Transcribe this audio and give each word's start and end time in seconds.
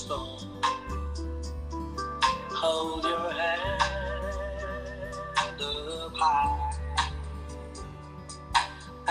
storm. 0.00 0.40
Hold 2.56 3.04
your 3.04 3.28
head 3.36 3.60
up 5.60 6.14
high 6.16 6.56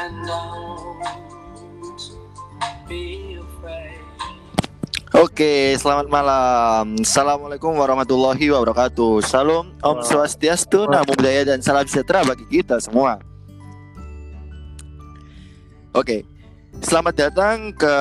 and 0.02 0.14
don't 0.26 1.06
be 2.90 3.38
afraid. 3.38 4.02
Oke, 5.14 5.78
selamat 5.78 6.10
malam. 6.10 6.98
Assalamualaikum 7.06 7.74
warahmatullahi 7.78 8.50
wabarakatuh. 8.50 9.22
Salam, 9.26 9.74
Om 9.86 9.98
Swastiastu, 10.02 10.90
Namo 10.90 11.14
Buddhaya 11.14 11.46
dan 11.54 11.62
salam 11.62 11.86
sejahtera 11.86 12.26
bagi 12.26 12.46
kita 12.50 12.82
semua. 12.82 13.22
Oke, 15.94 16.26
selamat 16.80 17.16
datang 17.16 17.58
ke 17.76 17.94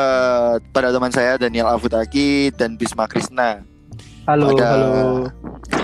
pada 0.71 0.95
teman 0.95 1.11
saya 1.11 1.37
Daniel 1.37 1.69
Afutaki 1.69 2.55
dan 2.55 2.79
Bisma 2.79 3.11
Krisna. 3.11 3.63
Halo, 4.29 4.53
Pada- 4.55 4.69
halo. 4.69 4.93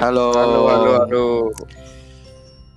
Halo, 0.00 0.26
Halo, 0.34 0.58
halo, 0.68 0.90
halo. 1.00 1.26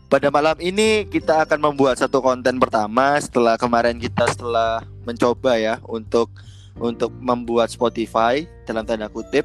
Pada 0.07 0.31
malam 0.31 0.55
ini 0.63 1.03
kita 1.03 1.43
akan 1.43 1.59
membuat 1.71 1.99
satu 1.99 2.23
konten 2.23 2.55
pertama 2.63 3.19
setelah 3.19 3.59
kemarin 3.59 3.99
kita 3.99 4.23
setelah 4.31 4.79
mencoba 5.03 5.59
ya 5.59 5.83
untuk 5.83 6.31
untuk 6.79 7.11
membuat 7.19 7.67
Spotify 7.67 8.47
dalam 8.63 8.87
tanda 8.87 9.11
kutip. 9.11 9.43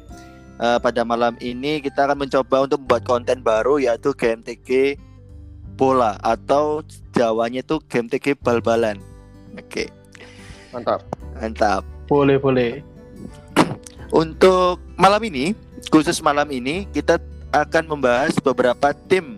Eh, 0.63 0.79
pada 0.79 1.03
malam 1.03 1.35
ini 1.43 1.83
kita 1.83 2.07
akan 2.07 2.23
mencoba 2.23 2.63
untuk 2.63 2.79
membuat 2.87 3.03
konten 3.03 3.43
baru 3.43 3.83
yaitu 3.83 4.15
GMTG 4.15 4.95
bola 5.75 6.15
atau 6.23 6.85
Jawanya 7.13 7.61
itu 7.61 7.77
GMTG 7.91 8.39
bal-balan. 8.41 8.97
Oke, 9.53 9.85
Mantap. 10.73 11.05
mantap. 11.37 11.81
Boleh, 12.09 12.41
boleh. 12.41 12.81
Untuk 14.11 14.81
malam 14.97 15.21
ini, 15.29 15.53
khusus 15.93 16.17
malam 16.25 16.49
ini 16.49 16.89
kita 16.89 17.21
akan 17.53 17.85
membahas 17.85 18.33
beberapa 18.41 18.91
tim 19.05 19.37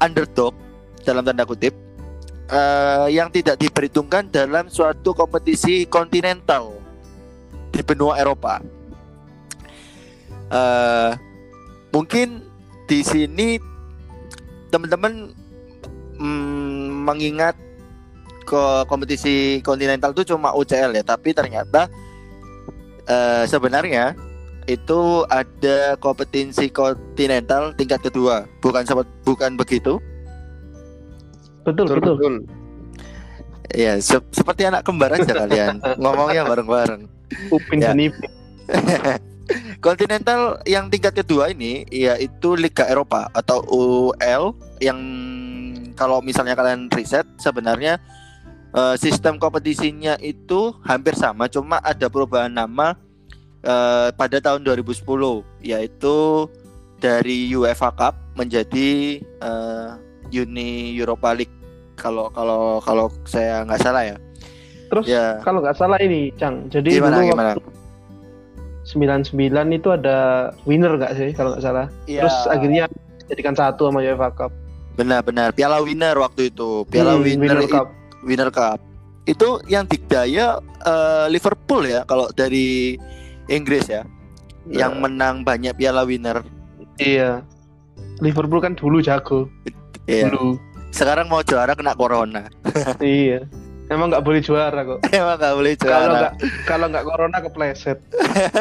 underdog 0.00 0.56
dalam 1.04 1.20
tanda 1.20 1.44
kutip 1.44 1.76
eh, 2.48 3.06
yang 3.12 3.28
tidak 3.28 3.60
diperhitungkan 3.60 4.32
dalam 4.32 4.72
suatu 4.72 5.12
kompetisi 5.12 5.84
kontinental 5.84 6.72
di 7.68 7.80
benua 7.84 8.16
Eropa. 8.16 8.64
Eh, 10.50 11.10
mungkin 11.92 12.42
di 12.88 13.04
sini 13.04 13.60
teman-teman 14.72 15.30
mm, 16.18 16.86
mengingat 17.06 17.54
ke 18.50 18.62
kompetisi 18.84 19.34
kontinental 19.62 20.10
itu 20.10 20.26
cuma 20.26 20.50
UCL 20.50 20.90
ya, 20.92 21.04
tapi 21.06 21.30
ternyata 21.30 21.86
eh, 23.06 23.46
sebenarnya 23.46 24.18
itu 24.66 25.22
ada 25.26 25.94
kompetisi 25.96 26.66
kontinental 26.68 27.70
tingkat 27.74 28.02
kedua, 28.02 28.50
bukan 28.58 28.82
sempet- 28.82 29.14
bukan 29.22 29.54
begitu? 29.54 30.02
Betul, 31.62 31.86
betul. 31.86 32.14
betul. 32.18 32.34
Ya, 33.70 34.02
se- 34.02 34.30
seperti 34.34 34.66
anak 34.66 34.82
kembar 34.82 35.14
aja 35.14 35.30
kalian 35.30 35.78
ngomongnya 36.02 36.42
bareng-bareng. 36.42 37.06
Upin 37.48 37.78
Ya. 37.78 37.94
dan 37.94 38.02
Ipin. 38.02 38.30
Kontinental 39.82 40.62
yang 40.62 40.86
tingkat 40.86 41.14
kedua 41.16 41.50
ini 41.50 41.82
yaitu 41.90 42.54
Liga 42.54 42.86
Eropa 42.86 43.26
atau 43.30 43.62
UL 43.66 44.54
yang 44.78 44.98
kalau 45.94 46.22
misalnya 46.22 46.54
kalian 46.54 46.86
riset 46.90 47.26
sebenarnya 47.36 47.98
eh, 48.72 48.96
sistem 48.96 49.36
kompetisinya 49.36 50.14
itu 50.18 50.74
hampir 50.82 51.14
sama 51.14 51.46
cuma 51.46 51.78
ada 51.80 52.06
perubahan 52.06 52.50
nama 52.50 52.94
eh, 53.60 54.08
pada 54.10 54.38
tahun 54.38 54.62
2010 54.64 55.02
yaitu 55.62 56.46
dari 56.96 57.48
UEFA 57.50 57.90
Cup 57.90 58.14
menjadi 58.34 59.18
eh, 59.20 59.90
Uni 60.32 60.70
Europa 60.94 61.32
League 61.32 61.52
kalau 61.94 62.30
kalau 62.30 62.78
kalau 62.78 63.06
saya 63.24 63.60
nggak 63.62 63.80
salah 63.80 64.04
ya. 64.06 64.16
Terus 64.88 65.06
Ya. 65.06 65.38
kalau 65.40 65.60
nggak 65.60 65.76
salah 65.76 65.98
ini, 65.98 66.34
Cang. 66.34 66.66
Jadi 66.66 66.96
Gimana, 66.96 67.18
dulu 67.18 67.30
gimana? 67.30 67.50
waktu 67.54 67.70
99 68.82 69.38
itu 69.70 69.88
ada 69.88 70.18
winner 70.64 70.98
nggak 70.98 71.12
sih 71.14 71.30
kalau 71.30 71.54
nggak 71.54 71.62
salah. 71.62 71.86
Iya. 72.04 72.26
Terus 72.26 72.36
akhirnya 72.48 72.82
jadikan 73.28 73.54
satu 73.54 73.86
sama 73.86 74.02
UEFA 74.02 74.30
Cup. 74.32 74.50
Benar-benar 74.96 75.54
Piala 75.54 75.78
Winner 75.78 76.16
waktu 76.16 76.50
itu. 76.50 76.82
Piala 76.86 77.14
Hmm, 77.14 77.22
Winner, 77.22 77.62
i- 77.62 77.70
Cup. 77.70 77.86
Winner 78.22 78.50
Cup. 78.50 78.80
Itu 79.24 79.60
yang 79.64 79.84
dikdaya 79.84 80.58
eh, 80.80 81.26
Liverpool 81.28 81.84
ya 81.84 82.02
kalau 82.04 82.28
dari 82.30 82.96
Inggris 83.46 83.86
ya. 83.86 84.02
Yang 84.66 84.92
Nah, 84.92 85.00
menang 85.02 85.36
banyak 85.42 85.72
Piala 85.74 86.04
Winner. 86.04 86.44
iya. 86.96 87.40
Liverpool 88.20 88.60
kan 88.60 88.76
dulu 88.76 89.00
jago. 89.00 89.48
Iya. 90.04 90.28
Dulu. 90.28 90.60
Sekarang 90.90 91.26
mau 91.26 91.40
juara 91.40 91.72
kena 91.72 91.94
corona. 91.94 92.50
iya. 93.00 93.46
Emang 93.88 94.06
nggak 94.06 94.22
boleh 94.22 94.38
juara 94.38 94.84
kok. 94.84 95.00
Emang 95.10 95.34
gak 95.34 95.54
boleh 95.56 95.74
Kalau 95.74 95.88
juara. 95.88 96.12
nggak 96.12 96.32
kalau 96.62 96.86
nggak 96.86 97.04
corona 97.04 97.38
kepleset. 97.40 97.98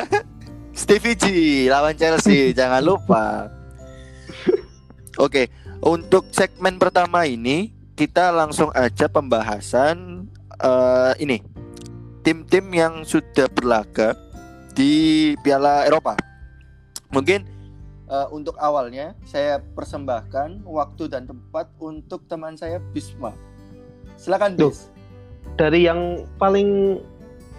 Stevie 0.79 1.13
G 1.13 1.25
lawan 1.67 1.93
Chelsea 1.93 2.55
jangan 2.55 2.79
lupa. 2.79 3.51
Oke, 5.19 5.51
untuk 5.83 6.31
segmen 6.31 6.79
pertama 6.79 7.27
ini 7.27 7.75
kita 7.99 8.31
langsung 8.31 8.71
aja 8.71 9.11
pembahasan 9.11 10.23
eh, 10.55 11.13
ini 11.19 11.43
tim-tim 12.23 12.63
yang 12.71 13.03
sudah 13.03 13.51
berlaga 13.51 14.15
di 14.71 15.35
Piala 15.43 15.83
Eropa. 15.83 16.15
Mungkin 17.11 17.43
eh, 18.07 18.27
untuk 18.31 18.55
awalnya 18.55 19.19
saya 19.27 19.59
persembahkan 19.75 20.63
waktu 20.63 21.11
dan 21.11 21.27
tempat 21.27 21.67
untuk 21.75 22.23
teman 22.31 22.55
saya 22.55 22.79
Bisma. 22.95 23.35
Silakan 24.15 24.55
Duh. 24.55 24.71
Bis. 24.71 24.88
Dari 25.59 25.83
yang 25.83 26.23
paling 26.39 27.03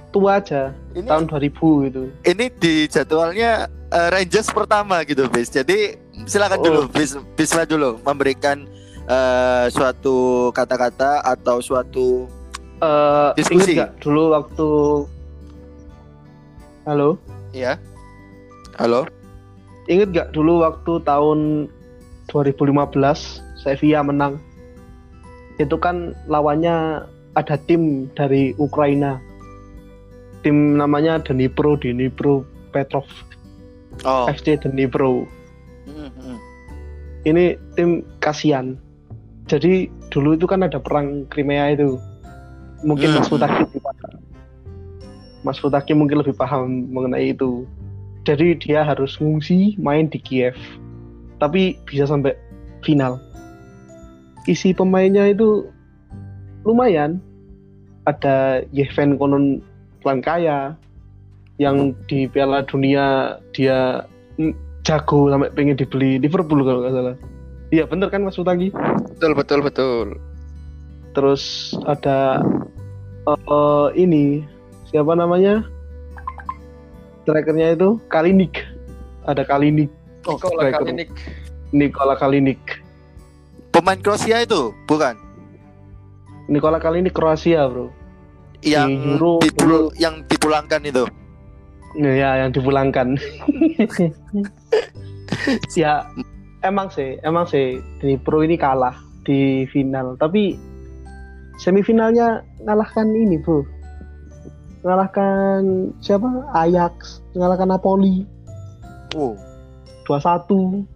tua 0.08 0.40
aja 0.40 0.72
Ini 0.96 1.04
tahun 1.04 1.28
2000 1.28 1.88
itu. 1.92 2.02
ini 2.24 2.48
di 2.56 2.88
jadwalnya 2.88 3.68
eh, 3.92 4.08
Rangers 4.08 4.48
pertama 4.48 5.04
gitu 5.04 5.28
bis 5.28 5.52
jadi 5.52 6.00
silakan 6.24 6.58
Oh. 6.58 6.64
dulu 6.64 6.80
bis 6.88 7.12
Bisma 7.36 7.68
dulu 7.68 8.00
memberikan 8.02 8.64
eh, 9.10 9.64
suatu 9.74 10.48
kata-kata 10.54 11.26
atau 11.26 11.58
suatu 11.58 12.30
Eh, 12.80 13.30
Diskusi. 13.36 13.76
nggak 13.76 14.00
dulu 14.00 14.32
waktu 14.32 14.68
Halo, 16.88 17.20
ya 17.52 17.76
halo 18.80 19.04
inget 19.84 20.14
gak 20.16 20.32
dulu 20.32 20.64
waktu 20.64 21.02
tahun 21.04 21.68
2015 22.32 23.42
Sevilla 23.60 24.00
menang? 24.06 24.38
Itu 25.58 25.76
kan 25.76 26.16
lawannya 26.30 27.04
ada 27.36 27.56
tim 27.68 28.06
dari 28.16 28.54
Ukraina. 28.56 29.20
Tim 30.40 30.80
namanya 30.80 31.20
Dnipro, 31.20 31.76
Dnipro 31.76 32.46
Petrov, 32.72 33.04
oh 34.08 34.24
FC 34.30 34.56
Dnipro. 34.56 35.28
mm, 35.84 36.10
mm. 36.16 36.38
Ini 37.28 37.60
tim 37.76 38.00
kasihan. 38.24 38.78
Jadi 39.50 39.90
dulu 40.14 40.38
itu 40.38 40.46
kan 40.46 40.62
ada 40.62 40.78
perang 40.78 41.26
Crimea 41.26 41.74
itu. 41.74 41.98
Mungkin 42.86 43.18
Mas 43.18 43.26
Hmm. 43.26 43.34
Futaki 43.34 43.60
lebih 43.66 43.82
paham. 43.82 44.12
Mas 45.42 45.58
Futaki 45.58 45.92
mungkin 45.98 46.22
lebih 46.22 46.38
paham 46.38 46.86
mengenai 46.94 47.34
itu. 47.34 47.66
Jadi 48.22 48.54
dia 48.62 48.86
harus 48.86 49.18
ngungsi 49.18 49.74
main 49.82 50.06
di 50.06 50.22
Kiev. 50.22 50.54
Tapi 51.42 51.74
bisa 51.82 52.06
sampai 52.06 52.38
final. 52.86 53.18
Isi 54.46 54.70
pemainnya 54.70 55.26
itu 55.26 55.66
lumayan. 56.62 57.18
Ada 58.06 58.62
Yevhen 58.70 59.18
Konon 59.18 59.60
Plankaya 60.00 60.78
yang 61.60 61.92
di 62.08 62.24
Piala 62.30 62.64
Dunia 62.64 63.36
dia 63.52 64.06
jago 64.86 65.28
sampai 65.28 65.52
pengen 65.52 65.76
dibeli 65.76 66.16
Liverpool 66.16 66.64
kalau 66.64 66.86
nggak 66.86 66.94
salah. 66.94 67.16
Iya 67.70 67.86
bener 67.86 68.10
kan 68.10 68.22
Mas 68.22 68.34
Utagi? 68.34 68.74
Betul, 69.14 69.32
betul, 69.32 69.60
betul. 69.62 70.06
Terus 71.14 71.42
ada 71.84 72.42
eh, 73.26 73.88
ini 73.96 74.42
siapa 74.86 75.14
namanya? 75.14 75.62
Strikernya 77.22 77.74
itu 77.74 78.02
Kalinik. 78.08 78.58
Ada 79.22 79.46
Kalinik. 79.46 79.90
Oh, 80.26 80.34
Nikola 80.36 80.52
striker. 80.60 80.78
Kalinic. 80.82 81.08
Nikola 81.70 82.14
Kalinik. 82.14 82.60
pemain 83.70 83.94
Kroasia 83.96 84.42
itu 84.42 84.74
bukan 84.84 85.14
Nikola 86.50 86.82
Kalinik 86.82 87.14
Kroasia, 87.14 87.70
Bro. 87.70 87.94
yang 88.60 88.90
Euro- 89.14 89.38
dipul- 89.38 89.94
yang 89.94 90.26
dipulangkan 90.26 90.82
itu 90.82 91.06
ya 91.94 92.44
yang 92.44 92.50
dipulangkan. 92.50 93.14
ya 95.78 96.02
emang 96.64 96.88
sih, 96.92 97.16
emang 97.24 97.48
sih 97.48 97.80
di 98.00 98.16
Pro 98.20 98.44
ini 98.44 98.56
kalah 98.56 98.96
di 99.24 99.68
final, 99.68 100.16
tapi 100.16 100.56
semifinalnya 101.60 102.40
ngalahkan 102.64 103.10
ini, 103.12 103.36
Bro. 103.40 103.64
mengalahkan 104.80 105.92
siapa? 106.00 106.48
Ajax, 106.56 107.20
mengalahkan 107.36 107.68
Napoli 107.68 108.24
Oh. 109.18 109.34
2-1. 110.06 110.86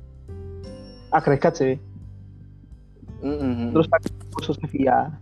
Agregat 1.11 1.59
sih. 1.59 1.75
Mm-mm. 3.23 3.73
Terus 3.73 3.87
khusus 4.35 4.57
Sevilla. 4.61 5.15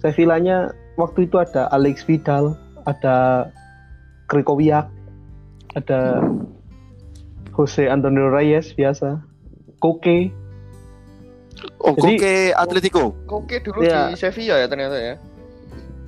Sevillanya 0.00 0.72
waktu 0.96 1.28
itu 1.28 1.36
ada 1.36 1.68
Alex 1.72 2.02
Vidal, 2.08 2.56
ada 2.88 3.48
Krikowiak, 4.32 4.88
ada 5.76 6.24
Jose 7.52 7.86
Antonio 7.86 8.28
Reyes 8.28 8.72
biasa, 8.72 9.20
Koke, 9.78 10.30
oh, 11.78 11.92
Jadi- 11.96 12.16
Koke 12.16 12.34
Atletico. 12.52 13.04
Oke 13.26 13.60
dulu 13.60 13.80
Iya. 13.80 14.10
di 14.10 14.16
Sevilla 14.16 14.56
ya 14.56 14.66
ternyata 14.66 14.96
ya. 14.96 15.14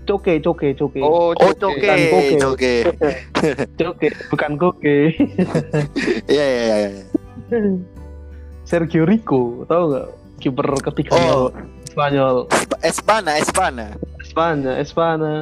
Coke, 0.03 0.43
Coke, 0.43 0.75
Coke, 0.75 0.99
Oh, 0.99 1.31
Oh, 1.31 1.53
Coke. 1.55 1.79
Coke, 1.79 2.35
Koke. 2.37 2.73
Coke. 2.83 3.12
Coke, 3.81 4.09
bukan 4.29 4.53
Koke. 4.56 4.99
Iya, 6.27 6.43
iya, 6.50 6.65
iya, 6.67 6.89
iya. 6.91 7.03
Sergio 8.65 9.05
Rico, 9.05 9.62
tahu 9.67 9.83
nggak? 9.93 10.09
Kiper 10.41 10.67
ketiga 10.91 11.15
Oh. 11.15 11.55
Spanyol. 11.87 12.49
Espana, 12.83 13.37
Espana. 13.38 13.87
Espana, 14.19 14.71
Espana. 14.81 15.33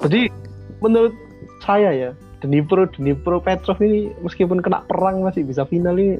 Jadi 0.00 0.30
menurut 0.78 1.12
saya 1.60 1.90
ya, 1.92 2.10
Dnipro, 2.40 2.88
Dnipro 2.88 3.44
Petrov 3.44 3.76
ini 3.84 4.08
meskipun 4.24 4.64
kena 4.64 4.80
perang 4.88 5.20
masih 5.20 5.44
bisa 5.44 5.68
final 5.68 6.00
ini 6.00 6.16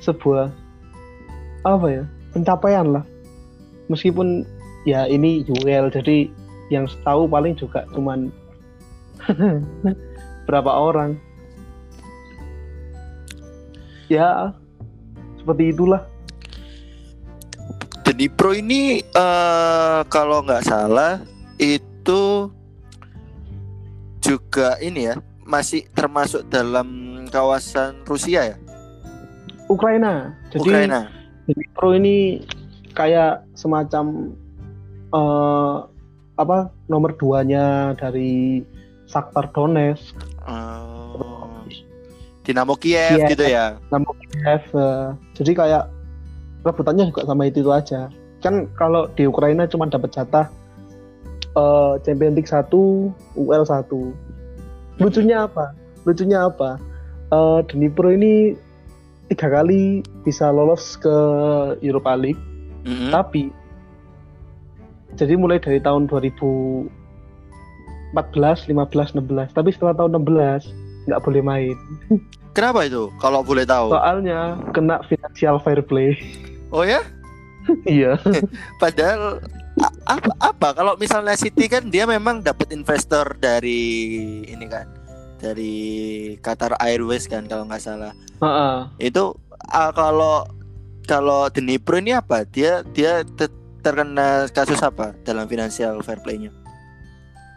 sebuah 0.00 0.48
apa 1.68 1.86
ya 1.92 2.04
pencapaian 2.32 2.96
lah. 2.96 3.04
Meskipun 3.92 4.48
ya 4.88 5.04
ini 5.04 5.44
UL 5.44 5.92
jadi 5.92 6.32
yang 6.72 6.88
tahu 7.04 7.28
paling 7.28 7.52
juga 7.60 7.84
cuman 7.92 8.32
berapa 10.48 10.72
orang. 10.72 11.20
Ya 14.08 14.56
seperti 15.36 15.76
itulah. 15.76 16.08
Dnipro 18.08 18.56
ini 18.56 19.04
eh 19.04 20.00
kalau 20.08 20.40
nggak 20.40 20.64
salah 20.64 21.20
itu 21.60 22.48
juga 24.22 24.78
ini 24.78 25.10
ya 25.10 25.18
masih 25.42 25.84
termasuk 25.92 26.46
dalam 26.48 27.22
kawasan 27.28 28.06
Rusia 28.06 28.54
ya 28.54 28.56
Ukraina. 29.66 30.36
Jadi 30.52 30.62
Ukraina 30.62 31.00
Dnipro 31.48 31.90
ini 31.98 32.46
kayak 32.94 33.42
semacam 33.58 34.30
eh 35.12 35.76
apa 36.40 36.72
nomor 36.88 37.12
duanya 37.20 37.92
dari 37.98 38.64
Shakhtar 39.04 39.52
Donetsk, 39.52 40.16
Oh. 40.48 41.60
Dinamo 42.42 42.74
Kiev 42.74 43.22
Kiev. 43.22 43.30
gitu 43.30 43.44
ya 43.46 43.78
Kiev. 43.92 44.64
eh, 44.74 45.06
jadi 45.38 45.50
kayak 45.54 45.84
rebutannya 46.66 47.06
juga 47.12 47.22
sama 47.22 47.46
itu, 47.46 47.62
itu 47.62 47.70
aja. 47.70 48.10
Kan 48.42 48.66
kalau 48.74 49.06
di 49.14 49.30
Ukraina 49.30 49.68
cuma 49.70 49.86
dapat 49.86 50.10
jatah 50.10 50.50
eh 51.52 51.92
Champions 52.04 52.34
League 52.36 52.50
1, 52.50 52.72
UL 53.36 53.64
1. 53.64 55.00
Lucunya 55.00 55.44
apa? 55.48 55.72
Lucunya 56.04 56.48
apa? 56.48 56.80
Eh 57.32 57.60
Dnipro 57.68 58.12
ini 58.12 58.56
tiga 59.32 59.48
kali 59.48 60.04
bisa 60.24 60.52
lolos 60.52 60.96
ke 61.00 61.16
Europa 61.80 62.12
League. 62.16 62.40
Mm-mm. 62.84 63.12
Tapi 63.12 63.48
jadi 65.16 65.36
mulai 65.36 65.60
dari 65.60 65.76
tahun 65.80 66.08
2014, 66.08 66.88
15, 68.16 68.68
16. 68.72 69.56
Tapi 69.56 69.68
setelah 69.72 69.94
tahun 69.96 70.24
16 70.24 71.08
nggak 71.08 71.22
boleh 71.24 71.42
main. 71.44 71.76
Kenapa 72.52 72.84
itu 72.84 73.08
kalau 73.16 73.40
boleh 73.40 73.64
tahu 73.64 73.96
Soalnya 73.96 74.60
kena 74.76 75.00
financial 75.08 75.56
fair 75.64 75.80
play. 75.80 76.16
Oh 76.68 76.84
ya 76.84 77.00
iya. 77.86 78.18
Padahal 78.82 79.40
apa, 80.04 80.30
apa 80.38 80.68
kalau 80.76 80.92
misalnya 81.00 81.32
City 81.34 81.66
kan 81.66 81.88
dia 81.88 82.04
memang 82.04 82.44
dapat 82.44 82.70
investor 82.76 83.36
dari 83.40 84.42
ini 84.44 84.66
kan 84.68 84.84
dari 85.40 85.74
Qatar 86.38 86.76
Airways 86.78 87.24
kan 87.26 87.48
kalau 87.48 87.64
nggak 87.66 87.80
salah 87.82 88.12
Heeh. 88.44 88.76
itu 89.00 89.32
ah, 89.72 89.90
kalau 89.96 90.44
kalau 91.08 91.48
Dnipro 91.48 91.98
ini 91.98 92.14
apa 92.14 92.44
dia 92.44 92.84
dia 92.92 93.24
te- 93.24 93.50
terkena 93.80 94.46
kasus 94.52 94.78
apa 94.84 95.16
dalam 95.26 95.48
financial 95.48 95.98
fair 96.04 96.20
play-nya 96.22 96.52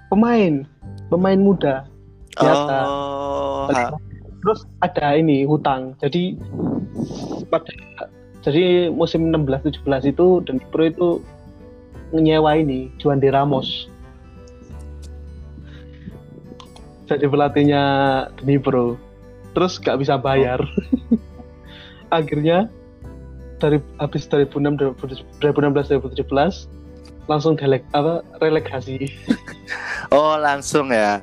Pemain, 0.06 0.62
pemain 1.10 1.36
muda. 1.36 1.84
Biasa. 2.38 2.76
oh 2.86 3.68
Terus 4.46 4.62
ada 4.78 5.18
ini 5.18 5.42
hutang. 5.50 5.98
Jadi 5.98 6.38
pada 7.50 7.74
jadi 8.46 8.94
musim 8.94 9.34
16-17 9.34 10.14
itu 10.14 10.28
Dnipro 10.46 10.84
itu 10.86 11.10
nyewa 12.14 12.54
ini 12.54 12.94
Juan 13.02 13.18
de 13.18 13.34
Ramos. 13.34 13.90
Jadi 17.10 17.26
pelatihnya 17.26 17.84
Dnipro. 18.38 19.02
Terus 19.58 19.82
gak 19.82 19.98
bisa 19.98 20.22
bayar. 20.22 20.62
Akhirnya 22.14 22.70
dari 23.58 23.82
habis 23.98 24.30
2006 24.30 24.94
2016 25.42 25.98
2017 26.22 27.26
langsung 27.26 27.58
delek 27.58 27.82
apa 27.98 28.22
relegasi. 28.38 29.10
oh 30.14 30.38
langsung 30.38 30.94
ya 30.94 31.18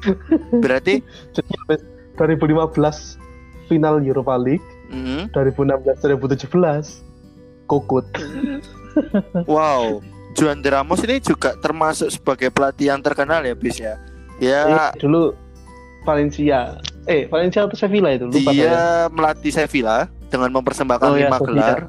berarti 0.64 1.04
Jadi 1.36 1.52
habis 1.66 1.82
2015 2.16 3.20
final 3.68 4.00
Europa 4.00 4.34
League, 4.40 4.64
mm, 4.88 5.32
2016 5.32 6.00
2017 6.00 7.68
kokut. 7.68 8.06
wow 9.46 10.00
Juan 10.34 10.62
de 10.62 10.70
Ramos 10.70 11.02
ini 11.02 11.18
juga 11.18 11.54
termasuk 11.58 12.08
sebagai 12.12 12.48
pelatih 12.48 12.94
yang 12.94 13.00
terkenal 13.02 13.42
ya 13.42 13.54
bis 13.54 13.76
ya 13.78 13.94
ya 14.38 14.90
Eh, 14.94 15.02
dulu 15.02 15.34
Valencia. 16.06 16.78
Eh, 17.04 17.28
Valencia 17.28 17.64
atau 17.64 17.76
Sevilla 17.76 18.12
itu 18.12 18.28
lupa 18.28 18.52
dia 18.52 19.08
melatih 19.10 19.52
Sevilla 19.52 20.08
dengan 20.28 20.52
mempersembahkan 20.60 21.08
Oh 21.08 21.16
ya, 21.16 21.26
lima 21.28 21.38
Sevilla. 21.40 21.52
gelar 21.52 21.80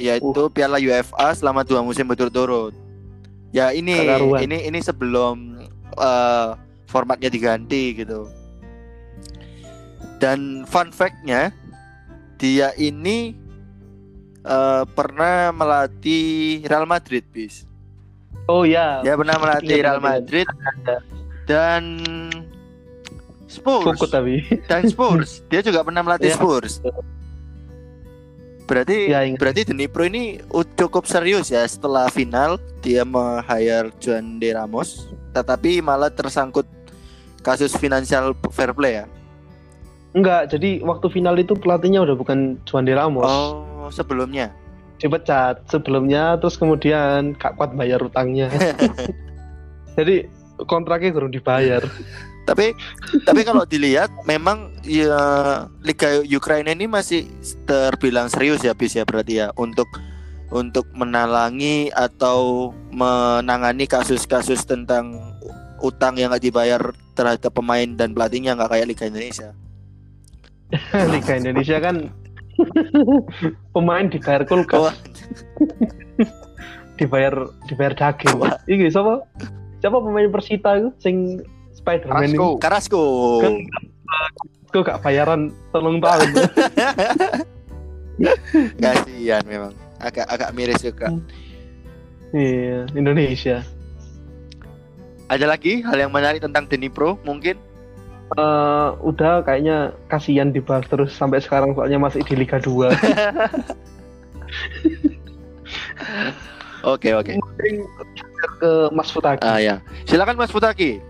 yaitu 0.00 0.42
Piala 0.48 0.80
UEFA 0.80 1.36
selama 1.36 1.60
dua 1.60 1.84
musim 1.84 2.08
berturut-turut. 2.08 2.72
Ya 3.52 3.68
ini 3.70 3.92
ini 4.40 4.66
ini 4.66 4.78
sebelum 4.80 5.60
eh, 5.94 6.48
formatnya 6.88 7.28
diganti 7.28 8.00
gitu. 8.00 8.26
Dan 10.20 10.64
fun 10.68 10.92
fact-nya 10.92 11.52
dia 12.40 12.72
ini 12.74 13.36
eh, 14.40 14.84
pernah 14.88 15.52
melatih 15.52 16.64
Real 16.64 16.84
Madrid 16.84 17.22
bis. 17.28 17.68
Oh 18.48 18.64
ya, 18.64 18.98
Dia 19.00 19.14
pernah 19.14 19.36
melatih 19.36 19.76
Iya, 19.76 19.84
Real 19.84 20.00
Madrid 20.00 20.48
dan 21.44 21.82
Spurs. 23.46 23.84
kokut 23.84 24.10
tapi. 24.10 24.42
dan 24.64 24.82
Spurs. 24.84 25.38
Dia 25.52 25.60
juga 25.60 25.82
pernah 25.82 26.00
melatih 26.00 26.32
Iya. 26.32 26.36
Spurs. 26.36 26.82
Berarti 28.64 29.10
Ya, 29.10 29.22
ingat. 29.22 29.38
berarti 29.38 29.60
Dnipro 29.64 30.02
ini 30.02 30.38
u- 30.48 30.62
cukup 30.64 31.02
serius 31.04 31.50
ya 31.50 31.62
setelah 31.64 32.06
final 32.06 32.54
dia 32.80 33.02
meng-hire 33.02 33.90
Juan 33.98 34.38
de 34.38 34.50
Ramos 34.50 35.10
tetapi 35.30 35.78
malah 35.80 36.06
tersangkut 36.08 36.66
kasus 37.40 37.74
financial 37.74 38.30
fair 38.48 38.70
play 38.70 39.02
ya. 39.02 39.06
Enggak, 40.10 40.50
jadi 40.50 40.82
waktu 40.82 41.06
final 41.06 41.38
itu 41.38 41.54
pelatihnya 41.54 42.02
udah 42.02 42.18
bukan 42.18 42.58
Juan 42.66 42.82
de 42.82 42.98
Ramos. 42.98 43.22
Oh, 43.22 43.86
sebelumnya. 43.94 44.50
Dipecat 44.98 45.64
sebelumnya 45.70 46.36
terus 46.42 46.58
kemudian 46.58 47.38
gak 47.38 47.54
kuat 47.54 47.72
bayar 47.78 48.02
utangnya. 48.02 48.50
jadi 49.96 50.26
kontraknya 50.66 51.14
belum 51.14 51.30
dibayar. 51.30 51.86
Tapi 52.44 52.74
tapi 53.22 53.40
kalau 53.46 53.62
dilihat 53.62 54.10
memang 54.26 54.74
ya 54.82 55.22
Liga 55.86 56.18
Ukraina 56.26 56.74
ini 56.74 56.90
masih 56.90 57.30
terbilang 57.62 58.26
serius 58.26 58.66
ya 58.66 58.74
bis 58.74 58.98
ya 58.98 59.06
berarti 59.06 59.46
ya 59.46 59.54
untuk 59.54 59.86
untuk 60.50 60.90
menalangi 60.90 61.94
atau 61.94 62.74
menangani 62.90 63.86
kasus-kasus 63.86 64.66
tentang 64.66 65.14
utang 65.78 66.18
yang 66.18 66.34
nggak 66.34 66.42
dibayar 66.42 66.82
terhadap 67.14 67.54
pemain 67.54 67.86
dan 67.94 68.10
pelatihnya 68.10 68.58
nggak 68.58 68.70
kayak 68.74 68.86
Liga 68.90 69.06
Indonesia. 69.06 69.54
Liga 71.14 71.32
Indonesia 71.36 71.76
kan 71.82 72.10
pemain 73.72 74.06
dibayar 74.06 74.44
kulkas, 74.44 74.92
Wah, 74.92 74.94
dibayar 77.00 77.32
dibayar 77.66 77.92
daging. 77.96 78.36
Wah. 78.36 78.60
Iki 78.68 78.92
siapa? 78.92 79.24
Siapa 79.80 79.96
pemain 79.96 80.28
Persita 80.28 80.76
itu 80.76 80.92
sing 81.00 81.40
Spiderman 81.72 82.28
Carrasco. 82.28 82.36
itu? 82.36 82.48
Carrasco. 82.60 83.04
Kan 83.40 83.54
kok 84.70 84.82
gak 84.86 85.00
bayaran 85.02 85.50
telung 85.72 85.98
tahun. 85.98 86.28
Kasihan 88.82 89.42
memang. 89.48 89.72
Agak 90.00 90.28
agak 90.28 90.52
miris 90.52 90.80
juga. 90.84 91.08
iya, 92.36 92.84
Indonesia. 92.92 93.64
Ada 95.30 95.46
lagi 95.46 95.80
hal 95.80 95.96
yang 95.96 96.12
menarik 96.12 96.42
tentang 96.42 96.66
Denipro 96.66 97.16
mungkin? 97.24 97.56
Eh, 98.30 98.88
udah 99.02 99.42
kayaknya 99.42 99.90
kasihan 100.06 100.54
dibahas 100.54 100.86
terus 100.86 101.10
sampai 101.10 101.42
sekarang 101.42 101.74
soalnya 101.74 101.98
masih 101.98 102.22
di 102.22 102.38
Liga 102.38 102.62
2. 102.62 102.86
Oke 106.86 107.10
oke. 107.12 107.34
Mungkin 107.36 107.74
ke 108.62 108.72
Mas 108.94 109.10
Futaki. 109.10 109.42
Ah 109.42 109.58
ya. 109.58 109.76
Silakan 110.06 110.38
Mas 110.38 110.54
Futaki. 110.54 111.02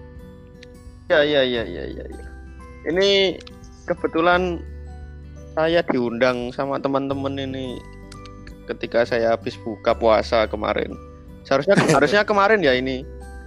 Ya 1.12 1.20
ya 1.20 1.44
ya 1.44 1.62
ya 1.62 1.84
ya. 1.86 2.04
ya. 2.08 2.26
Ini 2.88 3.36
kebetulan 3.84 4.58
saya 5.52 5.84
diundang 5.84 6.50
sama 6.56 6.80
teman-teman 6.80 7.36
ini 7.36 7.76
ketika 8.64 9.04
saya 9.04 9.36
habis 9.36 9.60
buka 9.60 9.92
puasa 9.92 10.48
kemarin. 10.48 10.96
Seharusnya 11.44 11.76
harusnya 12.00 12.22
kemarin 12.24 12.64
ya 12.64 12.72
ini 12.74 13.04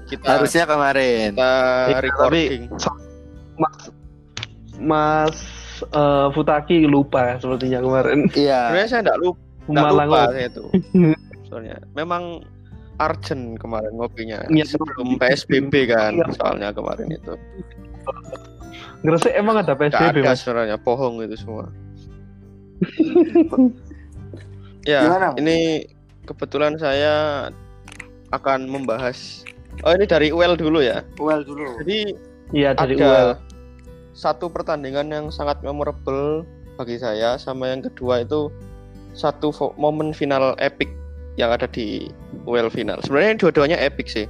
kita 0.07 0.37
Harusnya 0.37 0.69
kemarin. 0.69 1.33
kita 1.33 1.53
Iya, 1.89 1.99
recording. 2.05 2.61
Mas 3.57 3.77
Mas 4.79 5.37
eh, 5.85 6.27
Futaki 6.33 6.85
lupa 6.85 7.37
sepertinya 7.37 7.79
kemarin. 7.79 8.25
Iya. 8.33 8.71
Sebenarnya 8.71 8.89
saya 8.89 9.01
enggak 9.05 9.19
lupa, 9.21 9.39
enggak 9.67 9.83
Malah 9.85 10.05
lupa 10.05 10.21
saya 10.31 10.45
itu. 10.49 10.63
Soalnya 11.47 11.77
memang 11.93 12.23
urgent 12.97 13.57
kemarin 13.57 13.93
ngopinya 13.93 14.39
Iya. 14.49 14.65
sebelum 14.65 15.17
PSBB 15.17 15.73
kan 15.89 16.13
Iya. 16.13 16.29
soalnya 16.37 16.69
kemarin 16.71 17.09
itu. 17.09 17.33
Gresik 19.03 19.33
emang 19.35 19.59
ada 19.59 19.73
Gak 19.73 19.91
PSBB 19.91 20.17
ada 20.23 20.31
Mas. 20.31 20.39
sebenarnya 20.39 20.77
bohong 20.79 21.21
itu 21.21 21.35
semua. 21.35 21.67
ya, 24.83 25.01
Gimana? 25.07 25.27
ini 25.39 25.87
kebetulan 26.25 26.75
saya 26.75 27.47
akan 28.31 28.67
membahas. 28.67 29.43
Oh 29.83 29.91
ini 29.91 30.05
dari 30.05 30.29
UL 30.29 30.53
dulu 30.55 30.79
ya. 30.79 31.01
Well 31.17 31.41
dulu. 31.43 31.81
Jadi 31.83 32.13
Iya 32.53 32.77
dari 32.77 32.93
ada 33.01 33.33
UL. 33.33 33.41
satu 34.13 34.45
pertandingan 34.45 35.09
yang 35.09 35.25
sangat 35.33 35.57
memorable 35.65 36.45
bagi 36.77 37.01
saya, 37.01 37.33
sama 37.41 37.73
yang 37.73 37.81
kedua 37.81 38.21
itu 38.21 38.53
satu 39.17 39.49
momen 39.77 40.13
final 40.13 40.53
epic 40.61 40.89
yang 41.33 41.49
ada 41.49 41.65
di 41.65 42.13
UL 42.45 42.69
final. 42.69 43.01
Sebenarnya 43.01 43.41
dua-duanya 43.41 43.77
epic 43.81 44.05
sih. 44.05 44.29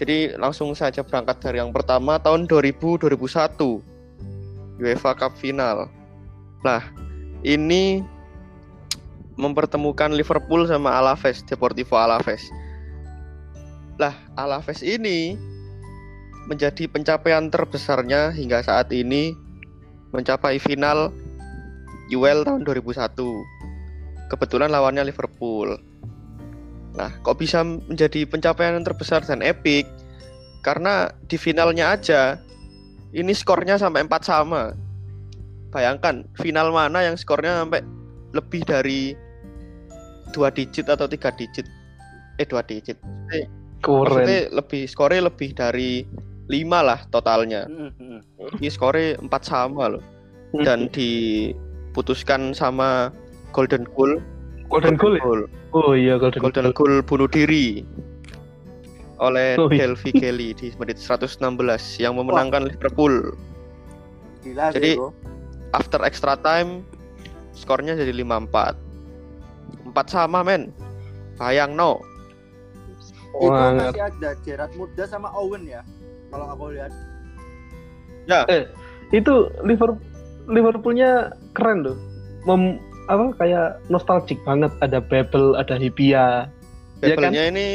Jadi 0.00 0.32
langsung 0.40 0.72
saja 0.72 1.04
berangkat 1.04 1.44
dari 1.44 1.60
yang 1.60 1.76
pertama 1.76 2.16
tahun 2.16 2.48
2000 2.48 2.96
2001 3.04 4.80
UEFA 4.80 5.12
Cup 5.12 5.36
final. 5.36 5.92
Lah, 6.64 6.80
ini 7.44 8.00
mempertemukan 9.36 10.16
Liverpool 10.16 10.64
sama 10.64 10.96
Alaves, 10.96 11.44
Deportivo 11.44 12.00
Alaves. 12.00 12.48
Lah, 14.00 14.16
Alaves 14.40 14.80
ini 14.80 15.36
menjadi 16.50 16.90
pencapaian 16.90 17.46
terbesarnya 17.46 18.34
hingga 18.34 18.66
saat 18.66 18.90
ini 18.90 19.30
mencapai 20.10 20.58
final 20.58 21.14
UEL 22.10 22.42
tahun 22.42 22.66
2001. 22.66 23.14
Kebetulan 24.26 24.74
lawannya 24.74 25.06
Liverpool. 25.06 25.78
Nah, 26.98 27.14
kok 27.22 27.38
bisa 27.38 27.62
menjadi 27.62 28.26
pencapaian 28.26 28.74
yang 28.74 28.82
terbesar 28.82 29.22
dan 29.22 29.46
epic? 29.46 29.86
Karena 30.66 31.06
di 31.30 31.38
finalnya 31.38 31.94
aja 31.94 32.34
ini 33.14 33.30
skornya 33.30 33.78
sampai 33.78 34.02
4 34.10 34.10
sama. 34.26 34.74
Bayangkan 35.70 36.26
final 36.34 36.74
mana 36.74 37.06
yang 37.06 37.14
skornya 37.14 37.62
sampai 37.62 37.86
lebih 38.34 38.66
dari 38.66 39.14
dua 40.34 40.50
digit 40.50 40.90
atau 40.90 41.06
tiga 41.06 41.30
digit? 41.34 41.66
Eh 42.42 42.46
dua 42.46 42.66
digit. 42.66 42.98
Keren. 43.80 44.02
Maksudnya 44.02 44.38
lebih 44.50 44.82
skornya 44.90 45.22
lebih 45.30 45.50
dari 45.54 46.02
5 46.50 46.66
lah 46.82 46.98
totalnya. 47.14 47.70
Ini 48.58 48.68
skornya 48.68 49.22
4 49.22 49.30
sama 49.46 49.94
loh. 49.94 50.02
Dan 50.50 50.90
diputuskan 50.90 52.50
sama 52.50 53.14
Golden 53.54 53.86
Goal. 53.94 54.18
Golden 54.66 54.98
Goal 54.98 55.14
ya? 55.14 55.22
Goal. 55.22 55.42
Oh 55.70 55.94
iya 55.94 56.18
Golden, 56.18 56.42
Golden 56.42 56.74
Goal. 56.74 56.74
Goal 56.74 57.06
bunuh 57.06 57.30
diri 57.30 57.86
oleh 59.20 59.54
Oh, 59.60 59.68
iya. 59.68 59.86
Delphi 59.86 60.10
Kelly 60.20 60.56
di 60.56 60.72
menit 60.80 60.96
116 60.98 61.38
yang 62.00 62.16
memenangkan 62.16 62.66
Liverpool. 62.66 63.36
Gila 64.40 64.72
Jadi, 64.72 64.96
After 65.70 66.02
extra 66.02 66.34
time 66.40 66.82
skornya 67.54 67.94
jadi 67.94 68.10
5-4. 68.10 69.94
4 69.94 69.94
sama 70.10 70.42
men. 70.42 70.74
Bayang 71.38 71.78
no. 71.78 72.02
itu 73.30 73.46
Wah, 73.46 73.70
masih 73.70 74.02
ada 74.02 74.30
Gerard 74.42 74.74
Muda 74.74 75.06
sama 75.06 75.30
Owen 75.30 75.62
ya. 75.62 75.86
Kalau 76.30 76.46
aku 76.54 76.64
lihat. 76.74 76.92
itu 79.10 79.50
Liverpool 79.66 79.98
Liverpoolnya 80.50 81.34
keren 81.54 81.86
loh. 81.86 81.98
Mem, 82.46 82.82
apa 83.06 83.34
kayak 83.38 83.78
nostalgic 83.86 84.38
banget 84.42 84.70
ada 84.82 84.98
Babel, 84.98 85.54
ada 85.54 85.78
Hibia. 85.78 86.50
Iya 87.02 87.14
kan? 87.18 87.30
Babelnya 87.30 87.44
ini 87.50 87.68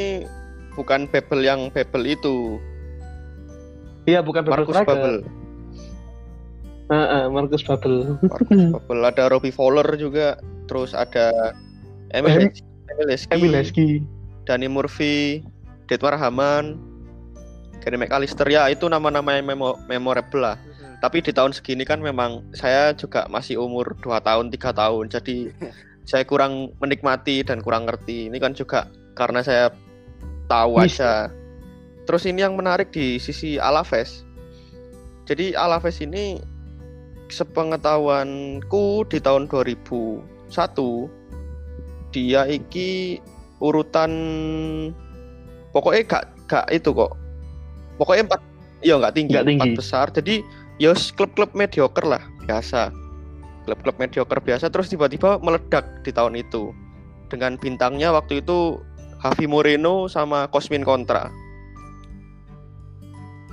bukan 0.75 1.07
Babel 1.07 1.39
yang 1.43 1.71
Babel 1.71 2.03
itu, 2.03 2.59
Iya 4.05 4.21
bukan 4.21 4.45
Babel 4.45 4.65
Marcus. 4.69 4.75
Babel. 4.85 5.15
Heeh, 6.85 7.23
Marcus 7.31 7.63
Babel. 7.65 7.95
Marcus 8.21 8.63
Babel 8.75 8.99
ada 9.01 9.23
Robbie 9.31 9.55
Fowler 9.55 9.87
juga, 9.97 10.37
terus 10.69 10.93
ada 10.93 11.55
Emil 12.13 12.51
Em- 12.51 12.53
Emil. 13.33 13.51
Danny 14.45 14.69
Murphy, 14.69 15.41
Detmar 15.89 16.13
Haman, 16.21 16.77
Gary 17.83 17.97
McAllister 17.99 18.47
ya 18.49 18.67
itu 18.71 18.85
nama-nama 18.87 19.35
yang 19.35 19.51
memo- 19.51 19.79
memorable 19.89 20.41
lah. 20.41 20.57
Tapi 21.03 21.21
di 21.21 21.31
tahun 21.35 21.53
segini 21.53 21.83
kan 21.85 22.01
memang 22.01 22.41
saya 22.55 22.95
juga 22.95 23.27
masih 23.29 23.61
umur 23.61 23.93
2 24.01 24.21
tahun, 24.23 24.49
tiga 24.49 24.71
tahun. 24.73 25.11
Jadi 25.11 25.51
saya 26.09 26.23
kurang 26.25 26.73
menikmati 26.81 27.41
dan 27.45 27.61
kurang 27.61 27.85
ngerti. 27.85 28.31
Ini 28.31 28.37
kan 28.41 28.53
juga 28.57 28.89
karena 29.13 29.41
saya 29.45 29.69
tahu 30.49 30.81
Miss. 30.81 30.97
aja. 30.97 31.29
Terus 32.05 32.23
ini 32.29 32.45
yang 32.45 32.53
menarik 32.53 32.93
di 32.93 33.17
sisi 33.17 33.57
Alaves. 33.57 34.21
Jadi 35.25 35.57
Alaves 35.57 35.97
ini 36.05 36.37
sepengetahuanku 37.33 39.09
di 39.09 39.17
tahun 39.17 39.49
2001 39.49 40.53
dia 42.13 42.45
iki 42.45 43.17
urutan 43.57 44.11
pokoknya 45.73 46.01
gak 46.05 46.25
gak 46.45 46.65
itu 46.69 46.93
kok. 46.93 47.17
Pokoknya 47.95 48.27
empat 48.27 48.41
iya 48.83 48.99
nggak 48.99 49.13
tinggi, 49.15 49.33
tinggi. 49.35 49.55
empat 49.55 49.73
besar. 49.79 50.05
Jadi 50.11 50.43
ya 50.81 50.91
klub-klub 50.93 51.51
mediocre 51.55 52.05
lah 52.05 52.23
biasa. 52.43 52.91
Klub-klub 53.65 53.95
mediocre 53.97 54.39
biasa 54.43 54.69
terus 54.69 54.91
tiba-tiba 54.91 55.41
meledak 55.41 55.85
di 56.05 56.11
tahun 56.13 56.37
itu. 56.37 56.75
Dengan 57.31 57.57
bintangnya 57.57 58.13
waktu 58.13 58.45
itu 58.45 58.77
Javi 59.25 59.49
Moreno 59.49 60.05
sama 60.05 60.45
Cosmin 60.53 60.85
Contra. 60.85 61.33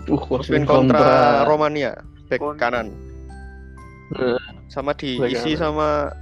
Uh, 0.05 0.19
Cosmin 0.19 0.69
Contra 0.69 1.47
Romania 1.49 1.97
back 2.29 2.41
Kon- 2.41 2.59
kanan. 2.61 2.93
Eh, 4.13 4.37
sama 4.69 4.93
diisi 4.93 5.57
sama 5.57 6.13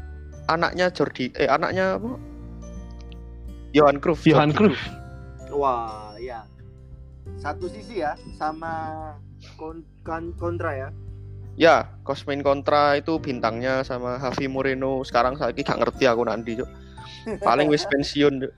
anaknya 0.46 0.90
Jordi 0.94 1.30
eh 1.34 1.50
anaknya 1.50 1.98
apa? 1.98 2.14
Johan 3.70 4.02
Cruyff. 4.02 4.22
Johan 4.26 4.50
Cruyff. 4.50 4.78
Wah, 5.54 6.09
ya. 6.09 6.09
Satu 7.40 7.66
sisi 7.72 8.04
ya 8.04 8.14
sama 8.36 8.72
kon 9.56 9.80
kan- 10.04 10.36
kontra 10.36 10.76
ya. 10.76 10.88
Ya, 11.60 11.92
Cosmin 12.06 12.40
Contra 12.40 12.96
itu 12.96 13.20
bintangnya 13.20 13.84
sama 13.84 14.16
Javi 14.16 14.48
Moreno. 14.48 15.04
Sekarang 15.04 15.36
saya 15.36 15.52
gak 15.52 15.76
ngerti 15.76 16.08
aku 16.08 16.24
nanti, 16.24 16.56
Cuk. 16.56 16.70
Paling 17.44 17.68
wis 17.68 17.84
pensiun, 17.84 18.40
Cuk. 18.40 18.52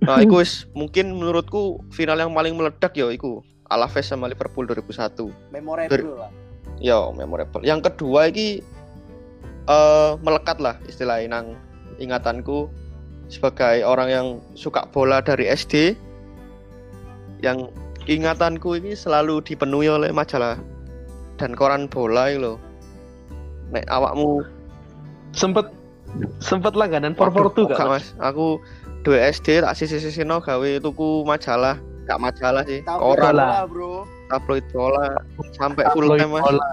Nah, 0.00 0.16
iku 0.24 0.40
wis 0.40 0.64
mungkin 0.72 1.12
menurutku 1.12 1.84
final 1.92 2.16
yang 2.16 2.32
paling 2.32 2.56
meledak 2.56 2.96
ya 2.96 3.12
iku 3.12 3.44
Alaves 3.68 4.08
sama 4.08 4.32
Liverpool 4.32 4.64
2001. 4.64 5.28
Memorable 5.52 6.16
lah. 6.16 6.32
Ya, 6.80 6.96
memorable. 7.12 7.60
Yang 7.68 7.92
kedua 7.92 8.32
iki 8.32 8.64
eh 9.68 10.12
melekat 10.24 10.56
lah 10.56 10.80
istilahnya 10.88 11.28
nang 11.36 11.46
ingatanku 12.00 12.72
sebagai 13.28 13.84
orang 13.84 14.08
yang 14.08 14.26
suka 14.56 14.88
bola 14.88 15.20
dari 15.20 15.52
SD 15.52 15.94
yang 17.40 17.68
ingatanku 18.04 18.76
ini 18.76 18.92
selalu 18.92 19.40
dipenuhi 19.42 19.88
oleh 19.88 20.10
majalah 20.10 20.56
dan 21.36 21.56
koran 21.56 21.88
bola 21.88 22.28
iki 22.28 22.38
lho. 22.40 22.54
Nek 23.70 23.86
awakmu 23.86 24.42
Sempet 25.30 25.70
sempet 26.42 26.74
langganan 26.74 27.14
Waduh, 27.14 27.54
442 27.54 27.70
kok 27.70 27.78
gak, 27.78 27.86
Mas? 27.86 28.06
Aku 28.18 28.58
dua 29.06 29.30
SD 29.30 29.62
tak 29.62 29.78
sisi-sisino 29.78 30.42
gawe 30.42 30.70
tuku 30.82 31.22
majalah. 31.22 31.78
Gak 32.10 32.18
majalah 32.18 32.66
sih, 32.66 32.82
Tahu 32.82 32.98
koran 33.14 33.38
bola. 33.38 33.46
bola, 33.46 33.60
Bro. 33.70 33.92
tabloid 34.26 34.66
bola 34.74 35.06
sampai 35.54 35.86
full 35.94 36.10
Tabloid 36.10 36.18
time 36.18 36.32
Mas. 36.34 36.42
bola. 36.42 36.66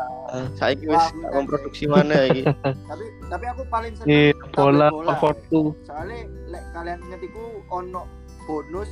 Saiki 0.57 0.89
Wah, 0.89 0.97
wis 0.97 1.05
memproduksi 1.31 1.85
mana 1.85 2.27
iki. 2.27 2.43
Tapi 2.89 3.05
tapi 3.29 3.45
aku 3.45 3.61
paling 3.69 3.93
seneng 3.93 4.33
Iya, 4.33 4.33
bola 4.51 4.87
bola. 4.89 5.13
442. 5.21 5.85
Soalnya 5.85 6.19
lek 6.49 6.63
kalian 6.73 6.99
inget 7.05 7.21
iku 7.23 7.43
ono 7.69 8.09
bonus 8.43 8.89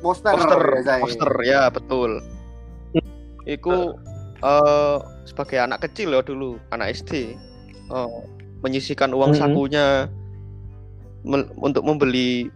poster, 0.00 0.32
poster 0.32 0.60
biasanya. 0.72 1.02
poster 1.02 1.32
ya 1.42 1.62
betul 1.68 2.10
Iku 3.44 3.96
eh 4.38 4.96
sebagai 5.24 5.58
anak 5.58 5.82
kecil 5.82 6.12
ya 6.12 6.20
dulu 6.20 6.60
anak 6.68 6.94
SD 6.94 7.32
eh, 7.88 8.18
menyisihkan 8.60 9.10
uang 9.10 9.32
Mhm. 9.32 9.38
sakunya 9.38 9.86
mel- 11.22 11.48
untuk 11.56 11.82
membeli 11.82 12.52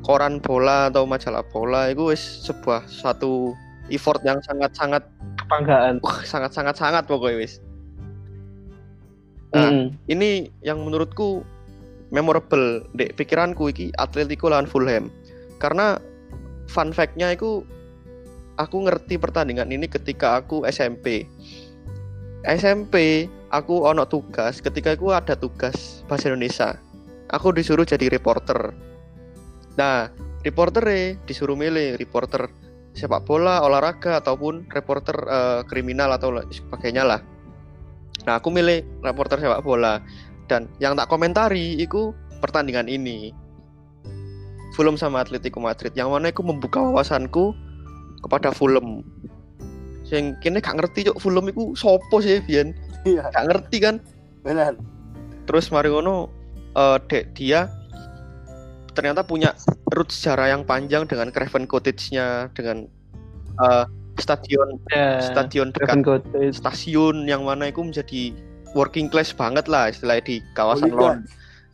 koran 0.00 0.40
bola 0.40 0.88
atau 0.88 1.04
majalah 1.04 1.44
bola 1.46 1.86
itu 1.86 2.08
wis 2.08 2.22
sebuah 2.42 2.82
satu 2.86 3.52
effort 3.88 4.18
yang 4.22 4.40
sangat 4.40 4.72
sangat 4.72 5.02
kebanggaan 5.36 6.00
sangat 6.24 6.50
sangat 6.50 6.74
sangat 6.74 7.04
pokoknya 7.04 7.36
wis 7.38 7.60
Nah, 9.50 9.66
Mm. 9.66 9.98
ini 10.06 10.30
yang 10.62 10.78
menurutku 10.78 11.42
memorable 12.08 12.86
di 12.92 13.10
pikiranku 13.10 13.66
iki 13.66 13.90
Atletico 13.96 14.46
lawan 14.46 14.62
Fulham 14.64 15.10
karena 15.58 15.98
fun 16.70 16.94
fact-nya 16.94 17.34
itu 17.34 17.66
aku 18.54 18.86
ngerti 18.86 19.18
pertandingan 19.18 19.74
ini 19.74 19.90
ketika 19.90 20.38
aku 20.38 20.62
SMP 20.70 21.26
SMP 22.46 23.26
aku 23.50 23.82
ono 23.82 24.06
tugas 24.06 24.62
ketika 24.62 24.94
aku 24.94 25.10
ada 25.10 25.34
tugas 25.34 26.06
bahasa 26.06 26.30
Indonesia 26.30 26.78
aku 27.30 27.50
disuruh 27.50 27.82
jadi 27.82 28.06
reporter. 28.06 28.70
Nah 29.74 30.08
reporter 30.46 30.86
disuruh 31.26 31.58
milih 31.58 31.98
reporter 31.98 32.48
sepak 32.94 33.22
bola 33.22 33.62
olahraga 33.62 34.18
ataupun 34.18 34.66
reporter 34.70 35.16
eh, 35.26 35.60
kriminal 35.66 36.10
atau 36.14 36.34
sebagainya 36.50 37.06
lah. 37.06 37.20
Nah, 38.26 38.36
aku 38.36 38.52
milih 38.52 38.84
reporter 39.00 39.40
sepak 39.40 39.64
bola. 39.64 40.02
Dan 40.50 40.66
yang 40.82 40.98
tak 40.98 41.06
komentari 41.06 41.78
itu 41.78 42.12
pertandingan 42.42 42.90
ini. 42.90 43.30
Fulham 44.72 44.94
sama 44.94 45.20
Atletico 45.20 45.58
Madrid 45.58 45.90
yang 45.94 46.10
mana 46.10 46.30
aku 46.30 46.42
membuka 46.42 46.78
wawasanku 46.78 47.52
kepada 48.22 48.50
Fulham. 48.50 49.02
Sing 50.06 50.34
kene 50.38 50.58
gak 50.58 50.78
ngerti 50.78 51.06
cok 51.06 51.18
Fulham 51.18 51.46
iku 51.46 51.74
sopo 51.74 52.18
sih 52.18 52.42
Bian? 52.42 52.74
Iya, 53.02 53.30
Gak 53.30 53.46
ngerti 53.50 53.76
kan? 53.80 53.96
benar. 54.40 54.72
Terus 55.44 55.68
mari 55.68 55.90
ngono 55.90 56.30
eh, 56.74 56.98
dek 57.06 57.34
dia 57.34 57.66
ternyata 58.92 59.22
punya 59.22 59.54
root 59.94 60.10
sejarah 60.10 60.50
yang 60.50 60.62
panjang 60.66 61.06
dengan 61.06 61.30
Craven 61.30 61.66
Cottage-nya 61.66 62.50
dengan 62.54 62.86
eh, 63.60 63.84
stadion 64.18 64.76
ya 64.90 65.22
stadion 65.22 65.70
Craven 65.72 66.02
dekat 66.02 66.24
Cottage. 66.24 66.54
stasiun 66.58 67.24
yang 67.24 67.46
mana 67.46 67.70
itu 67.70 67.80
menjadi 67.80 68.34
working 68.74 69.10
class 69.10 69.34
banget 69.34 69.66
lah 69.66 69.90
istilahnya 69.90 70.22
di 70.26 70.36
kawasan. 70.54 70.90
London 70.90 71.18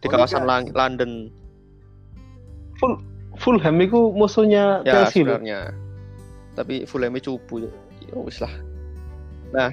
di 0.00 0.06
kawasan. 0.08 0.42
Lang- 0.46 0.70
London 2.80 3.16
Fulham 3.36 3.76
itu 3.84 4.00
musuhnya 4.16 4.80
ya 4.82 5.04
Chelsea 5.04 5.22
loh. 5.22 5.36
sebenarnya. 5.36 5.60
Tapi 6.56 6.88
Fulham 6.88 7.12
cupu. 7.20 7.68
Ya 8.00 8.16
wis 8.16 8.40
lah. 8.40 8.52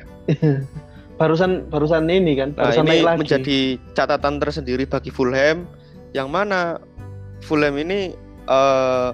Barusan 1.20 1.70
barusan 1.70 2.10
ini 2.10 2.34
kan 2.34 2.58
nah 2.58 2.74
barusan 2.74 2.90
ini 2.90 3.06
lagi. 3.06 3.20
menjadi 3.22 3.60
catatan 3.94 4.42
tersendiri 4.42 4.84
bagi 4.90 5.14
Fulham 5.14 5.70
yang 6.12 6.28
mana 6.28 6.82
Fulham 7.46 7.78
ini 7.78 8.18
eh, 8.50 9.12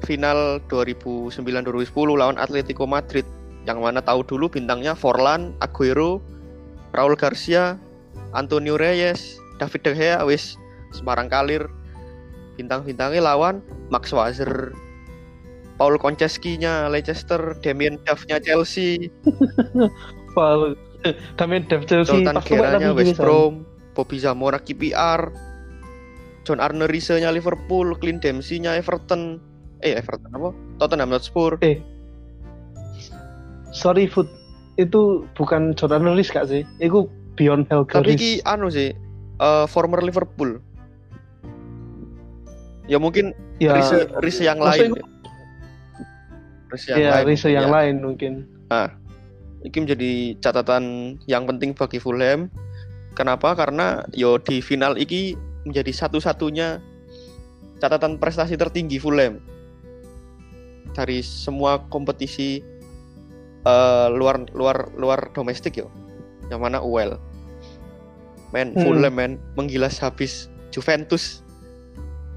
final 0.00 0.64
2009-2010 0.72 1.92
lawan 2.16 2.40
Atletico 2.40 2.88
Madrid 2.88 3.28
yang 3.68 3.84
mana 3.84 4.00
tahu 4.00 4.24
dulu 4.24 4.48
bintangnya 4.48 4.96
Forlan, 4.96 5.52
Aguero, 5.60 6.24
Raul 6.96 7.14
Garcia, 7.20 7.76
Antonio 8.32 8.80
Reyes, 8.80 9.36
David 9.60 9.80
De 9.84 9.92
Gea 9.92 10.24
wis 10.24 10.56
Semarang 10.96 11.28
Kalir 11.28 11.68
bintang-bintangnya 12.60 13.24
lawan 13.24 13.64
Max 13.88 14.12
Wazer 14.12 14.76
Paul 15.80 15.96
Konceski-nya 15.96 16.92
Leicester, 16.92 17.56
Damien 17.64 17.96
Duff-nya 18.04 18.36
Chelsea, 18.36 19.08
Paul 20.36 20.76
Damien 21.40 21.64
Dev 21.64 21.88
Chelsea 21.88 22.20
Guerrero-nya 22.20 22.92
tapi 22.92 23.16
West. 23.16 23.16
Brom, 23.16 23.64
Bobby 23.96 24.20
Zamora 24.20 24.60
KPR, 24.60 25.32
John 26.44 26.60
Arne 26.60 26.84
Riese-nya 26.84 27.32
Liverpool, 27.32 27.96
Clint 27.96 28.20
Dempsey-nya 28.20 28.76
Everton, 28.76 29.40
eh 29.80 29.96
Everton 29.96 30.36
apa? 30.36 30.52
Tottenham 30.76 31.16
Hotspur. 31.16 31.56
sorry 33.70 34.04
food 34.10 34.26
itu 34.76 35.24
bukan 35.38 35.72
Jordan 35.78 36.02
Lewis 36.02 36.26
kak 36.26 36.50
sih 36.50 36.66
itu 36.82 37.06
Beyond 37.38 37.70
Tapi 37.70 37.72
Helgaris 37.72 38.18
ki 38.20 38.32
anu 38.44 38.68
sih, 38.68 38.92
eh, 39.40 39.64
former 39.64 40.04
Liverpool. 40.04 40.60
Ya 42.90 42.98
mungkin 42.98 43.30
ya 43.62 43.78
Riese, 43.78 44.10
Riese 44.18 44.42
yang 44.42 44.58
lain. 44.58 44.90
maksudnya 44.90 45.06
Riese 46.74 46.88
yang 46.90 46.98
ya 46.98 47.10
lain. 47.14 47.24
Riese 47.30 47.48
yang 47.54 47.68
ya. 47.70 47.70
lain 47.70 47.94
mungkin 48.02 48.32
Ini 49.60 49.76
menjadi 49.76 50.12
catatan 50.40 50.84
yang 51.28 51.44
penting 51.44 51.76
bagi 51.76 52.00
Fulham. 52.02 52.50
Kenapa? 53.14 53.52
Karena 53.54 54.02
yo 54.16 54.40
di 54.40 54.58
final 54.64 54.96
iki 54.96 55.36
menjadi 55.68 55.92
satu-satunya 55.92 56.80
catatan 57.78 58.16
prestasi 58.16 58.56
tertinggi 58.56 58.96
Fulham 58.96 59.38
dari 60.96 61.20
semua 61.20 61.84
kompetisi 61.92 62.64
eh, 63.68 64.08
luar 64.10 64.48
luar 64.56 64.90
luar 64.96 65.28
domestik 65.36 65.78
yo. 65.78 65.92
Yang 66.48 66.60
mana 66.64 66.78
UEL. 66.82 67.20
Men 68.50 68.74
Hmm. 68.74 68.82
Fulham 68.82 69.14
men 69.14 69.32
menggilas 69.54 70.00
habis 70.02 70.50
Juventus 70.74 71.39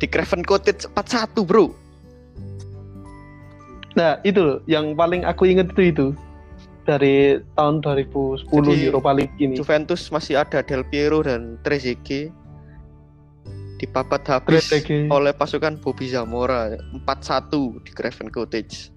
di 0.02 0.06
Craven 0.10 0.44
Cottage 0.46 0.90
4-1, 0.94 1.44
Bro. 1.46 1.68
nah 3.94 4.18
itu 4.26 4.42
loh 4.42 4.58
yang 4.66 4.98
paling 4.98 5.22
aku 5.22 5.46
inget 5.46 5.70
itu 5.78 5.82
itu 5.94 6.08
dari 6.84 7.38
tahun 7.54 7.86
2010 7.86 8.50
Jadi, 8.50 8.90
Europa 8.90 9.12
League 9.14 9.38
ini 9.38 9.54
Juventus 9.54 10.10
masih 10.10 10.42
ada 10.42 10.66
Del 10.66 10.82
Piero 10.90 11.22
dan 11.22 11.62
Trezeguet 11.62 12.34
dipapat 13.84 14.22
habis 14.32 14.64
Trezeguet. 14.72 15.12
oleh 15.12 15.36
pasukan 15.36 15.76
Bobby 15.84 16.08
Zamora 16.08 16.72
4-1 17.04 17.84
di 17.84 17.92
Craven 17.92 18.32
Cottage. 18.32 18.96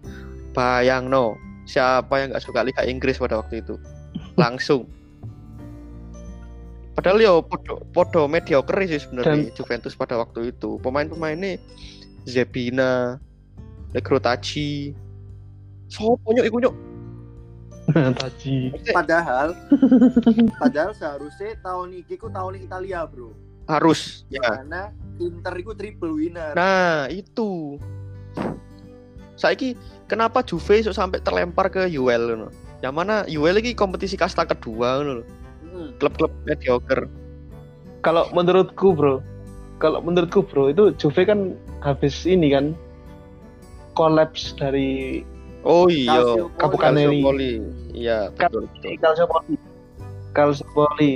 Bayang 0.55 1.11
no, 1.11 1.35
siapa 1.67 2.23
yang 2.23 2.31
nggak 2.31 2.45
suka 2.47 2.63
Liga 2.63 2.87
Inggris 2.87 3.19
pada 3.19 3.43
waktu 3.43 3.67
itu? 3.67 3.75
Langsung. 4.39 4.87
Padahal 6.97 7.21
yo 7.21 7.35
podo, 7.45 7.85
podo 7.93 8.25
mediocre 8.25 8.89
sih 8.89 8.97
sebenarnya 8.97 9.53
Juventus 9.53 9.93
pada 9.93 10.17
waktu 10.17 10.57
itu. 10.57 10.81
Pemain-pemain 10.81 11.37
ini 11.37 11.61
Zebina, 12.25 13.21
Legrotaci, 13.93 14.97
Sopo 15.87 16.35
nyok 16.35 16.47
iku 16.47 16.59
nyok? 16.67 16.75
Taji 18.19 18.75
Padahal, 18.91 19.55
padahal 20.59 20.91
seharusnya 20.91 21.55
tahun 21.63 22.03
ini 22.03 22.19
ku 22.19 22.27
tahun 22.27 22.59
Italia 22.59 23.07
bro. 23.07 23.31
Harus 23.71 24.27
ya. 24.27 24.43
Karena 24.43 24.91
Inter 25.23 25.55
itu 25.63 25.73
triple 25.75 26.11
winner. 26.19 26.55
Nah, 26.59 27.07
itu. 27.07 27.79
Saiki 29.39 29.79
kenapa 30.11 30.43
Juve 30.43 30.83
iso 30.83 30.91
sampai 30.91 31.23
terlempar 31.23 31.71
ke 31.71 31.87
UEL 31.87 32.35
ngono? 32.35 32.49
Yang 32.83 32.95
mana 32.95 33.23
UEL 33.31 33.63
iki 33.63 33.79
kompetisi 33.79 34.19
kasta 34.19 34.43
kedua 34.43 35.03
ngono. 35.03 35.23
Hmm. 35.23 35.36
Klub-klub 35.99 36.33
mediocre. 36.45 37.09
kalau 38.01 38.29
menurutku 38.31 38.95
bro 38.95 39.19
kalau 39.83 39.99
menurutku 39.99 40.47
bro 40.47 40.71
itu 40.71 40.95
Juve 40.95 41.27
kan 41.27 41.59
habis 41.83 42.23
ini 42.23 42.55
kan 42.55 42.73
kolaps 43.95 44.55
dari 44.55 45.21
Oh 45.67 45.91
iya. 45.91 46.23
Calciopoli. 46.63 47.59
Iya, 47.91 48.31
betul 48.31 48.71
betul. 48.71 48.95
Calciopoli 49.03 49.55
Calciopoli 50.31 51.13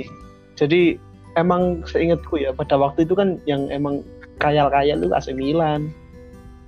jadi 0.59 0.99
emang 1.39 1.87
seingatku 1.87 2.35
ya 2.35 2.51
pada 2.51 2.75
waktu 2.75 3.07
itu 3.07 3.15
kan 3.15 3.39
yang 3.47 3.71
emang 3.71 4.03
kayal-kayal 4.43 4.99
itu 4.99 5.13
AC 5.15 5.31
Milan 5.31 5.87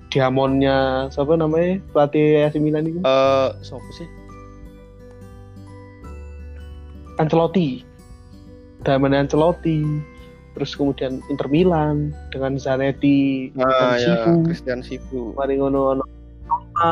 Diamonnya 0.08 1.10
siapa 1.12 1.36
namanya 1.36 1.84
pelatih 1.91 2.47
AC 2.47 2.56
Milan 2.62 2.88
itu 2.88 3.03
Eh, 3.03 3.49
siapa 3.60 3.89
sih? 3.91 4.08
Ancelotti. 7.21 7.84
Diamond 8.84 9.15
Ancelotti. 9.15 9.82
Terus 10.54 10.78
kemudian 10.78 11.17
Inter 11.34 11.49
Milan 11.49 12.13
dengan 12.30 12.62
Zanetti 12.62 13.49
Ah 13.58 13.97
dan 13.97 13.97
ya, 13.97 14.06
Sifu. 14.06 14.32
Christian 14.45 14.80
Sifu. 14.86 15.34
mari 15.34 15.58
ngono 15.58 15.97
ono 15.97 16.04
Roma. 16.45 16.91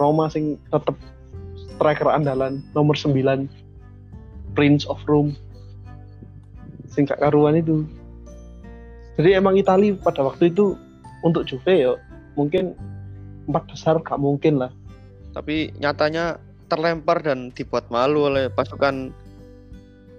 Roma 0.00 0.24
sing 0.32 0.56
tetep 0.72 0.96
striker 1.76 2.08
andalan 2.08 2.64
nomor 2.72 2.96
9 2.96 3.12
Prince 4.56 4.88
of 4.88 4.96
Rome. 5.04 5.36
Sing 6.88 7.04
gak 7.04 7.20
karuan 7.20 7.60
itu. 7.60 7.84
Jadi 9.20 9.36
emang 9.36 9.60
Itali 9.60 9.92
pada 9.92 10.24
waktu 10.24 10.48
itu 10.48 10.72
untuk 11.20 11.44
Juve 11.44 11.74
ya 11.84 11.92
mungkin 12.32 12.72
empat 13.44 13.68
besar 13.68 14.00
gak 14.00 14.16
mungkin 14.16 14.56
lah. 14.56 14.72
Tapi 15.36 15.72
nyatanya 15.80 16.40
terlempar 16.72 17.20
dan 17.20 17.52
dibuat 17.52 17.84
malu 17.92 18.32
oleh 18.32 18.48
pasukan 18.48 19.12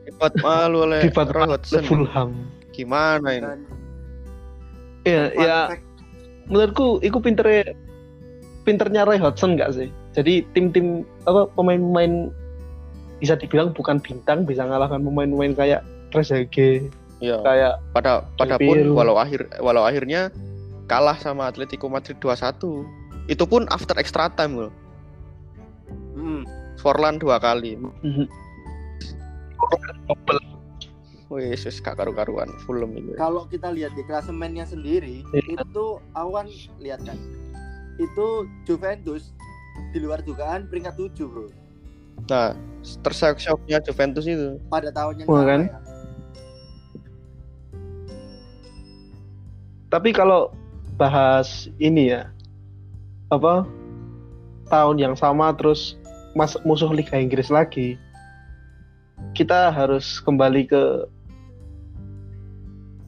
dibuat 0.05 0.33
malu 0.45 0.85
oleh 0.85 1.01
Dibuat 1.09 1.33
Hodgson. 1.33 1.83
Fulham 1.89 2.29
Gimana 2.73 3.27
ini? 3.33 3.41
Dan 3.41 3.59
ya 5.03 5.21
fun 5.33 5.41
ya 5.41 5.57
menurutku 6.47 6.87
itu 7.01 7.17
pinternya 7.17 7.73
pinternya 8.63 9.01
Roy 9.09 9.17
Hodgson 9.17 9.57
nggak 9.57 9.73
sih? 9.73 9.89
Jadi 10.13 10.45
tim-tim 10.53 11.01
apa 11.25 11.49
pemain-pemain 11.57 12.29
bisa 13.17 13.33
dibilang 13.39 13.73
bukan 13.73 13.97
bintang 14.03 14.45
bisa 14.45 14.61
ngalahkan 14.67 15.01
pemain-pemain 15.01 15.53
kayak 15.57 15.81
Trezeguet, 16.13 16.93
Iya. 17.23 17.39
kayak 17.41 17.73
Pada 17.95 18.27
pada 18.35 18.59
pun 18.59 18.77
walau 18.93 19.15
akhir 19.15 19.47
walau 19.63 19.87
akhirnya 19.87 20.29
kalah 20.91 21.15
sama 21.15 21.47
Atletico 21.47 21.87
Madrid 21.87 22.19
2-1. 22.19 22.59
Itu 23.31 23.47
pun 23.47 23.63
after 23.71 23.95
extra 23.95 24.27
time 24.35 24.67
loh. 24.67 24.71
Hmm. 26.83 26.85
Forlan 26.85 27.15
dua 27.15 27.39
kali. 27.39 27.79
Wih, 31.31 31.55
wis 31.55 31.79
gak 31.81 31.97
karu-karuan 31.97 32.51
Fulham 32.67 32.93
ini. 32.93 33.15
Kalau 33.17 33.47
kita 33.47 33.71
lihat 33.71 33.95
di 33.97 34.03
klasemennya 34.05 34.67
sendiri, 34.67 35.23
Iya. 35.33 35.63
itu 35.63 35.85
awan 36.13 36.45
lihat 36.77 37.01
kan. 37.07 37.17
Itu 37.97 38.45
Juventus 38.67 39.31
di 39.95 40.03
luar 40.03 40.21
dugaan 40.21 40.69
peringkat 40.69 40.93
7, 40.93 41.25
Bro. 41.25 41.49
Nah, 42.29 42.53
terseok-seoknya 43.01 43.81
Juventus 43.81 44.29
itu. 44.29 44.61
Pada 44.69 44.93
tahun 44.93 45.23
yang 45.23 45.27
sama 45.31 45.41
kan? 45.47 45.61
ya. 45.65 45.79
Tapi 49.89 50.09
kalau 50.13 50.53
bahas 50.97 51.69
ini 51.77 52.13
ya, 52.13 52.29
apa 53.29 53.65
tahun 54.69 54.97
yang 55.01 55.15
sama 55.17 55.53
terus 55.53 55.97
mas 56.33 56.57
musuh 56.65 56.89
Liga 56.89 57.17
Inggris 57.17 57.53
lagi, 57.53 57.97
kita 59.37 59.69
harus 59.69 60.17
kembali 60.21 60.69
ke 60.69 60.83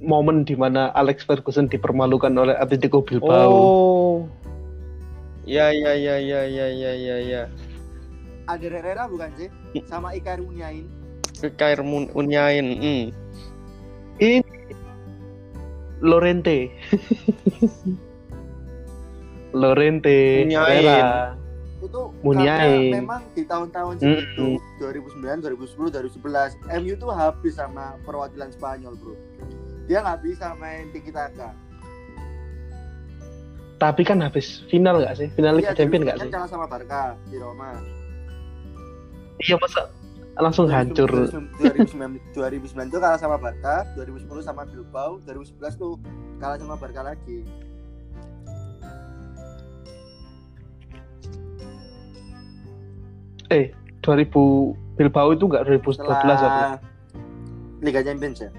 momen 0.06 0.46
di 0.46 0.54
mana 0.54 0.94
Alex 0.94 1.26
Ferguson 1.26 1.66
dipermalukan 1.66 2.30
oleh 2.38 2.54
Atletico 2.54 3.02
Bilbao. 3.02 3.50
Oh. 3.50 4.16
Ya 5.46 5.70
ya 5.70 5.94
ya 5.94 6.18
ya 6.18 6.42
ya 6.46 6.68
ya 6.70 6.92
ya 6.94 7.18
ya. 7.22 7.44
Ada 8.46 8.66
Herrera 8.70 9.10
bukan 9.10 9.30
sih? 9.38 9.50
Sama 9.90 10.14
Icar 10.14 10.42
Munyain. 10.42 10.86
Kair 11.58 11.82
Mun- 11.82 12.14
Unyain. 12.14 12.66
Hmm. 12.78 13.06
Ini 14.22 14.42
Lorente. 16.02 16.70
Lorente, 19.56 20.46
Munyain. 20.46 20.86
Herrera. 20.86 21.38
Itu 21.86 22.02
Munyain. 22.22 22.92
karena 22.92 22.98
memang 22.98 23.22
di 23.32 23.44
tahun-tahun 23.44 23.94
Mm-mm. 23.98 24.18
segitu 24.26 24.48
2009, 24.80 25.46
2010, 25.46 25.94
2011 26.18 26.82
MU 26.82 26.94
tuh 26.96 27.12
habis 27.12 27.54
sama 27.54 27.96
perwakilan 28.04 28.50
Spanyol, 28.50 28.94
Bro. 28.98 29.14
Dia 29.86 30.02
nggak 30.02 30.20
bisa 30.22 30.54
main 30.56 30.90
tiki 30.90 31.10
taka. 31.10 31.54
Tapi 33.76 34.02
kan 34.02 34.18
habis 34.20 34.64
final 34.66 34.98
nggak 34.98 35.16
sih? 35.16 35.28
Final 35.32 35.60
Liga 35.60 35.72
Iya, 35.72 35.78
Champions 35.78 36.04
nggak 36.06 36.18
sih? 36.18 36.30
kalah 36.32 36.48
sama 36.48 36.66
Barca 36.66 37.14
di 37.28 37.38
Roma. 37.38 37.76
Iya 39.38 39.60
masa 39.60 39.92
langsung 40.36 40.68
hancur. 40.68 41.12
2009, 41.60 42.20
2009 42.32 42.88
tuh 42.88 43.00
kalah 43.00 43.20
sama 43.20 43.36
Barca, 43.36 43.84
2010 43.94 44.26
sama 44.42 44.64
Bilbao, 44.64 45.20
2011 45.22 45.76
tuh 45.76 46.00
kalah 46.40 46.56
sama 46.56 46.76
Barca 46.76 47.04
lagi. 47.04 47.44
Eh 53.54 53.70
2000 54.02 54.30
Bilbao 54.96 55.36
itu 55.36 55.46
nggak 55.46 55.66
2012 55.68 56.08
apa? 56.08 56.16
Setelah 56.16 56.80
Liga 57.84 58.02
Champions 58.02 58.40
ya. 58.42 58.50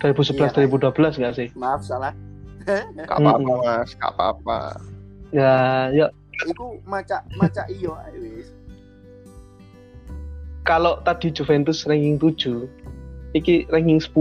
2011 0.00 0.40
Iya, 0.40 0.48
2012 0.56 1.20
nggak 1.20 1.34
sih? 1.36 1.48
Maaf 1.54 1.84
salah. 1.84 2.14
Gak 3.08 3.16
apa-apa 3.16 3.52
mas, 3.64 3.90
gak 3.96 4.12
apa-apa. 4.16 4.58
Ya 5.32 5.88
ya 5.96 6.06
Iku 6.44 6.76
maca 6.84 7.24
maca 7.36 7.64
iyo 7.68 7.96
wis. 8.16 8.52
kalau 10.64 11.00
tadi 11.04 11.32
Juventus 11.32 11.88
ranking 11.88 12.20
7, 12.20 12.68
iki 13.32 13.64
ranking 13.72 13.96
10 13.98 14.12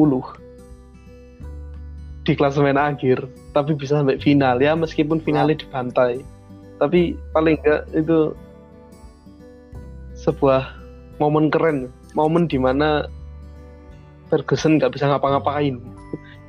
di 2.23 2.33
klasemen 2.33 2.79
akhir, 2.79 3.27
tapi 3.51 3.75
bisa 3.75 3.99
sampai 3.99 4.17
final 4.23 4.57
ya 4.59 4.73
meskipun 4.73 5.19
finalnya 5.19 5.59
dibantai. 5.59 6.23
Tapi 6.79 7.15
paling 7.35 7.59
enggak 7.59 7.83
itu 7.91 8.33
sebuah 10.15 10.75
momen 11.19 11.51
keren, 11.51 11.91
momen 12.15 12.47
di 12.47 12.55
mana 12.59 13.07
Ferguson 14.31 14.79
nggak 14.79 14.95
bisa 14.95 15.11
ngapa-ngapain, 15.11 15.79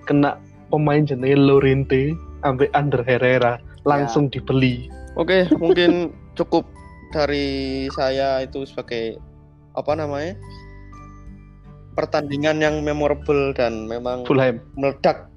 kena 0.06 0.38
pemain 0.70 1.02
jenenge 1.02 1.38
Lorente 1.38 2.14
sampai 2.42 2.70
Under 2.78 3.02
Herrera 3.02 3.58
langsung 3.82 4.30
dibeli. 4.30 4.86
Oke, 5.18 5.50
mungkin 5.58 6.14
cukup 6.38 6.62
dari 7.10 7.90
saya 7.94 8.46
itu 8.46 8.62
sebagai 8.62 9.18
apa 9.74 9.92
namanya? 9.98 10.38
pertandingan 11.98 12.62
yang 12.62 12.80
memorable 12.86 13.50
dan 13.52 13.84
memang 13.90 14.22
Fulham. 14.24 14.62
meledak 14.78 15.29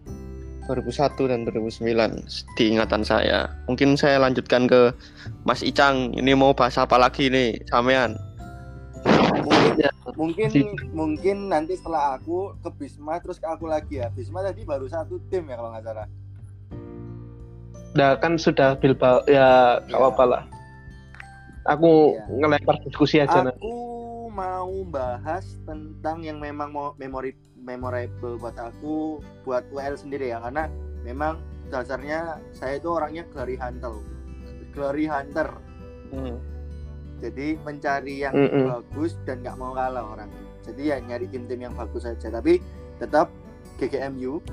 2001 0.67 1.29
dan 1.31 1.39
2009 1.43 2.55
di 2.55 2.63
ingatan 2.71 3.03
saya. 3.03 3.51
Mungkin 3.67 3.99
saya 3.99 4.19
lanjutkan 4.23 4.65
ke 4.65 4.95
Mas 5.43 5.59
Icang. 5.61 6.15
Ini 6.15 6.31
mau 6.33 6.55
bahas 6.55 6.79
apa 6.79 6.95
lagi 6.95 7.27
nih, 7.27 7.59
sampean? 7.67 8.15
Mungkin 9.43 9.75
Ya. 9.75 9.89
mungkin 10.15 10.49
mungkin 10.93 11.37
nanti 11.49 11.75
setelah 11.75 12.15
aku 12.15 12.53
ke 12.61 12.69
Bisma 12.77 13.17
terus 13.19 13.41
ke 13.41 13.47
aku 13.49 13.65
lagi 13.67 13.99
ya. 13.99 14.07
Bisma 14.13 14.39
tadi 14.45 14.63
baru 14.63 14.85
satu 14.87 15.19
tim 15.27 15.49
ya 15.49 15.57
kalau 15.59 15.73
nggak 15.73 15.83
salah. 15.83 16.07
Nah 17.93 18.15
kan 18.21 18.37
sudah 18.39 18.77
Bilbao 18.79 19.25
ya 19.27 19.81
nggak 19.83 19.91
Iya. 19.91 19.97
apa-apa 19.99 20.23
lah. 20.23 20.43
Aku 21.67 22.15
Iya. 22.15 22.23
ngelempar 22.39 22.75
diskusi 22.85 23.19
aja 23.19 23.43
nanti. 23.43 23.59
Aku 23.59 24.29
mau 24.29 24.71
bahas 24.87 25.45
tentang 25.65 26.23
yang 26.23 26.39
memang 26.39 26.69
mau 26.71 26.93
memori 26.95 27.33
memorable 27.63 28.35
buat 28.37 28.59
aku 28.59 29.23
buat 29.47 29.63
WL 29.71 29.95
sendiri 29.95 30.35
ya 30.35 30.43
karena 30.43 30.67
memang 31.07 31.39
dasarnya 31.71 32.37
saya 32.51 32.77
itu 32.77 32.91
orangnya 32.91 33.23
glory 33.31 33.55
hunter. 33.57 33.95
Glory 34.75 35.05
hunter. 35.07 35.49
Hmm. 36.11 36.37
Jadi 37.23 37.55
mencari 37.63 38.27
yang 38.27 38.35
Mm-mm. 38.35 38.67
bagus 38.67 39.15
dan 39.23 39.39
nggak 39.41 39.55
mau 39.55 39.71
kalah 39.71 40.03
orang. 40.03 40.29
Jadi 40.67 40.91
ya 40.91 40.99
nyari 40.99 41.25
tim-tim 41.31 41.63
yang 41.63 41.73
bagus 41.73 42.03
saja. 42.03 42.27
Tapi 42.27 42.59
tetap 42.99 43.31
GGMU 43.79 44.43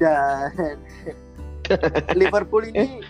dan 0.00 0.80
Liverpool 2.20 2.64
ini 2.66 3.04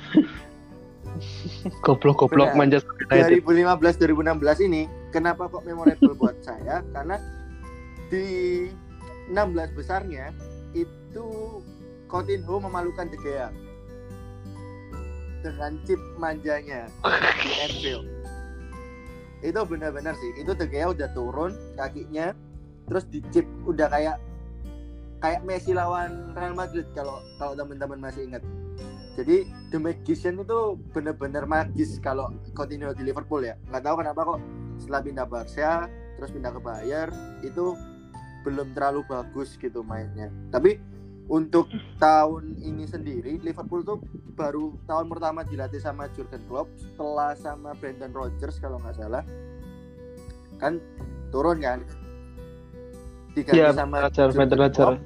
Goblok-goblok. 1.80 2.52
Manchester 2.52 2.92
United. 3.08 3.40
2015 3.40 4.20
2016 4.20 4.68
ini 4.68 4.84
kenapa 5.10 5.48
kok 5.48 5.64
memorable 5.64 6.12
buat 6.12 6.36
saya? 6.44 6.84
Karena 6.92 7.16
di 8.10 8.26
16 9.30 9.78
besarnya 9.78 10.30
itu 10.76 11.26
Coutinho 12.06 12.62
memalukan 12.62 13.10
De 13.10 13.18
Gea 13.18 13.50
dengan 15.42 15.78
chip 15.86 15.98
manjanya 16.18 16.86
di 17.42 17.50
Anfield. 17.66 18.06
Itu 19.42 19.60
benar-benar 19.66 20.14
sih. 20.18 20.30
Itu 20.38 20.54
De 20.54 20.66
Gea 20.70 20.90
udah 20.90 21.10
turun 21.14 21.54
kakinya 21.74 22.34
terus 22.86 23.02
di 23.10 23.18
chip 23.34 23.46
udah 23.66 23.90
kayak 23.90 24.16
kayak 25.18 25.42
Messi 25.42 25.74
lawan 25.74 26.30
Real 26.38 26.54
Madrid 26.54 26.86
kalau 26.94 27.18
kalau 27.42 27.58
teman-teman 27.58 27.98
masih 27.98 28.30
ingat. 28.30 28.42
Jadi 29.16 29.48
The 29.72 29.80
Magician 29.80 30.44
itu 30.44 30.76
bener-bener 30.92 31.48
magis 31.48 31.96
kalau 32.04 32.30
Coutinho 32.52 32.92
di 32.92 33.02
Liverpool 33.02 33.42
ya. 33.42 33.56
Nggak 33.72 33.82
tahu 33.82 33.94
kenapa 34.04 34.20
kok 34.22 34.40
setelah 34.76 35.00
pindah 35.02 35.26
Barca 35.26 35.88
terus 36.16 36.30
pindah 36.32 36.52
ke 36.52 36.60
Bayern 36.60 37.12
itu 37.40 37.76
belum 38.46 38.78
terlalu 38.78 39.02
bagus 39.10 39.58
gitu 39.58 39.82
mainnya. 39.82 40.30
Tapi 40.54 40.78
untuk 41.26 41.66
tahun 41.98 42.54
ini 42.62 42.86
sendiri 42.86 43.42
Liverpool 43.42 43.82
tuh 43.82 43.98
baru 44.38 44.78
tahun 44.86 45.10
pertama 45.10 45.42
dilatih 45.42 45.82
sama 45.82 46.06
Jurgen 46.14 46.38
Klopp 46.46 46.70
setelah 46.78 47.34
sama 47.34 47.74
Brendan 47.74 48.14
Rodgers 48.14 48.62
kalau 48.62 48.78
nggak 48.78 48.94
salah 48.94 49.26
kan 50.62 50.78
turun 51.34 51.58
kan 51.58 51.82
diganti 53.34 53.58
Iya, 53.58 53.74
sama 53.74 54.06
Roger, 54.06 54.30
Jurgen. 54.30 54.70
Klopp. 54.70 55.02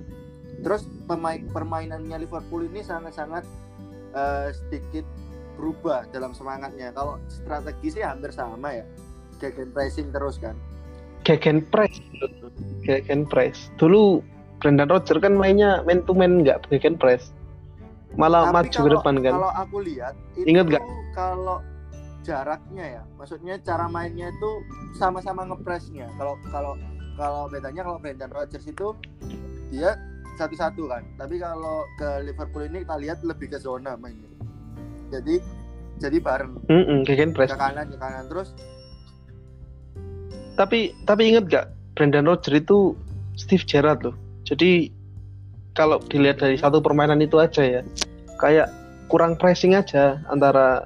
Terus 0.61 0.83
pemain 1.09 1.41
permainannya 1.49 2.17
Liverpool 2.21 2.69
ini 2.69 2.85
sangat-sangat 2.85 3.43
eh, 4.13 4.49
sedikit 4.53 5.09
berubah 5.57 6.07
dalam 6.13 6.37
semangatnya. 6.37 6.93
Kalau 6.93 7.17
strategi 7.27 7.99
sih 7.99 8.05
hampir 8.05 8.31
sama 8.31 8.77
ya. 8.77 8.85
Gegen 9.41 9.73
pressing 9.73 10.13
terus 10.13 10.37
kan. 10.37 10.55
Gegen 11.31 11.63
press. 11.65 11.95
Gegen 12.83 13.23
press. 13.25 13.71
Dulu 13.77 14.19
Brendan 14.59 14.91
Rodgers 14.91 15.23
kan 15.23 15.33
mainnya 15.33 15.81
man 15.81 16.03
to 16.03 16.13
man 16.13 16.43
nggak 16.43 16.67
gegen 16.69 16.99
press. 16.99 17.31
Malah 18.13 18.51
Tapi 18.51 18.55
maju 18.57 18.67
ke 18.69 18.75
kalau- 18.77 18.95
depan 18.99 19.15
kan. 19.17 19.33
Kalau 19.33 19.53
aku 19.55 19.77
lihat 19.81 20.15
Ingat 20.37 20.67
nggak? 20.69 20.85
kalau 21.13 21.63
jaraknya 22.21 23.01
ya, 23.01 23.03
maksudnya 23.15 23.55
cara 23.61 23.87
mainnya 23.87 24.29
itu 24.29 24.51
sama-sama 24.93 25.47
ngepressnya. 25.47 26.11
Kalau 26.17 26.35
kalau 26.51 26.75
kalau 27.15 27.47
bedanya 27.47 27.87
kalau 27.87 27.97
Brendan 27.97 28.29
Rodgers 28.29 28.67
itu 28.67 28.93
dia 29.71 29.95
satu-satu 30.35 30.83
kan. 30.85 31.07
Tapi 31.15 31.39
kalau 31.39 31.87
ke 31.95 32.27
Liverpool 32.27 32.67
ini 32.67 32.83
kita 32.83 32.97
lihat 32.99 33.19
lebih 33.23 33.49
ke 33.49 33.59
zona 33.59 33.95
mainnya. 33.95 34.27
jadi 35.11 35.43
jadi 35.99 36.19
bareng 36.19 36.55
Mm-mm, 36.67 37.03
Gegen 37.03 37.31
ke 37.31 37.43
Press. 37.43 37.51
kanan 37.53 37.87
ke 37.87 37.99
kanan 37.99 38.27
terus 38.27 38.55
Tapi 40.61 40.93
tapi 41.09 41.33
inget 41.33 41.49
gak 41.49 41.67
Brendan 41.97 42.29
Rodgers 42.29 42.61
itu 42.61 42.93
Steve 43.33 43.65
Gerrard 43.65 44.05
loh. 44.05 44.13
Jadi 44.45 44.93
kalau 45.73 45.97
dilihat 46.05 46.37
dari 46.37 46.61
satu 46.61 46.85
permainan 46.85 47.25
itu 47.25 47.41
aja 47.41 47.65
ya, 47.65 47.81
kayak 48.37 48.69
kurang 49.09 49.41
pressing 49.41 49.73
aja 49.73 50.21
antara 50.29 50.85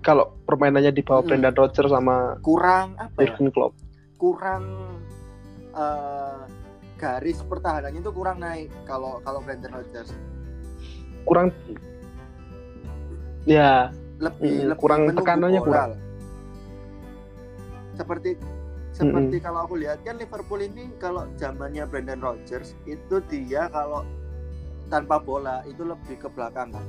kalau 0.00 0.32
permainannya 0.46 0.90
di 0.90 1.02
bawah 1.02 1.20
Hmm. 1.20 1.28
Brendan 1.28 1.54
Rodgers 1.54 1.92
sama 1.92 2.38
kurang 2.40 2.94
apa 2.96 3.20
ya 3.20 3.28
Jurgen 3.34 3.50
Klopp. 3.50 3.72
kurang 4.16 4.64
eh, 5.76 6.40
garis 6.96 7.44
pertahanannya 7.44 8.00
itu 8.00 8.08
kurang 8.08 8.40
naik 8.40 8.72
kalau 8.88 9.20
kalau 9.20 9.44
Brandon 9.44 9.76
Rodgers 9.76 10.08
Kurang 11.26 11.50
ya 13.44 13.90
lebih 14.16 14.62
Hmm, 14.62 14.68
lebih 14.72 14.80
kurang 14.80 15.00
tekanannya 15.12 15.60
kurang. 15.60 15.90
Seperti 17.96 18.36
seperti 18.96 19.36
kalau 19.44 19.68
aku 19.68 19.76
lihat 19.76 20.00
kan 20.08 20.16
Liverpool 20.16 20.64
ini 20.64 20.88
kalau 20.96 21.28
zamannya 21.36 21.84
Brandon 21.84 22.16
Rodgers 22.16 22.72
itu 22.88 23.20
dia 23.28 23.68
kalau 23.68 24.08
tanpa 24.88 25.20
bola 25.20 25.60
itu 25.68 25.84
lebih 25.84 26.16
ke 26.16 26.28
belakang 26.32 26.72
kan. 26.72 26.86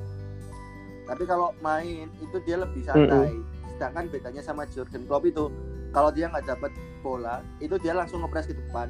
Tapi 1.08 1.24
kalau 1.28 1.52
main 1.60 2.08
itu 2.24 2.38
dia 2.48 2.64
lebih 2.64 2.84
santai. 2.88 3.36
Sedangkan 3.76 4.08
bedanya 4.08 4.40
sama 4.40 4.64
Jurgen 4.72 5.04
Klopp 5.04 5.28
itu 5.28 5.52
kalau 5.92 6.08
dia 6.12 6.32
nggak 6.32 6.48
dapat 6.48 6.72
bola 7.04 7.44
itu 7.60 7.76
dia 7.76 7.92
langsung 7.92 8.24
ngepres 8.24 8.48
ke 8.48 8.56
depan. 8.56 8.88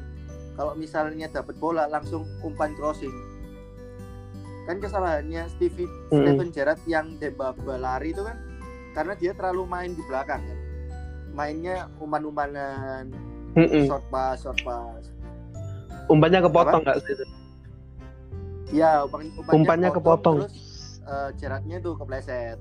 Kalau 0.53 0.73
misalnya 0.77 1.25
dapat 1.29 1.57
bola 1.57 1.89
langsung 1.89 2.25
umpan 2.45 2.73
crossing. 2.77 3.13
Kan 4.69 4.77
kesalahannya 4.77 5.47
Stevie 5.47 5.89
Mm-mm. 6.11 6.21
Steven 6.21 6.49
Gerrard 6.53 6.81
yang 6.85 7.17
Demba 7.17 7.55
lari 7.65 8.13
itu 8.13 8.21
kan 8.21 8.37
karena 8.93 9.13
dia 9.17 9.31
terlalu 9.33 9.63
main 9.65 9.91
di 9.97 10.03
belakang 10.05 10.41
kan. 10.45 10.66
Mainnya 11.37 11.85
umpan-umpanan, 12.01 13.13
Mm-mm. 13.53 13.85
short 13.85 14.01
pass, 14.09 14.41
short 14.41 14.57
pass. 14.65 15.13
umpannya 16.09 16.39
kepotong 16.41 16.81
nggak 16.81 16.97
sih? 17.03 17.13
Ya, 18.73 19.05
umpan, 19.05 19.29
umpannya, 19.37 19.53
Umpannya 19.53 19.89
kepotong. 19.93 20.37
Terus 20.49 20.57
eh, 21.05 21.29
Gerrardnya 21.37 21.77
tuh 21.77 21.93
kepleset. 21.99 22.57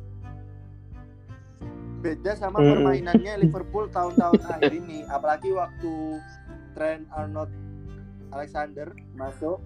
Beda 2.04 2.36
sama 2.36 2.60
Mm-mm. 2.60 2.84
permainannya 2.84 3.32
Liverpool 3.48 3.88
tahun-tahun 3.88 4.44
akhir 4.44 4.72
ini, 4.76 5.08
apalagi 5.08 5.56
waktu 5.56 6.20
Trent 6.76 7.08
Arnold 7.16 7.48
Alexander 8.36 8.92
masuk 9.16 9.56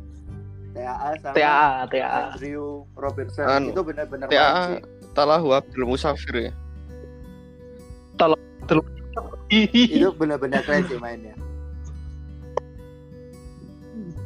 TAA 0.71 1.11
sama 1.19 1.35
TAA, 1.35 1.75
TAA. 1.91 2.21
Andrew 2.31 2.87
Robertson 2.95 3.43
Anu, 3.51 3.75
itu 3.75 3.83
benar-benar 3.83 4.31
TAA. 4.31 4.87
Talahu 5.19 5.51
Abdul 5.51 5.91
Musafir 5.91 6.35
ya. 6.47 6.53
Itu 9.51 10.09
benar-benar 10.15 10.63
keren 10.63 10.87
sih 10.87 10.99
mainnya. 11.03 11.35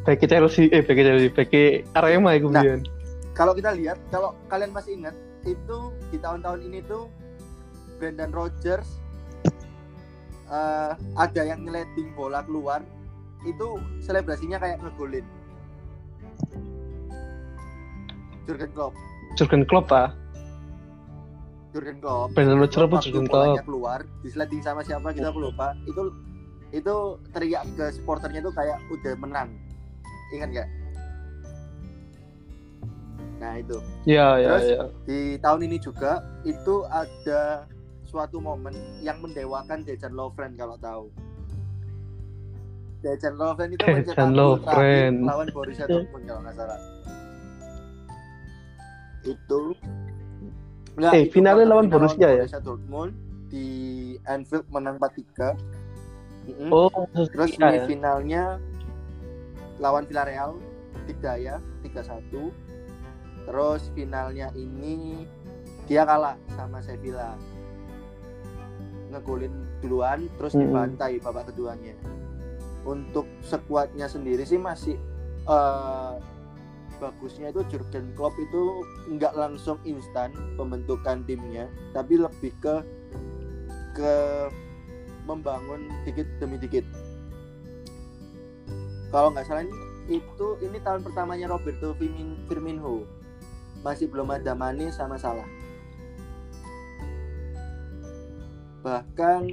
Bagi 0.05 0.29
Chelsea, 0.29 0.69
eh 0.69 0.85
bagi 0.85 1.01
Chelsea, 1.01 1.33
bagi 1.33 1.65
Arema 1.97 2.37
ya 2.37 2.45
kemudian. 2.45 2.81
Kalau 3.33 3.57
kita 3.57 3.73
lihat, 3.73 3.97
kalau 4.13 4.37
kalian 4.53 4.71
masih 4.77 5.01
ingat, 5.01 5.17
itu 5.49 5.79
di 6.13 6.21
tahun-tahun 6.21 6.61
ini 6.61 6.85
tuh 6.85 7.09
Brendan 7.97 8.31
Rodgers 8.31 9.01
eh, 10.53 10.93
ada 11.17 11.43
yang 11.43 11.65
nyeleding 11.65 12.13
bola 12.13 12.45
keluar, 12.45 12.85
itu 13.49 13.81
selebrasinya 14.05 14.61
kayak 14.61 14.85
ngegolin. 14.85 15.25
Jurgen 18.45 18.71
Klopp, 18.77 18.93
Jurgen 19.41 19.65
Klopp 19.65 19.89
ah. 19.89 20.13
Jurgen 21.75 21.99
Klopp. 21.99 22.31
Rodgers 22.39 22.79
apa 22.79 22.95
waktu 23.03 23.11
Jurgen 23.11 23.27
Klopp? 23.27 23.67
keluar, 23.67 24.01
disleding 24.23 24.63
sama 24.63 24.87
siapa 24.87 25.11
kita 25.11 25.35
lupa. 25.35 25.75
Itu 25.91 26.15
itu 26.71 26.95
teriak 27.35 27.67
ke 27.75 27.91
supporternya 27.99 28.47
tuh 28.47 28.55
kayak 28.55 28.79
udah 28.95 29.15
menang. 29.19 29.51
Ingat 30.31 30.49
nggak? 30.55 30.69
Nah 33.43 33.53
itu. 33.59 33.77
Ya, 34.07 34.39
ya, 34.39 34.55
Terus? 34.55 34.67
ya. 34.71 34.83
di 35.03 35.21
tahun 35.43 35.61
ini 35.67 35.77
juga 35.83 36.23
itu 36.47 36.87
ada 36.87 37.67
suatu 38.07 38.39
momen 38.39 38.75
yang 39.03 39.19
mendewakan 39.19 39.83
Dejan 39.83 40.15
Lovren 40.15 40.55
kalau 40.55 40.79
tahu. 40.79 41.11
Dejan 43.03 43.35
Lovren 43.35 43.75
itu 43.75 43.83
mencetak 43.83 44.31
gol 44.31 44.63
lawan 45.27 45.51
Borussia 45.51 45.91
Dortmund 45.91 46.25
kalau 46.25 46.41
nggak 46.47 46.55
salah. 46.55 46.81
Itu 49.27 49.75
Nggak, 50.95 51.13
Eh, 51.13 51.25
finalnya 51.29 51.67
lawan 51.67 51.87
final 51.87 51.95
Borussia 51.99 52.29
ya? 52.29 52.45
Borussia 52.47 52.61
Dortmund 52.63 53.13
di 53.49 53.67
Anfield 54.25 54.67
menang 54.71 54.97
4-3. 54.99 55.55
Mm-mm. 56.45 56.71
Oh, 56.71 56.91
Terus 57.15 57.51
iya, 57.51 57.67
ya. 57.67 57.83
semifinalnya 57.83 58.43
lawan 59.81 60.05
Villarreal 60.05 60.61
Dikdaya 61.05 61.59
3-1. 61.83 62.53
Terus 63.45 63.83
finalnya 63.93 64.49
ini 64.55 65.25
dia 65.85 66.05
kalah 66.05 66.39
sama 66.55 66.81
Sevilla. 66.81 67.35
Ngegolin 69.11 69.53
duluan 69.81 70.27
terus 70.37 70.55
Mm-mm. 70.55 70.71
dibantai 70.71 71.19
babak 71.21 71.51
keduanya. 71.51 71.95
Untuk 72.85 73.25
sekuatnya 73.41 74.07
sendiri 74.07 74.45
sih 74.45 74.61
masih 74.61 74.97
eh, 75.45 76.13
bagusnya 76.99 77.51
itu 77.51 77.63
Jurgen 77.71 78.15
Klopp 78.15 78.37
itu 78.39 78.87
nggak 79.11 79.35
langsung 79.35 79.79
instan 79.85 80.35
pembentukan 80.55 81.23
timnya, 81.27 81.71
tapi 81.93 82.19
lebih 82.21 82.53
ke 82.63 82.85
ke 83.95 84.15
membangun 85.25 85.89
dikit 86.05 86.27
demi 86.39 86.61
dikit. 86.61 86.85
Kalau 89.15 89.31
nggak 89.31 89.47
salah 89.47 89.63
ini 89.63 89.75
itu 90.21 90.47
ini 90.61 90.77
tahun 90.83 91.01
pertamanya 91.07 91.49
Roberto 91.49 91.97
Firmin- 91.97 92.45
Firmino 92.51 93.07
masih 93.81 94.11
belum 94.11 94.33
ada 94.33 94.53
Mane 94.53 94.91
sama 94.93 95.17
Salah. 95.17 95.47
Bahkan 98.85 99.49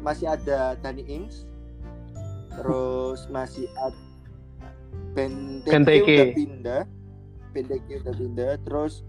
masih 0.00 0.32
ada 0.32 0.72
Danny 0.80 1.04
Ings, 1.04 1.44
terus 2.56 3.28
masih 3.28 3.68
ada 3.76 4.09
Benteke, 5.12 5.70
Benteke. 5.70 6.16
udah 6.16 6.34
pindah, 6.36 6.82
Benteke 7.50 7.92
udah 8.00 8.14
pindah, 8.14 8.52
terus 8.62 9.02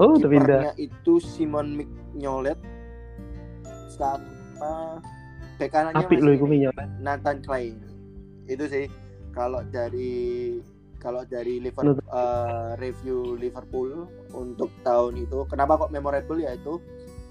Oh, 0.00 0.16
udah 0.16 0.30
pindah. 0.30 0.60
itu 0.80 1.20
Simon 1.20 1.76
Mignolet 1.76 2.56
sama 3.92 4.96
bek 5.60 5.68
kanannya 5.68 6.00
loh 6.08 6.24
masih. 6.24 6.40
Nathan 7.00 7.36
Klein. 7.44 7.76
Itu 8.48 8.64
sih 8.64 8.88
kalau 9.30 9.60
dari 9.68 10.56
kalau 10.96 11.24
dari 11.24 11.60
Liverpool 11.60 12.00
eh, 12.00 12.70
review 12.76 13.36
Liverpool 13.36 14.08
untuk 14.32 14.72
tahun 14.80 15.20
itu 15.20 15.44
kenapa 15.48 15.76
kok 15.76 15.92
memorable? 15.92 16.40
Ya 16.40 16.56
itu 16.56 16.80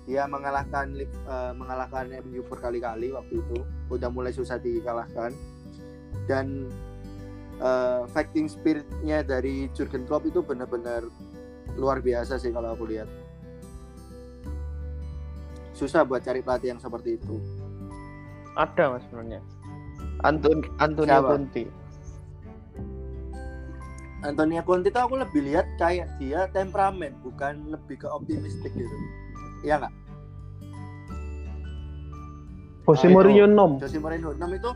dia 0.05 0.29
mengalahkan 0.29 0.93
eh, 0.93 1.53
mengalahkan 1.57 2.05
MU 2.21 2.45
berkali-kali 2.45 3.09
waktu 3.09 3.41
itu. 3.41 3.65
Udah 3.89 4.13
mulai 4.13 4.29
susah 4.29 4.61
dikalahkan. 4.61 5.33
Dan 6.29 6.69
eh, 7.59 8.01
fighting 8.09 8.47
spiritnya 8.47 9.21
dari 9.21 9.67
Jurgen 9.71 10.03
Klopp 10.03 10.25
itu 10.25 10.39
benar-benar 10.39 11.03
luar 11.75 11.99
biasa 11.99 12.35
sih 12.35 12.49
kalau 12.49 12.73
aku 12.73 12.87
lihat 12.87 13.07
susah 15.71 16.03
buat 16.03 16.19
cari 16.19 16.39
pelatih 16.39 16.75
yang 16.75 16.81
seperti 16.81 17.15
itu 17.15 17.39
Ada 18.51 18.91
mas 18.91 19.03
sebenarnya. 19.07 19.39
Anton 20.19 20.59
Antonio 20.77 21.07
Siapa? 21.15 21.29
Conte. 21.31 21.63
Antonio 24.19 24.59
Conte 24.61 24.91
itu 24.91 24.99
aku 24.99 25.15
lebih 25.15 25.41
lihat 25.45 25.63
kayak 25.75 26.11
dia 26.19 26.51
temperamen 26.51 27.15
bukan 27.23 27.71
lebih 27.71 28.03
ke 28.03 28.07
optimistik 28.07 28.73
gitu 28.73 28.95
Iya 29.63 29.79
nggak? 29.79 29.93
Jose 32.83 32.99
Ah, 32.99 33.07
itu. 33.07 33.15
Mourinho 33.15 33.45
nom. 33.47 33.71
Jose 33.77 33.95
Mourinho 33.95 34.33
6 34.33 34.59
itu 34.59 34.69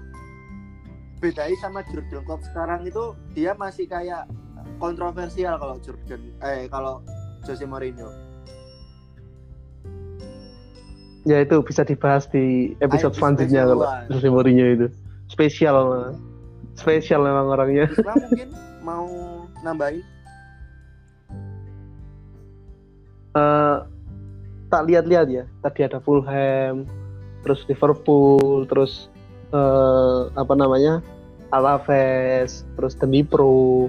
bedai 1.23 1.55
sama 1.63 1.87
Jurgen 1.87 2.27
Klopp 2.27 2.43
sekarang 2.51 2.83
itu 2.83 3.15
dia 3.31 3.55
masih 3.55 3.87
kayak 3.87 4.27
kontroversial 4.83 5.55
kalau 5.55 5.79
Jurgen 5.79 6.35
eh 6.43 6.67
kalau 6.67 6.99
Jose 7.47 7.63
Mourinho. 7.63 8.11
Ya 11.23 11.39
itu 11.39 11.63
bisa 11.63 11.87
dibahas 11.87 12.27
di 12.27 12.75
episode 12.83 13.15
selanjutnya 13.15 13.63
kalau. 13.63 13.87
Jose 14.11 14.27
Mourinho 14.27 14.65
itu. 14.75 14.87
Spesial 15.31 15.75
Mas. 15.87 16.19
Spesial 16.75 17.23
memang 17.23 17.47
orangnya. 17.47 17.87
Mungkin 17.95 18.51
mau 18.83 19.07
nambahin 19.63 20.03
Eh, 23.33 23.77
tak 24.69 24.85
lihat-lihat 24.85 25.25
ya. 25.25 25.49
Tadi 25.65 25.79
ada 25.81 25.97
Fulham, 25.97 26.85
terus 27.41 27.65
Liverpool, 27.65 28.69
terus 28.69 29.09
eh, 29.49 30.21
apa 30.37 30.53
namanya? 30.53 31.01
Alaves, 31.53 32.65
terus 32.73 32.97
Dnipro. 32.97 33.87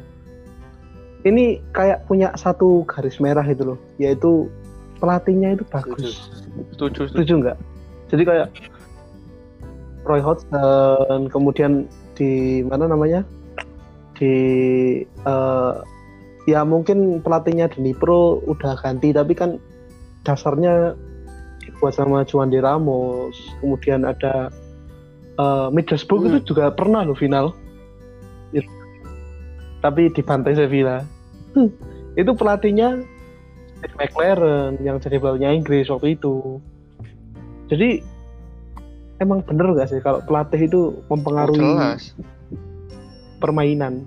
Ini 1.24 1.64
kayak 1.72 2.05
punya 2.05 2.37
satu 2.37 2.85
garis 2.85 3.16
merah 3.16 3.44
itu 3.48 3.64
loh, 3.64 3.79
yaitu 3.96 4.53
pelatihnya 5.00 5.57
itu 5.57 5.64
bagus. 5.72 6.29
Setuju. 6.77 6.77
setuju. 6.77 7.00
Setuju 7.16 7.33
nggak? 7.40 7.59
Jadi 8.12 8.22
kayak 8.29 8.48
Roy 10.05 10.20
Hodgson, 10.20 11.33
kemudian 11.33 11.88
di 12.12 12.61
mana 12.61 12.92
namanya? 12.92 13.24
Di 14.14 14.35
eh, 15.09 15.74
ya 16.44 16.61
mungkin 16.62 17.24
pelatihnya 17.24 17.72
di 17.72 17.88
Nipro 17.88 18.44
udah 18.44 18.77
ganti, 18.85 19.16
tapi 19.16 19.33
kan 19.33 19.57
dasarnya 20.29 20.92
dibuat 21.64 21.96
sama 21.96 22.24
Juan 22.29 22.53
de 22.53 22.61
Ramos. 22.61 23.37
Kemudian 23.64 24.05
ada 24.05 24.53
eh, 25.35 25.68
Middlesbrough 25.70 26.23
Hmm. 26.23 26.31
itu 26.37 26.55
juga 26.55 26.70
pernah 26.70 27.03
loh 27.03 27.14
final. 27.14 27.53
Itu. 28.51 28.68
Tapi 29.81 30.09
dibantai 30.11 30.55
Sevilla. 30.55 31.05
Hmm, 31.53 31.70
Itu 32.14 32.33
pelatihnya 32.33 33.03
Steve 33.77 33.97
McLaren 33.97 34.79
yang 34.81 34.97
jadi 34.97 35.18
pelatihnya 35.18 35.51
Inggris 35.53 35.87
waktu 35.87 36.14
itu. 36.14 36.62
Jadi 37.66 38.01
emang 39.18 39.42
bener 39.42 39.75
gak 39.75 39.88
sih 39.88 39.99
kalau 39.99 40.23
pelatih 40.23 40.64
itu 40.64 40.81
Oh, 40.94 41.03
mempengaruhi 41.11 41.59
jelas. 41.61 42.14
permainan? 43.38 44.07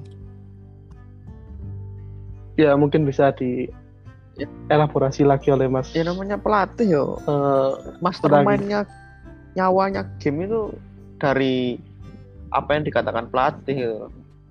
Ya 2.58 2.74
mungkin 2.74 3.06
bisa 3.06 3.30
di 3.32 3.70
Ya. 4.38 4.46
elaborasi 4.70 5.26
lagi 5.26 5.50
oleh 5.50 5.66
Mas. 5.66 5.90
Ya 5.92 6.06
namanya 6.06 6.38
pelatih 6.38 6.86
yo. 6.88 7.06
eh, 7.20 7.72
Mastermind-nya 8.00 8.86
nyawanya 9.54 10.06
game 10.22 10.46
itu 10.46 10.70
dari 11.18 11.78
apa 12.54 12.78
yang 12.78 12.84
dikatakan 12.88 13.28
pelatih 13.30 13.76
gitu. 13.76 13.98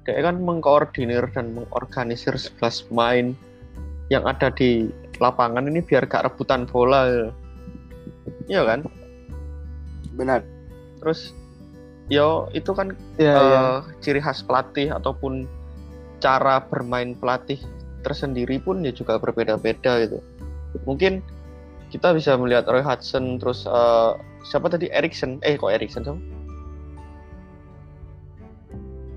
Dia 0.07 0.22
kan 0.22 0.38
mengkoordinir 0.38 1.26
dan 1.35 1.57
mengorganisir 1.57 2.38
11 2.38 2.90
pemain 2.90 3.26
yang 4.07 4.22
ada 4.22 4.55
di 4.55 4.87
lapangan 5.18 5.66
ini 5.66 5.83
biar 5.83 6.07
gak 6.07 6.31
rebutan 6.31 6.68
bola 6.68 7.11
gitu. 7.11 7.29
Iya 8.46 8.62
kan? 8.62 8.81
Benar. 10.14 10.40
Terus 11.02 11.35
yo 12.07 12.46
itu 12.55 12.70
kan 12.70 12.94
ya, 13.18 13.35
ya. 13.35 13.35
eh, 13.35 13.79
ciri 13.98 14.22
khas 14.22 14.46
pelatih 14.46 14.94
ataupun 14.94 15.50
cara 16.22 16.62
bermain 16.62 17.18
pelatih 17.18 17.59
tersendiri 18.07 18.62
pun 18.62 18.87
ya 18.87 18.94
juga 18.94 19.18
berbeda-beda 19.18 20.07
gitu. 20.07 20.22
Mungkin 20.87 21.18
kita 21.90 22.14
bisa 22.14 22.38
melihat 22.38 22.70
Roy 22.70 22.83
Hudson 22.83 23.42
terus 23.42 23.66
eh, 23.66 24.12
siapa 24.46 24.70
tadi 24.70 24.87
Erikson 24.94 25.42
eh 25.42 25.59
kok 25.59 25.74
Erikson 25.74 26.07
siapa? 26.07 26.36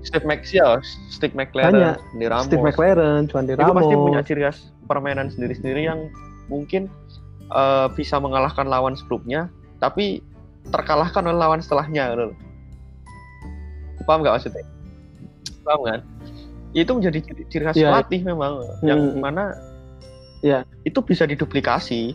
Steve 0.00 0.24
Mac 0.24 0.40
ya, 0.48 0.80
Steve 1.12 1.36
McLaren, 1.36 2.00
di 2.16 2.24
Ramos. 2.24 2.48
Steve 2.48 2.64
McLaren, 2.64 3.28
Juan 3.28 3.44
de 3.44 3.52
Itu 3.52 3.68
pasti 3.70 3.92
Ramos. 3.92 4.04
punya 4.08 4.20
ciri 4.24 4.42
khas 4.42 4.58
permainan 4.88 5.28
sendiri-sendiri 5.28 5.84
yang 5.84 6.08
mungkin 6.48 6.88
eh, 7.50 7.86
bisa 7.92 8.16
mengalahkan 8.16 8.64
lawan 8.64 8.94
sebelumnya, 8.94 9.50
tapi 9.78 10.22
terkalahkan 10.70 11.20
oleh 11.20 11.36
lawan 11.36 11.58
setelahnya. 11.58 12.14
Gitu. 12.14 12.26
Paham 14.06 14.22
nggak 14.22 14.34
maksudnya? 14.38 14.64
Paham 15.60 15.80
kan? 15.84 16.00
Itu 16.72 16.94
menjadi 16.94 17.18
ciri, 17.20 17.42
ciri 17.50 17.64
khas 17.66 17.76
Iya. 17.76 17.90
pelatih 17.90 18.20
memang, 18.22 18.52
yang 18.80 19.00
Hmm. 19.02 19.20
mana 19.20 19.44
Iya. 20.40 20.62
itu 20.82 21.02
bisa 21.02 21.26
diduplikasi, 21.26 22.14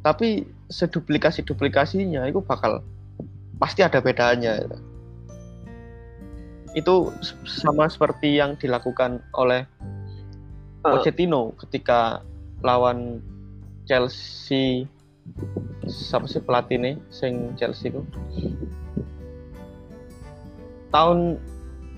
tapi 0.00 0.46
seduplikasi-duplikasinya 0.70 2.24
itu 2.24 2.40
bakal 2.40 2.80
pasti 3.58 3.82
ada 3.82 3.98
bedanya. 4.00 4.62
gitu. 4.62 4.78
Itu 6.76 7.08
sama 7.42 7.88
seperti 7.88 8.36
yang 8.36 8.54
dilakukan 8.54 9.24
oleh 9.32 9.64
Eh. 10.84 10.92
Pochettino 10.92 11.50
ketika 11.58 12.22
lawan 12.62 13.18
Chelsea 13.84 14.86
siapa 15.82 16.30
sih 16.30 16.38
pelatih 16.38 16.78
nih 16.78 16.94
sing 17.10 17.50
Chelsea 17.58 17.90
itu 17.90 18.06
tahun 20.88 21.42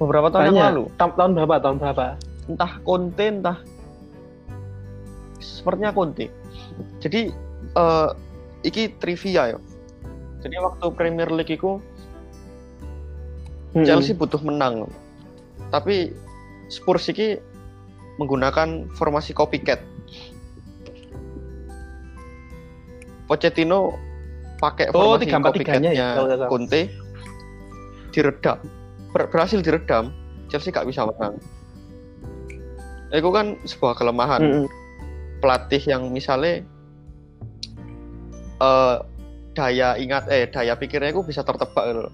beberapa 0.01 0.33
tahun 0.33 0.45
yang 0.49 0.57
Banyak. 0.57 0.69
lalu 0.73 0.85
Ta- 0.97 1.12
tahun 1.12 1.33
berapa? 1.37 1.55
Tahun 1.61 1.77
berapa? 1.77 2.07
entah 2.49 2.73
Conte 2.81 3.25
entah 3.29 3.59
sepertinya 5.38 5.93
Conte 5.93 6.33
jadi 6.99 7.29
eh 7.75 8.09
iki 8.64 8.97
trivia 8.97 9.53
ya 9.53 9.59
jadi 10.41 10.57
waktu 10.64 10.87
Premier 10.97 11.29
League 11.29 11.53
itu 11.53 11.77
Hmm. 13.77 13.85
Chelsea 13.85 14.17
butuh 14.17 14.41
menang. 14.41 14.89
Tapi 15.69 16.13
Spurs 16.73 17.09
ini 17.13 17.37
menggunakan 18.17 18.89
formasi 18.97 19.37
copycat. 19.37 19.81
Pochettino 23.29 23.93
pakai 24.59 24.89
Oh, 24.97 25.15
formasi 25.17 25.29
tiganya 25.29 25.45
copycatnya 25.45 25.93
ya. 25.93 26.09
Conte 26.49 26.89
diredam. 28.13 28.59
Ber- 29.13 29.29
berhasil 29.29 29.61
diredam. 29.61 30.13
Chelsea 30.49 30.73
gak 30.73 30.89
bisa 30.89 31.05
menang. 31.05 31.37
Itu 33.13 33.29
kan 33.33 33.61
sebuah 33.69 34.01
kelemahan. 34.01 34.41
Hmm, 34.41 34.55
hmm. 34.65 34.69
pelatih 35.39 35.79
yang 35.87 36.11
misalnya 36.11 36.67
eh 38.59 38.97
daya 39.55 39.95
ingat 39.95 40.27
eh 40.35 40.51
daya 40.51 40.75
pikirnya 40.75 41.15
itu 41.15 41.23
bisa 41.23 41.47
tertebak 41.47 41.85
gitu 41.95 42.11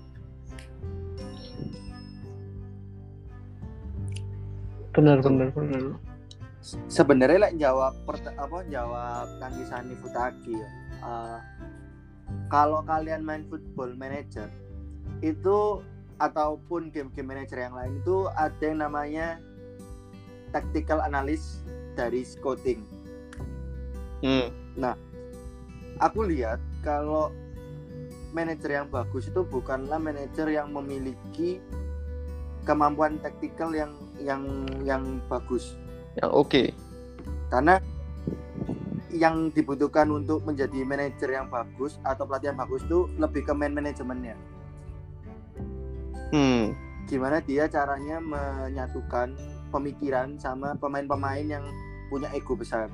bener, 4.94 5.18
bener. 5.50 5.50
sebenarnya 6.88 7.50
lek 7.50 7.54
jawab 7.60 7.92
apa 8.08 8.58
jawab 8.72 9.26
tanggisan 9.42 9.92
Futaki 10.00 10.54
ya. 10.56 10.68
Eh, 11.04 11.38
kalau 12.48 12.80
kalian 12.86 13.26
main 13.26 13.44
football 13.50 13.92
manager 13.98 14.48
itu 15.20 15.84
ataupun 16.22 16.94
game-game 16.94 17.34
manager 17.34 17.58
yang 17.58 17.74
lain 17.74 18.00
itu 18.00 18.30
ada 18.38 18.62
yang 18.62 18.80
namanya 18.80 19.26
tactical 20.54 21.02
analysis 21.02 21.60
dari 21.98 22.22
scouting. 22.22 22.80
Hmm. 24.22 24.48
Aku 26.02 26.26
lihat 26.26 26.58
kalau 26.82 27.30
manajer 28.34 28.82
yang 28.82 28.88
bagus 28.90 29.30
itu 29.30 29.46
bukanlah 29.46 29.98
manajer 29.98 30.50
yang 30.50 30.74
memiliki 30.74 31.62
kemampuan 32.66 33.22
taktikal 33.22 33.70
yang 33.70 33.94
yang 34.20 34.42
yang 34.86 35.02
bagus. 35.26 35.74
yang 36.14 36.30
oke 36.30 36.70
karena 37.50 37.82
yang 39.14 39.50
dibutuhkan 39.54 40.10
untuk 40.10 40.42
menjadi 40.42 40.82
manajer 40.82 41.38
yang 41.38 41.46
bagus 41.46 42.02
atau 42.02 42.26
pelatih 42.26 42.50
yang 42.50 42.58
bagus 42.58 42.82
itu 42.82 43.06
lebih 43.18 43.46
ke 43.46 43.52
man 43.54 43.74
manajemennya 43.74 44.34
hmm. 46.34 46.74
gimana 47.06 47.38
dia 47.42 47.70
caranya 47.70 48.18
menyatukan 48.18 49.34
pemikiran 49.70 50.34
sama 50.38 50.74
pemain-pemain 50.78 51.46
yang 51.46 51.64
punya 52.10 52.30
ego 52.34 52.58
besar 52.58 52.90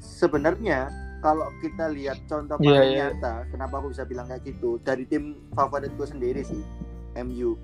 sebenarnya 0.00 0.88
kalau 1.20 1.52
kita 1.60 1.92
lihat 1.92 2.24
contoh 2.24 2.56
Iya, 2.60 2.68
paling 2.68 2.92
iya. 2.96 3.00
nyata 3.12 3.34
kenapa 3.52 3.74
aku 3.80 3.92
bisa 3.92 4.04
bilang 4.08 4.24
kayak 4.28 4.44
gitu 4.44 4.80
dari 4.80 5.04
tim 5.04 5.36
favoritku 5.52 6.04
sendiri 6.08 6.40
sih 6.44 6.64
MU 7.20 7.60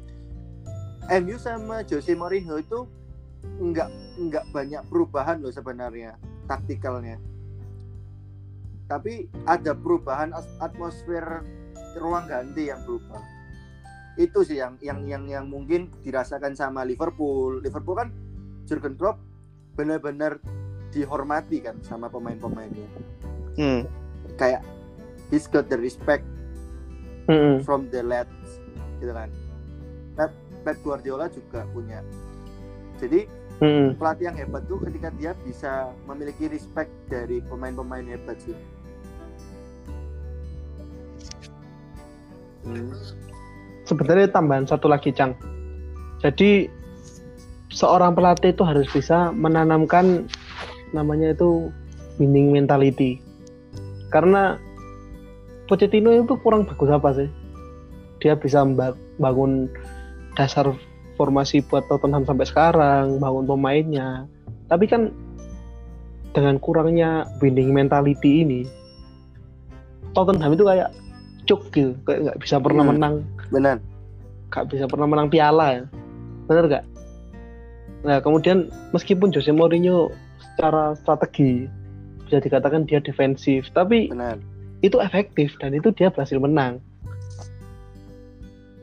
MU 1.07 1.37
sama 1.39 1.87
Jose 1.87 2.13
Mourinho 2.15 2.59
itu 2.59 2.87
nggak 3.47 3.91
nggak 4.27 4.45
banyak 4.51 4.83
perubahan 4.91 5.39
loh 5.39 5.55
sebenarnya 5.55 6.19
taktikalnya. 6.51 7.19
Tapi 8.87 9.27
ada 9.47 9.75
perubahan 9.75 10.31
atmosfer 10.63 11.43
ruang 11.99 12.27
ganti 12.31 12.71
yang 12.71 12.83
berubah. 12.87 13.23
Itu 14.17 14.47
sih 14.47 14.63
yang 14.63 14.79
yang 14.81 15.05
yang 15.07 15.25
yang 15.27 15.45
mungkin 15.51 15.91
dirasakan 16.07 16.55
sama 16.55 16.87
Liverpool. 16.87 17.63
Liverpool 17.63 17.99
kan 17.99 18.09
Jurgen 18.67 18.95
Klopp 18.95 19.19
benar-benar 19.75 20.39
dihormati 20.95 21.61
kan 21.61 21.77
sama 21.83 22.07
pemain-pemainnya. 22.11 22.89
Hmm. 23.57 23.89
kayak 24.37 24.61
he's 25.33 25.49
got 25.49 25.65
the 25.73 25.81
respect 25.81 26.21
Hmm, 27.27 27.59
from 27.67 27.91
the 27.91 28.07
lads 28.07 28.63
gitu 29.03 29.11
kan. 29.11 29.27
Pep, 30.15 30.31
Pep 30.67 30.83
Guardiola 30.83 31.31
juga 31.31 31.63
punya. 31.71 32.03
Jadi 32.99 33.47
Hmm, 33.57 33.97
pelatih 33.97 34.29
yang 34.29 34.37
hebat 34.37 34.69
tuh 34.69 34.77
ketika 34.85 35.09
dia 35.17 35.33
bisa 35.41 35.89
memiliki 36.05 36.45
respect 36.45 36.93
dari 37.09 37.41
pemain-pemain 37.41 38.05
hebat 38.05 38.37
sih. 38.45 38.57
Hmm. 42.67 42.91
sebenarnya 43.87 44.29
tambahan 44.35 44.67
satu 44.67 44.91
lagi 44.91 45.15
Cang. 45.15 45.39
Jadi 46.19 46.67
seorang 47.71 48.19
pelatih 48.19 48.51
itu 48.51 48.67
harus 48.67 48.91
bisa 48.91 49.31
menanamkan 49.31 50.27
namanya 50.91 51.31
itu 51.33 51.71
winning 52.19 52.51
mentality. 52.51 53.23
Karena 54.11 54.59
Pochettino 55.71 56.11
itu 56.11 56.35
kurang 56.43 56.67
bagus 56.67 56.91
apa 56.91 57.15
sih? 57.15 57.31
Dia 58.19 58.35
bisa 58.35 58.67
bangun 59.23 59.71
dasar 60.37 60.69
formasi 61.17 61.65
buat 61.65 61.89
Tottenham 61.89 62.29
sampai 62.29 62.45
sekarang 62.45 63.17
bangun 63.19 63.49
pemainnya 63.49 64.29
tapi 64.69 64.85
kan 64.85 65.09
dengan 66.37 66.61
kurangnya 66.61 67.25
winning 67.41 67.73
mentality 67.73 68.45
ini 68.45 68.63
Tottenham 70.13 70.53
itu 70.53 70.65
kayak 70.65 70.93
cuk 71.47 71.63
gitu 71.73 71.97
kayak 72.05 72.21
nggak 72.29 72.39
bisa 72.45 72.57
pernah 72.61 72.85
Hmm. 72.85 72.93
menang 72.97 73.15
Benar. 73.49 73.77
nggak 74.53 74.65
bisa 74.69 74.85
pernah 74.87 75.07
menang 75.09 75.29
piala 75.29 75.67
ya 75.81 75.85
bener 76.47 76.65
gak 76.71 76.85
nah 78.07 78.19
kemudian 78.23 78.71
meskipun 78.95 79.35
Jose 79.35 79.51
Mourinho 79.51 80.13
secara 80.39 80.95
strategi 80.95 81.67
bisa 82.27 82.39
dikatakan 82.39 82.85
dia 82.87 83.01
defensif 83.03 83.67
tapi 83.73 84.11
Benar. 84.13 84.39
itu 84.85 85.01
efektif 85.01 85.55
dan 85.59 85.73
itu 85.75 85.91
dia 85.97 86.13
berhasil 86.13 86.37
menang 86.39 86.79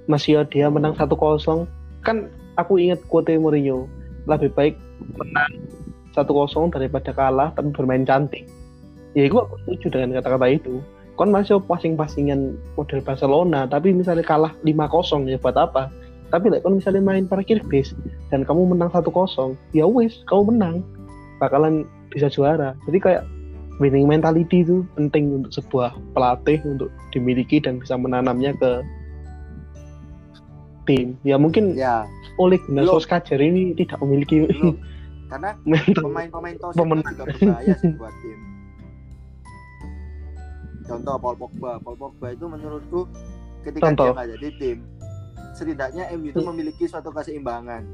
masih 0.07 0.43
dia 0.51 0.67
menang 0.67 0.95
1-0 0.95 1.15
kan 2.03 2.27
aku 2.59 2.77
ingat 2.77 2.99
quote 3.07 3.31
Mourinho 3.39 3.87
lebih 4.27 4.51
baik 4.55 4.75
menang 5.15 5.51
1-0 6.13 6.69
daripada 6.69 7.11
kalah 7.11 7.49
tapi 7.57 7.73
bermain 7.73 8.05
cantik. 8.05 8.45
Ya 9.17 9.29
itu 9.29 9.37
aku 9.37 9.57
setuju 9.65 9.99
dengan 9.99 10.21
kata-kata 10.21 10.47
itu. 10.49 10.81
Kan 11.13 11.29
masih 11.29 11.61
passing-passingan 11.61 12.57
model 12.73 13.01
Barcelona 13.05 13.69
tapi 13.69 13.93
misalnya 13.93 14.25
kalah 14.25 14.53
5-0 14.65 15.29
ya 15.29 15.37
buat 15.41 15.57
apa? 15.57 15.89
Tapi 16.33 16.49
like, 16.49 16.65
kalau 16.65 16.81
misalnya 16.81 17.01
main 17.05 17.29
parkir 17.29 17.61
base 17.69 17.93
dan 18.33 18.41
kamu 18.41 18.73
menang 18.73 18.89
1-0 18.89 19.09
ya 19.73 19.85
wis 19.85 20.21
kamu 20.29 20.53
menang. 20.55 20.75
Bakalan 21.37 21.85
bisa 22.09 22.29
juara. 22.29 22.77
Jadi 22.85 22.97
kayak 23.01 23.23
winning 23.81 24.05
mentality 24.05 24.61
itu 24.61 24.85
penting 24.93 25.41
untuk 25.41 25.51
sebuah 25.53 25.97
pelatih 26.13 26.61
untuk 26.65 26.89
dimiliki 27.09 27.57
dan 27.57 27.81
bisa 27.81 27.97
menanamnya 27.97 28.53
ke 28.57 28.85
tim 30.83 31.15
ya 31.21 31.35
mungkin 31.35 31.73
Ya, 31.73 32.03
oleh 32.35 32.59
Gunnar. 32.61 32.85
Solskjaer 32.87 33.39
ini 33.39 33.71
tidak 33.73 33.99
memiliki 33.99 34.43
belum. 34.45 34.75
Karena 35.31 35.57
pemain-pemain 35.93 36.55
toxic 36.61 36.77
Pemen- 36.77 37.01
juga 37.01 37.23
berbahaya 37.25 37.73
sih 37.77 37.91
buat 37.99 38.13
tim. 38.21 38.39
Contoh 40.83 41.15
Paul 41.15 41.35
Pogba, 41.39 41.71
Paul 41.79 41.95
Pogba 41.95 42.27
itu 42.29 42.45
menurutku 42.45 43.07
ketika 43.63 43.87
Contoh. 43.89 44.11
dia 44.11 44.13
nggak 44.13 44.29
jadi 44.35 44.47
tim, 44.59 44.77
setidaknya 45.53 46.03
MU 46.13 46.27
itu 46.29 46.43
memiliki 46.43 46.83
suatu 46.85 47.09
keseimbangan. 47.09 47.87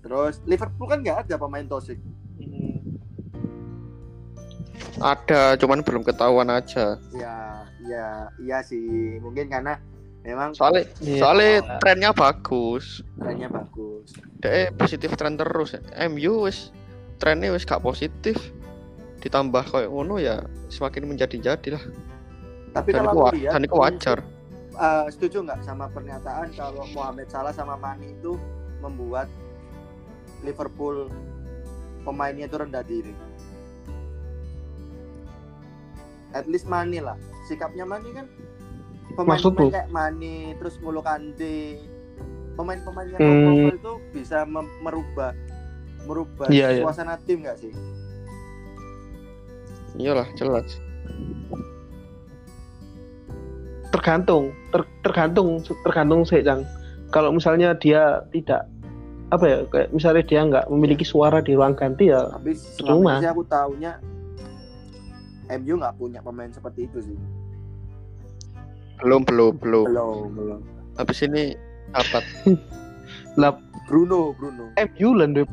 Terus 0.00 0.40
Liverpool 0.48 0.88
kan 0.88 1.04
nggak 1.04 1.28
ada 1.28 1.34
pemain 1.36 1.68
toxic. 1.68 2.00
Ada, 4.98 5.54
cuman 5.54 5.86
belum 5.86 6.02
ketahuan 6.02 6.50
aja. 6.50 6.98
Ya, 7.14 7.62
ya, 7.86 8.26
iya 8.42 8.58
sih. 8.64 9.20
Mungkin 9.22 9.46
karena 9.46 9.78
memang 10.22 10.50
Soalnya 10.52 10.84
Iya. 10.98 11.20
soalnya 11.20 11.52
trennya 11.78 12.10
bagus. 12.12 13.00
trennya 13.14 13.48
bagus. 13.48 14.06
Dek 14.38 14.74
positif 14.74 15.10
tren 15.14 15.34
terus. 15.34 15.74
MU 16.08 16.44
wis 16.44 16.70
trennya 17.16 17.50
wis 17.50 17.62
gak 17.62 17.80
positif. 17.80 18.36
Ditambah 19.18 19.62
kayak 19.66 19.90
ngono 19.90 20.16
ya 20.16 20.40
semakin 20.68 21.08
menjadi-jadi 21.08 21.68
lah. 21.74 21.84
Tapi 22.70 22.92
Dan 22.92 23.02
kalau 23.04 23.26
itu, 23.28 23.42
lihat, 23.42 23.52
dan 23.52 23.62
itu 23.64 23.74
wajar. 23.74 24.18
eh, 24.78 25.06
setuju 25.10 25.42
nggak 25.42 25.60
sama 25.60 25.90
pernyataan 25.90 26.54
kalau 26.54 26.86
Mohamed 26.88 27.26
Salah 27.26 27.50
sama 27.50 27.74
Mane 27.74 28.14
itu 28.14 28.38
membuat 28.78 29.26
Liverpool 30.40 31.10
pemainnya 32.04 32.46
itu 32.46 32.56
rendah 32.56 32.86
diri. 32.86 33.10
At 36.30 36.46
least 36.46 36.68
Mane 36.68 37.00
lah. 37.00 37.16
Sikapnya 37.48 37.82
Mane 37.82 38.08
kan? 38.12 38.26
Pemain-pemain 39.14 39.70
kayak 39.70 39.88
Mane 39.88 40.36
terus 40.56 40.74
Ngolo 40.78 41.00
Kante 41.00 41.80
pemain-pemain 42.54 43.08
yang 43.08 43.20
Hmm. 43.20 43.70
itu 43.70 43.92
bisa 44.10 44.42
merubah 44.82 45.30
merubah 46.04 46.46
Iya, 46.48 46.74
iya. 46.74 46.82
suasana 46.82 47.14
tim 47.22 47.42
nggak 47.42 47.58
sih? 47.58 47.72
Iyalah, 49.94 50.26
jelas. 50.34 50.66
tergantung 53.88 54.52
ter- 54.68 54.88
tergantung 55.00 55.48
tergantung 55.82 56.20
sih 56.22 56.44
Cang 56.44 56.62
kalau 57.08 57.32
misalnya 57.32 57.72
dia 57.72 58.20
tidak 58.30 58.68
apa 59.28 59.44
ya 59.44 59.58
kayak 59.66 59.88
misalnya 59.90 60.22
dia 60.22 60.40
nggak 60.44 60.66
memiliki 60.68 61.04
suara 61.04 61.40
di 61.40 61.52
ruang 61.52 61.72
ganti 61.72 62.08
ya 62.08 62.28
Tapi 62.30 62.52
Cuma- 62.78 63.16
aku 63.18 63.44
tahunya 63.44 63.92
MU 65.50 65.74
nggak 65.74 65.96
punya 65.96 66.20
pemain 66.20 66.52
seperti 66.52 66.84
itu 66.84 67.00
sih. 67.02 67.16
Belum, 69.02 69.22
belum, 69.22 69.54
belum. 69.62 69.86
Belum, 69.88 70.26
belum. 70.34 70.60
Habis 70.98 71.22
ini 71.22 71.54
apa? 71.94 72.18
lah 73.40 73.54
Bruno, 73.86 74.34
Bruno. 74.34 74.74
MU 74.74 75.08
lah 75.14 75.26
Ndep. 75.30 75.48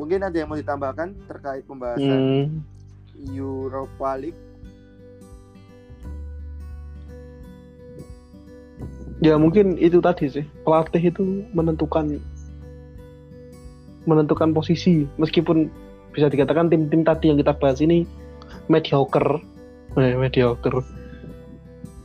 Mungkin 0.00 0.24
ada 0.24 0.36
yang 0.36 0.48
mau 0.48 0.56
ditambahkan 0.56 1.12
terkait 1.28 1.62
pembahasan 1.68 2.20
hmm, 2.48 3.36
Europa 3.36 4.16
League. 4.16 4.50
ya 9.20 9.36
mungkin 9.36 9.76
itu 9.76 10.00
tadi 10.00 10.32
sih 10.32 10.44
pelatih 10.64 11.12
itu 11.12 11.44
menentukan 11.52 12.16
menentukan 14.08 14.56
posisi 14.56 15.04
meskipun 15.20 15.68
bisa 16.10 16.32
dikatakan 16.32 16.72
tim-tim 16.72 17.04
tadi 17.04 17.28
yang 17.30 17.38
kita 17.38 17.52
bahas 17.52 17.84
ini 17.84 18.08
mediocre 18.72 19.44
eh, 20.00 20.16
mediocre 20.16 20.80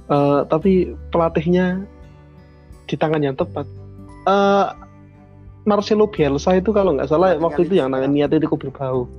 Eh, 0.05 0.41
tapi 0.53 0.93
pelatihnya 1.09 1.81
di 2.85 2.93
tangan 2.93 3.25
yang 3.25 3.33
tepat. 3.33 3.65
Eh, 4.29 4.67
Marcelo 5.65 6.05
Bielsa 6.05 6.61
itu 6.61 6.69
kalau 6.69 6.93
nggak 6.93 7.09
salah 7.09 7.33
waktu 7.41 7.65
itu 7.65 7.81
yang 7.81 7.89
Leeds, 7.89 8.05
nangan 8.05 8.21
Atletico 8.21 8.53
Bilbao 8.53 9.09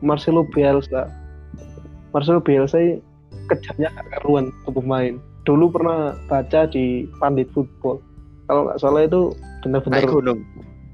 Marcelo 0.00 0.48
Bielsa. 0.48 1.12
Marcelo 2.16 2.40
Bielsa 2.40 2.96
kejamnya 3.52 3.92
karuan 4.16 4.48
ke 4.64 4.70
pemain. 4.72 5.20
Dulu 5.44 5.68
pernah 5.68 6.16
baca 6.32 6.64
di 6.64 7.04
Pandit 7.20 7.52
Football. 7.52 8.00
Kalau 8.48 8.72
nggak 8.72 8.80
salah 8.80 9.04
itu 9.04 9.36
benar-benar 9.60 10.08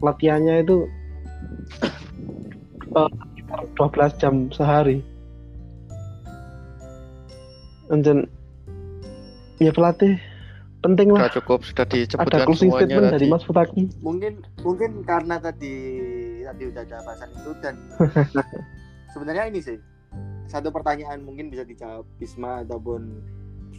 latihannya 0.02 0.66
itu 0.66 0.90
eh, 2.98 3.10
sekitar 3.14 3.60
12 3.78 4.20
jam 4.20 4.34
sehari 4.50 4.98
and 7.90 8.04
then 8.04 8.28
ya 9.60 9.72
pelatih 9.74 10.16
penting 10.84 11.08
lah 11.16 11.26
Sudah 11.26 11.34
cukup, 11.40 11.58
sudah 11.64 11.84
ada 11.88 11.96
disebutkan 11.96 12.44
closing 12.44 12.68
semuanya 12.68 12.84
statement 12.84 13.04
dari 13.08 13.16
tadi. 13.16 13.32
Mas 13.32 13.44
Futaki 13.48 13.82
Mungkin 14.04 14.32
mungkin 14.60 14.90
karena 15.08 15.36
tadi 15.40 15.74
tadi 16.44 16.62
udah 16.68 16.82
ada 16.84 16.96
bahasan 17.08 17.30
itu 17.32 17.50
dan 17.64 17.74
sebenarnya 19.16 19.44
ini 19.48 19.60
sih 19.64 19.78
satu 20.44 20.68
pertanyaan 20.68 21.24
mungkin 21.24 21.48
bisa 21.48 21.64
dijawab 21.64 22.04
Bisma 22.20 22.62
ataupun 22.62 23.24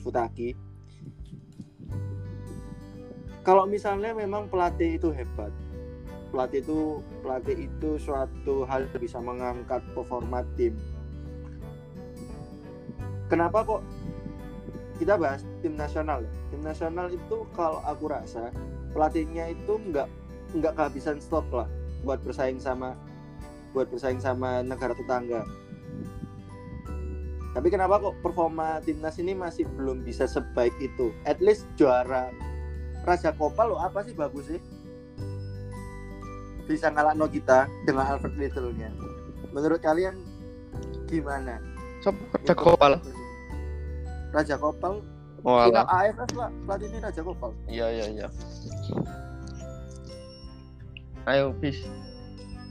Futaki. 0.01 0.57
Kalau 3.45 3.69
misalnya 3.69 4.17
memang 4.17 4.49
pelatih 4.49 4.97
itu 4.97 5.13
hebat, 5.13 5.53
pelatih 6.33 6.65
itu 6.65 6.79
pelatih 7.21 7.69
itu 7.69 7.89
suatu 8.01 8.65
hal 8.65 8.89
yang 8.89 9.01
bisa 9.01 9.21
mengangkat 9.21 9.85
performa 9.93 10.41
tim. 10.57 10.73
Kenapa 13.25 13.65
kok 13.65 13.81
kita 15.01 15.17
bahas 15.17 15.41
tim 15.65 15.73
nasional 15.73 16.21
ya? 16.23 16.31
Tim 16.53 16.61
nasional 16.61 17.07
itu 17.09 17.45
kalau 17.57 17.81
aku 17.83 18.09
rasa 18.09 18.53
pelatihnya 18.93 19.51
itu 19.51 19.81
nggak 19.91 20.07
nggak 20.55 20.73
kehabisan 20.77 21.19
stok 21.19 21.45
lah 21.51 21.67
buat 22.05 22.21
bersaing 22.21 22.61
sama 22.61 22.93
buat 23.75 23.91
bersaing 23.91 24.23
sama 24.23 24.63
negara 24.63 24.95
tetangga. 24.95 25.43
Tapi 27.55 27.67
kenapa 27.71 28.03
kok 28.03 28.15
performa 28.19 28.83
timnas 28.83 29.15
ini 29.15 29.31
masih 29.31 29.63
belum 29.79 30.03
bisa 30.03 30.27
sebaik 30.27 30.75
itu? 30.83 31.15
At 31.23 31.39
least 31.39 31.63
juara 31.79 32.31
Raja 33.07 33.31
Copa 33.31 33.63
lo 33.63 33.79
apa 33.79 34.03
sih 34.03 34.11
bagus 34.11 34.51
sih? 34.51 34.59
Bisa 36.67 36.91
ngalahno 36.91 37.31
kita 37.31 37.69
dengan 37.87 38.11
Alfred 38.11 38.35
Little-nya. 38.35 38.91
Menurut 39.55 39.79
kalian 39.79 40.19
gimana? 41.07 41.61
Sopo 42.03 42.19
kerja 42.35 42.53
kopal. 42.57 42.99
Raja 44.35 44.59
Kopal 44.59 44.99
Oh, 45.45 45.61
final. 45.61 45.85
AFF 45.85 46.31
lah 46.33 46.49
pelatihnya 46.65 46.99
Raja 47.05 47.21
Kopal. 47.21 47.53
Iya, 47.69 47.85
iya, 47.93 48.05
iya. 48.09 48.27
Ayo, 51.29 51.53
bis. 51.61 51.77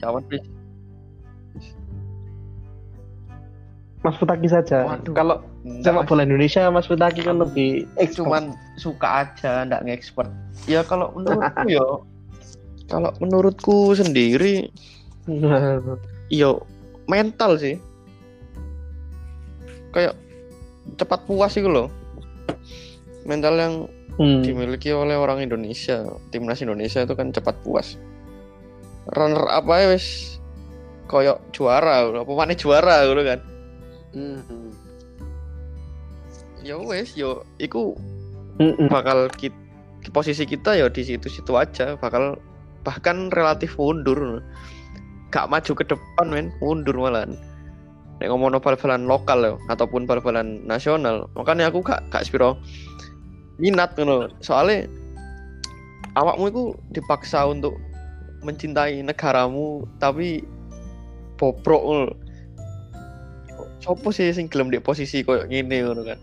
Jawab, 0.03 0.27
bis. 0.27 0.43
Mas 4.05 4.21
Futaki 4.21 4.45
saja 4.53 4.85
Waduh. 4.85 5.17
kalau 5.17 5.37
sepak 5.81 6.05
bola 6.05 6.29
Indonesia 6.29 6.69
Mas 6.69 6.85
Futaki 6.85 7.25
kan 7.25 7.41
lebih 7.41 7.89
expert. 7.97 8.21
cuman 8.29 8.45
suka 8.77 9.25
aja 9.25 9.65
ndak 9.65 9.81
ngekspert 9.89 10.29
ya 10.69 10.85
kalau 10.85 11.09
menurutku 11.17 11.65
ya 11.73 11.87
kalau 12.85 13.11
menurutku 13.17 13.97
sendiri 13.97 14.69
yo 16.29 16.61
mental 17.09 17.57
sih 17.57 17.81
kayak 19.97 20.13
cepat 20.95 21.25
puas 21.25 21.53
sih 21.53 21.65
loh 21.65 21.89
mental 23.25 23.57
yang 23.57 23.75
Hmm. 24.15 24.47
dimiliki 24.47 24.95
oleh 24.95 25.19
orang 25.19 25.43
Indonesia 25.43 26.07
timnas 26.31 26.63
Indonesia 26.63 27.03
itu 27.03 27.19
kan 27.19 27.35
cepat 27.35 27.59
puas 27.67 27.99
runner 29.11 29.43
apa 29.51 29.73
ya 29.75 29.87
wis 29.91 30.39
koyok 31.11 31.43
juara 31.51 32.15
apa 32.15 32.31
mana 32.31 32.55
juara 32.55 33.11
gitu 33.11 33.23
kan 33.27 33.41
Hmm. 34.15 34.71
ya 36.63 36.79
wes 36.79 37.19
yo 37.19 37.43
iku 37.59 37.99
Mm-mm. 38.57 38.87
bakal 38.87 39.27
ki- 39.35 39.51
posisi 40.15 40.47
kita 40.47 40.79
ya 40.79 40.87
di 40.87 41.03
situ-situ 41.03 41.51
aja 41.59 41.99
bakal 41.99 42.39
bahkan 42.87 43.35
relatif 43.35 43.75
mundur 43.75 44.39
gak 45.29 45.51
maju 45.51 45.73
ke 45.75 45.85
depan 45.91 46.27
men 46.31 46.47
mundur 46.63 46.95
malah 46.95 47.27
nek 48.23 48.31
ngomong 48.31 48.55
bal-balan 48.63 49.11
lokal 49.11 49.39
ya 49.43 49.53
ataupun 49.69 50.07
bal-balan 50.07 50.63
nasional 50.65 51.27
makanya 51.35 51.69
aku 51.69 51.83
gak 51.83 52.03
gak 52.15 52.25
spiro 52.25 52.55
minat 53.59 53.95
ngono. 53.95 54.31
Soalnya 54.43 54.91
awakmu 56.15 56.51
itu 56.51 56.63
dipaksa 56.91 57.47
untuk 57.47 57.75
mencintai 58.43 59.03
negaramu 59.03 59.87
tapi 59.99 60.43
bobrok 61.39 61.83
ngono. 61.83 62.07
Sopo 63.79 64.11
sih 64.11 64.33
sing 64.33 64.49
gelem 64.49 64.73
di 64.73 64.81
posisi 64.81 65.21
koyo 65.23 65.45
gini 65.47 65.85
ngono 65.85 66.03
kan? 66.03 66.19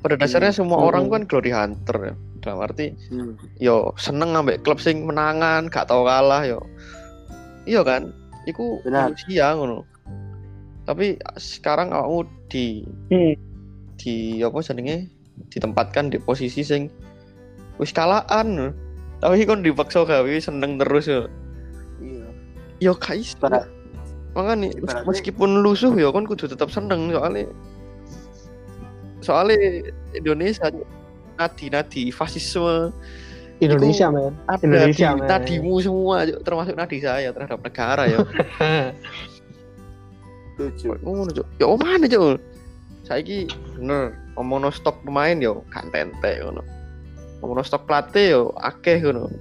Pada 0.00 0.16
dasarnya 0.16 0.56
semua 0.56 0.80
Hmm. 0.80 0.88
orang 0.88 1.04
kan 1.12 1.22
glory 1.28 1.52
hunter 1.52 1.96
ya. 2.00 2.14
Dalam 2.40 2.64
arti 2.64 2.96
Hmm. 3.12 3.36
yo 3.60 3.92
seneng 4.00 4.32
ambek 4.32 4.64
klub 4.64 4.80
sing 4.80 5.04
menangan 5.04 5.68
gak 5.68 5.88
tau 5.90 6.08
kalah 6.08 6.44
yo. 6.48 6.64
Iya 7.68 7.84
kan? 7.84 8.08
Iku 8.48 8.80
Benar. 8.80 9.12
manusia 9.12 9.52
ngono 9.52 9.84
tapi 10.90 11.14
sekarang 11.38 11.94
kamu 11.94 12.26
di 12.50 12.82
Hmm. 13.14 13.38
di 13.94 14.42
apa 14.42 14.58
jenenge? 14.58 15.06
Ditempatkan 15.54 16.10
di 16.10 16.18
posisi 16.18 16.66
sing 16.66 16.90
wis 17.78 17.94
kalaan 17.94 18.74
tapi 19.22 19.46
kon 19.46 19.62
dipaksa 19.62 20.02
gawe 20.02 20.34
seneng 20.42 20.82
terus 20.82 21.06
yo. 21.06 21.22
Iya. 22.02 22.26
yo 22.80 22.92
kais 22.96 23.36
makanya 24.32 24.72
meskipun 25.06 25.60
lusuh 25.62 25.94
ya 25.94 26.10
kon 26.10 26.26
kudu 26.26 26.50
tetap 26.50 26.74
seneng. 26.74 27.14
Soalnya 27.14 27.46
soalnya 29.22 29.86
Indonesia 30.16 30.74
nadi-nadi 31.38 32.10
fasisme. 32.10 32.90
Indonesia 33.60 34.08
men. 34.08 34.32
Indonesia, 34.64 35.12
men. 35.12 35.28
nadimu 35.28 35.84
semua 35.84 36.24
termasuk 36.40 36.72
nadi 36.72 36.98
saya 37.04 37.28
terhadap 37.28 37.60
negara 37.60 38.08
ya 38.08 38.18
Setuju. 40.60 41.00
ngono 41.00 41.30
Cuk. 41.32 41.46
ya 41.56 41.66
mana 41.80 42.04
cuk 42.04 42.36
saiki 43.08 43.48
bener 43.80 44.12
ngomong 44.36 44.68
stok 44.70 45.00
pemain 45.08 45.40
yo 45.40 45.64
kan 45.72 45.88
tente 45.88 46.44
ngono 46.44 46.60
ngomong 47.40 47.64
stok 47.64 47.88
pelatih 47.88 48.26
yo 48.36 48.42
akeh 48.60 49.00
ngono 49.00 49.32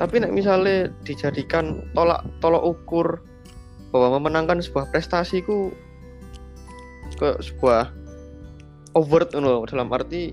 tapi 0.00 0.16
nek 0.16 0.32
misalnya 0.32 0.88
dijadikan 1.04 1.84
tolak 1.92 2.24
tolak 2.40 2.64
ukur 2.64 3.20
bahwa 3.92 4.16
memenangkan 4.16 4.64
sebuah 4.64 4.88
prestasi 4.88 5.44
ku 5.44 5.68
ke 7.20 7.36
sebuah 7.44 7.92
overt 8.96 9.36
ngono 9.36 9.68
dalam 9.68 9.92
arti 9.92 10.32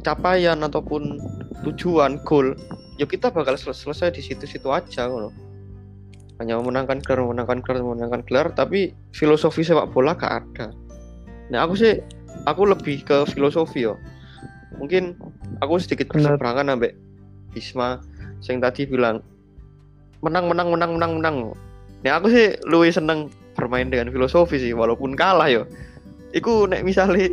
capaian 0.00 0.64
ataupun 0.64 1.20
tujuan 1.68 2.20
goal 2.24 2.56
ya 2.96 3.04
kita 3.04 3.28
bakal 3.28 3.56
sel- 3.60 3.76
selesai 3.76 4.16
di 4.16 4.24
situ-situ 4.24 4.72
aja 4.72 5.12
ngono 5.12 5.28
hanya 6.36 6.60
memenangkan 6.60 7.00
gelar 7.00 7.24
memenangkan 7.24 7.64
gelar 7.64 7.80
memenangkan 7.80 8.22
gelar 8.28 8.46
tapi 8.52 8.92
filosofi 9.16 9.64
sepak 9.64 9.88
bola 9.92 10.12
gak 10.12 10.44
ada. 10.44 10.72
Nah 11.48 11.64
aku 11.64 11.78
sih 11.80 11.96
aku 12.44 12.68
lebih 12.68 13.02
ke 13.06 13.24
filosofi 13.32 13.88
yo. 13.88 13.96
Mungkin 14.76 15.16
aku 15.64 15.80
sedikit 15.80 16.12
berseberangan 16.12 16.76
ambek 16.76 16.92
Bisma 17.56 18.04
yang 18.44 18.60
tadi 18.60 18.84
bilang 18.84 19.24
menang 20.20 20.52
menang 20.52 20.68
menang 20.76 20.92
menang 21.00 21.12
menang. 21.22 21.36
Nah 22.04 22.20
aku 22.20 22.28
sih 22.28 22.52
lebih 22.68 22.92
seneng 22.92 23.32
bermain 23.56 23.88
dengan 23.88 24.12
filosofi 24.12 24.60
sih 24.60 24.76
walaupun 24.76 25.16
kalah 25.16 25.48
yo. 25.48 25.64
Iku 26.36 26.68
nek 26.68 26.84
misalnya 26.84 27.32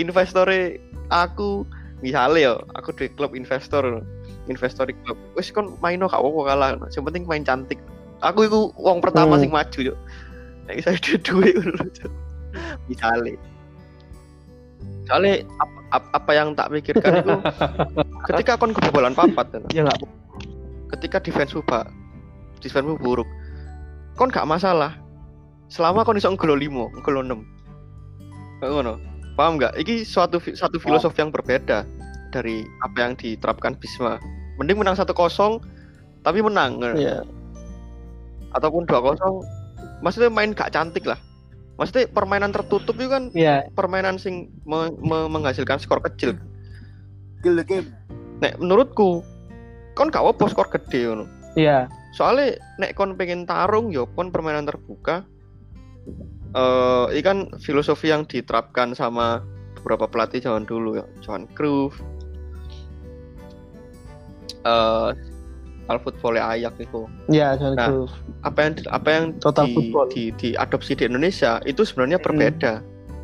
investore 0.00 0.80
aku 1.12 1.68
misalnya 2.00 2.40
yo 2.40 2.54
aku 2.72 2.96
di 2.96 3.12
klub 3.12 3.36
investor 3.36 4.00
investor 4.48 4.88
di 4.88 4.94
klub. 5.04 5.18
Wis 5.36 5.52
kon 5.52 5.76
main 5.84 6.00
gak 6.00 6.16
apa 6.16 6.40
kalah. 6.46 6.68
Yang 6.88 7.04
penting 7.10 7.24
main 7.28 7.44
cantik. 7.44 7.80
Aku 8.20 8.44
itu 8.44 8.72
uang 8.76 9.00
pertama 9.00 9.36
Hmm. 9.36 9.42
sing 9.44 9.50
maju 9.52 9.78
yo 9.80 9.94
nek 10.70 10.78
bisa 10.78 10.94
ada 10.94 11.14
duit 11.18 11.54
misalnya 12.86 13.34
soalnya 15.10 15.42
apa, 15.58 15.78
apa, 15.90 16.08
apa 16.14 16.30
yang 16.30 16.54
tak 16.54 16.70
pikirkan 16.70 17.26
itu 17.26 17.34
ketika 18.30 18.54
kon 18.54 18.70
kebobolan 18.70 19.10
papat 19.10 19.50
ya 19.74 19.82
nggak 19.82 19.98
ketika 20.94 21.18
defense 21.18 21.58
ba 21.66 21.90
defense 22.62 22.86
buruk 23.02 23.26
kon 24.14 24.30
gak 24.30 24.46
masalah. 24.46 24.94
Selama 25.70 26.02
kon 26.02 26.18
iso 26.18 26.30
nggolo 26.30 26.54
5 26.58 26.98
nggolo 27.02 27.20
6 27.24 28.60
Kayak 28.60 28.70
ngono. 28.74 28.94
Paham 29.38 29.56
nggak 29.56 29.72
iki 29.80 30.04
suatu 30.04 30.42
satu 30.42 30.76
filosofi 30.76 31.22
yang 31.24 31.32
berbeda 31.32 31.82
dari 32.30 32.64
apa 32.80 32.96
yang 32.98 33.12
diterapkan 33.18 33.74
Bisma. 33.76 34.16
Mending 34.56 34.80
menang 34.80 34.96
1-0 34.96 35.10
tapi 36.20 36.44
menang 36.44 36.84
ya 37.00 37.24
ataupun 38.52 38.84
2-0 38.84 39.16
maksudnya 40.04 40.28
main 40.28 40.52
gak 40.52 40.72
cantik 40.74 41.06
lah. 41.08 41.16
Maksudnya 41.80 42.12
permainan 42.12 42.52
tertutup 42.52 42.92
itu 43.00 43.08
kan 43.08 43.32
ya 43.32 43.64
permainan 43.72 44.20
sing 44.20 44.52
me- 44.68 44.92
me- 45.00 45.30
menghasilkan 45.32 45.80
skor 45.80 46.04
kecil. 46.04 46.36
Kill 47.40 47.56
the 47.56 47.64
game. 47.64 47.88
nek 48.40 48.56
menurutku 48.56 49.20
kon 49.96 50.08
gak 50.08 50.24
apa 50.24 50.44
skor 50.48 50.68
gede 50.68 51.08
ngono. 51.08 51.24
Ya 51.56 51.88
soalnya 52.12 52.60
nek 52.76 52.96
kon 52.96 53.16
pengen 53.16 53.48
tarung 53.48 53.88
yo 53.88 54.08
kon 54.12 54.28
permainan 54.28 54.68
terbuka. 54.68 55.24
Eh 56.50 57.06
ini 57.16 57.22
kan 57.24 57.38
filosofi 57.62 58.12
yang 58.12 58.28
diterapkan 58.28 58.92
sama 58.92 59.40
beberapa 59.80 60.04
pelatih 60.04 60.44
zaman 60.44 60.68
dulu 60.68 61.00
ya 61.00 61.06
Johan 61.24 61.48
Cruyff 61.56 61.96
eh 64.64 65.10
al 65.90 65.98
football 65.98 66.38
Ayak 66.38 66.78
itu. 66.78 67.06
Ya 67.26 67.58
jangan 67.58 67.74
Nah, 67.74 67.88
itu 67.90 68.00
apa 68.46 68.58
yang 68.62 68.72
apa 68.94 69.08
yang 69.10 69.24
Total 69.42 69.66
di, 69.66 69.74
football. 69.74 70.06
di, 70.10 70.22
diadopsi 70.38 70.94
di 70.94 71.04
Indonesia 71.10 71.58
itu 71.66 71.82
sebenarnya 71.82 72.18
Hmm. 72.22 72.26
berbeda. 72.30 72.72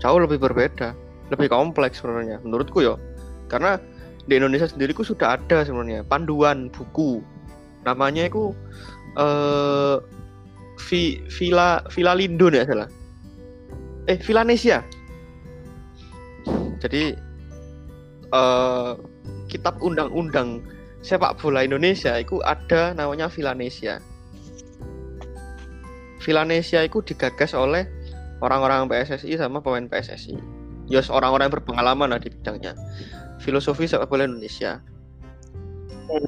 Jauh 0.03 0.19
lebih 0.19 0.43
berbeda. 0.43 0.93
Lebih 1.31 1.51
kompleks 1.51 2.03
sebenarnya 2.03 2.43
menurutku 2.43 2.83
ya. 2.83 2.99
Karena 3.47 3.79
di 4.27 4.35
Indonesia 4.35 4.67
sendiri 4.67 4.91
ku 4.91 5.07
sudah 5.07 5.39
ada 5.39 5.63
sebenarnya 5.63 6.03
panduan 6.07 6.67
buku. 6.75 7.23
Namanya 7.87 8.27
itu 8.27 8.51
eh 9.15 9.97
Vi, 10.77 11.25
Villa 11.33 11.81
Villa 11.89 12.13
Lindo 12.13 12.53
ya 12.53 12.67
salah. 12.67 12.91
Eh 14.07 14.19
Villanesia 14.21 14.85
jadi 16.79 17.17
eh 18.31 18.93
kitab 19.49 19.79
undang-undang 19.81 20.61
sepak 21.07 21.39
bola 21.39 21.63
Indonesia 21.63 22.19
itu 22.19 22.43
ada 22.43 22.91
namanya 22.91 23.31
Villanesia 23.31 24.03
Villanesia 26.27 26.83
itu 26.83 26.99
digagas 27.07 27.55
oleh 27.55 27.87
orang-orang 28.43 28.91
PSSI 28.91 29.39
sama 29.39 29.63
pemain 29.63 29.87
PSSI. 29.87 30.35
Ya 30.91 30.99
orang-orang 31.07 31.47
yang 31.47 31.55
berpengalaman 31.63 32.11
lah 32.11 32.19
di 32.19 32.35
bidangnya. 32.35 32.75
Filosofi 33.39 33.87
sepak 33.87 34.11
bola 34.11 34.27
Indonesia. 34.27 34.83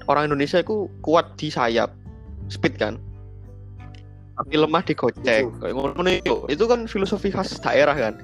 Orang 0.07 0.31
Indonesia 0.31 0.62
itu 0.62 0.87
kuat 1.03 1.35
di 1.35 1.51
sayap, 1.51 1.91
speed 2.47 2.79
kan. 2.79 2.95
Tapi 4.39 4.55
lemah 4.55 4.83
di 4.87 4.95
gocek. 4.95 5.43
Itu. 6.22 6.47
Itu 6.47 6.64
kan 6.70 6.87
filosofi 6.87 7.35
khas 7.35 7.59
daerah 7.59 7.95
kan. 7.95 8.14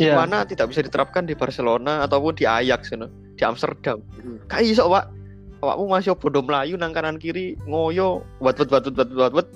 ya 0.00 0.16
Mana 0.16 0.48
tidak 0.48 0.72
bisa 0.72 0.80
diterapkan 0.80 1.28
di 1.28 1.36
Barcelona 1.36 2.08
ataupun 2.08 2.40
di 2.40 2.48
Ajax 2.48 2.88
you 2.92 3.04
know, 3.04 3.10
di 3.36 3.42
Amsterdam. 3.44 4.00
Hmm. 4.16 4.40
Kayak 4.48 4.64
iso, 4.76 4.88
Pak. 4.88 5.17
Awakmu 5.58 5.90
masih 5.90 6.14
bodoh 6.14 6.42
melayu 6.42 6.78
nang 6.78 6.94
kanan 6.94 7.18
kiri 7.18 7.58
ngoyo 7.66 8.22
wat 8.38 8.62
wat 8.62 8.70
wat 8.70 8.86
wat 8.94 9.10
wat 9.10 9.32
wat 9.34 9.48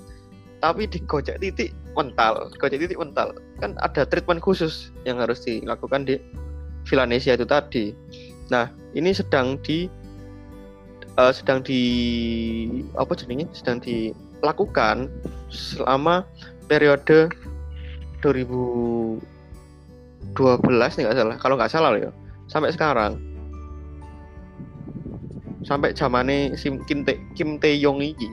tapi 0.59 0.87
di 0.87 0.99
gojek 1.03 1.39
titik 1.39 1.71
mental 1.95 2.51
gojek 2.59 2.79
titik 2.83 2.99
mental. 2.99 3.31
Kan 3.63 3.79
ada 3.79 4.03
treatment 4.03 4.43
khusus 4.43 4.91
yang 5.07 5.23
harus 5.23 5.39
dilakukan 5.47 6.03
di 6.03 6.19
Villanesia 6.83 7.39
itu 7.39 7.47
tadi. 7.47 7.95
Nah 8.51 8.67
ini 8.91 9.15
sedang 9.15 9.55
di 9.63 9.87
eh, 11.15 11.31
sedang 11.31 11.63
di 11.63 11.81
apa 12.99 13.15
jadinya 13.15 13.47
sedang 13.55 13.79
dilakukan 13.79 15.07
selama 15.47 16.27
periode 16.67 17.31
2012 18.19 19.23
nih 20.35 21.03
nggak 21.07 21.15
salah. 21.15 21.35
Kalau 21.39 21.55
nggak 21.55 21.71
salah 21.71 21.95
ya 21.95 22.11
sampai 22.51 22.75
sekarang 22.75 23.32
sampai 25.63 25.95
zamane 25.95 26.55
Sim 26.59 26.83
Kim 26.85 27.07
Tae 27.07 27.19
Kim 27.33 27.57
Tae 27.57 27.79
Yong 27.79 28.03
iki 28.03 28.29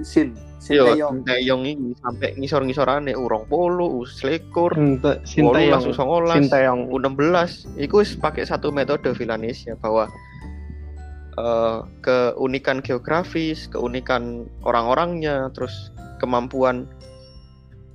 Sin. 0.00 0.32
Sin 0.56 0.80
Yo, 0.80 0.88
Taeyong. 0.88 1.20
Sinteyong 1.20 1.62
ini 1.68 1.90
sampai 2.00 2.38
ngisor-ngisorane 2.38 3.12
urong 3.12 3.44
polo, 3.50 3.90
wolu 3.90 4.06
Sinteyong 4.08 5.68
langsung 5.68 5.92
songolas, 5.92 6.38
Sinteyong 6.38 6.88
U16 6.88 7.76
itu 7.76 8.00
wis 8.00 8.16
pakai 8.16 8.48
satu 8.48 8.72
metode 8.72 9.12
Villanesia 9.12 9.76
bahwa 9.76 10.08
eh, 11.36 11.78
keunikan 12.00 12.80
geografis, 12.80 13.68
keunikan 13.68 14.48
orang-orangnya, 14.64 15.52
terus 15.52 15.92
kemampuan 16.22 16.88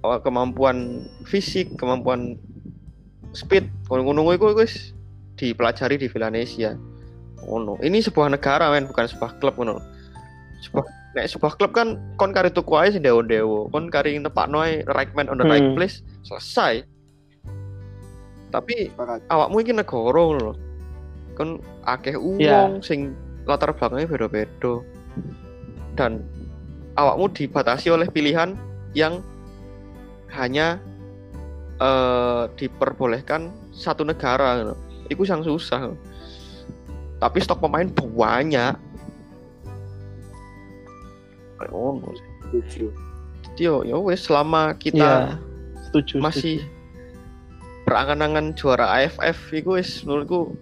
eh, 0.05 0.19
kemampuan 0.21 1.07
fisik, 1.25 1.71
kemampuan 1.81 2.37
speed, 3.33 3.65
ngono-ngono 3.89 4.35
iku 4.37 4.53
wis 4.53 4.93
dipelajari 5.39 5.97
di 5.97 6.11
Villanesia. 6.11 6.75
Ngono. 7.43 7.77
Ini 7.79 8.01
sebuah 8.01 8.31
negara 8.31 8.71
men, 8.71 8.88
bukan 8.88 9.05
sebuah 9.05 9.38
klub 9.38 9.55
ngono. 9.55 9.77
Sebuah 10.63 10.85
nek 11.13 11.25
sebuah 11.29 11.53
klub 11.57 11.71
kan 11.73 11.97
kon 12.15 12.29
kari 12.29 12.49
tuku 12.49 12.73
ae 12.73 12.89
sing 12.89 13.01
dewo-dewo, 13.01 13.69
kon 13.69 13.89
kari 13.89 14.17
nepakno 14.17 14.61
ae 14.61 14.81
right 14.89 15.09
man 15.13 15.27
on 15.27 15.38
the 15.38 15.45
right 15.45 15.61
Hmm. 15.63 15.73
place, 15.73 16.01
selesai. 16.21 16.81
Tapi 18.47 18.89
Sepakat. 18.89 19.21
awakmu 19.27 19.59
iki 19.59 19.73
negara 19.75 20.21
ngono 20.23 20.39
lho. 20.41 20.53
Kon 21.35 21.49
akeh 21.83 22.15
uang 22.15 22.39
Iya. 22.39 22.81
sing 22.81 23.13
latar 23.45 23.75
belakangnya 23.75 24.07
beda-beda. 24.07 24.73
Dan 25.93 26.23
awakmu 26.95 27.29
dibatasi 27.29 27.91
oleh 27.91 28.07
pilihan 28.07 28.55
yang 28.93 29.21
hanya 30.31 30.81
eh, 31.77 32.43
diperbolehkan 32.57 33.53
satu 33.69 34.01
negara 34.01 34.57
ngono. 34.57 34.73
Iku 35.07 35.21
yang 35.23 35.45
susah. 35.45 35.93
Tapi 37.18 37.38
stok 37.41 37.65
pemain 37.65 37.89
banyak. 37.89 38.74
Kayak 41.57 41.72
ngono 41.74 42.09
sih. 42.13 42.30
Setuju. 42.45 42.86
Yo 43.57 43.82
yo 43.82 44.05
wes 44.05 44.22
selama 44.30 44.78
kita 44.78 45.34
Iya. 45.34 45.41
Setuju. 45.89 46.22
masih 46.22 46.61
berangan-angan 47.89 48.53
juara 48.53 48.86
AFF 49.01 49.49
iku 49.55 49.82
wis 49.82 50.03
menurutku 50.05 50.53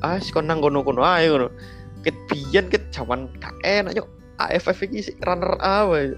ah 0.00 0.16
wis 0.16 0.32
kon 0.32 0.48
nang 0.48 0.64
kono-kono 0.64 1.04
ae 1.04 1.28
ngono. 1.28 1.52
Ket 2.00 2.16
biyen 2.32 2.72
ket 2.72 2.88
jaman 2.88 3.28
gak 3.36 3.52
enak 3.66 3.92
yo 4.00 4.08
AFF 4.40 4.80
iki 4.88 5.12
sik 5.12 5.20
runner 5.28 5.60
up 5.60 5.92
wae. 5.92 6.16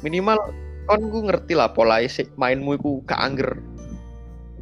Minimal 0.00 0.40
kon 0.88 1.12
ku 1.12 1.28
ngerti 1.28 1.52
lah 1.52 1.68
pola 1.76 2.00
sik 2.08 2.32
mainmu 2.40 2.80
iku 2.80 3.04
gak 3.04 3.20
angger. 3.20 3.60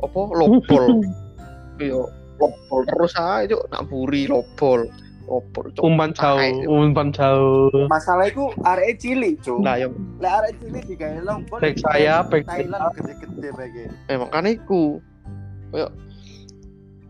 Apa 0.02 0.20
lobol 0.34 1.06
yo 1.78 2.10
lobol 2.40 2.82
terus 2.88 3.12
ae 3.16 3.50
yo 3.50 3.62
nak 3.70 3.86
buri 3.88 4.26
lobol. 4.26 4.86
Lobol. 5.24 5.72
Umpan 5.80 6.12
jauh, 6.12 6.68
umpan 6.68 7.08
jauh. 7.08 7.88
Masalah 7.88 8.28
itu 8.28 8.52
arek 8.60 9.00
cilik, 9.00 9.40
Cuk. 9.40 9.64
Nah 9.64 9.80
yo 9.80 9.88
Lek 10.20 10.32
arek 10.44 10.52
cilik 10.60 10.84
digawe 10.84 11.18
long 11.24 11.40
ball. 11.48 11.64
Back 11.64 11.80
saya, 11.80 12.20
back 12.28 12.44
Thailand 12.44 12.92
gede-gede 12.92 13.48
bagi. 13.56 13.84
emang 14.12 14.28
kan 14.28 14.44
iku 14.44 15.00
kayak 15.72 15.92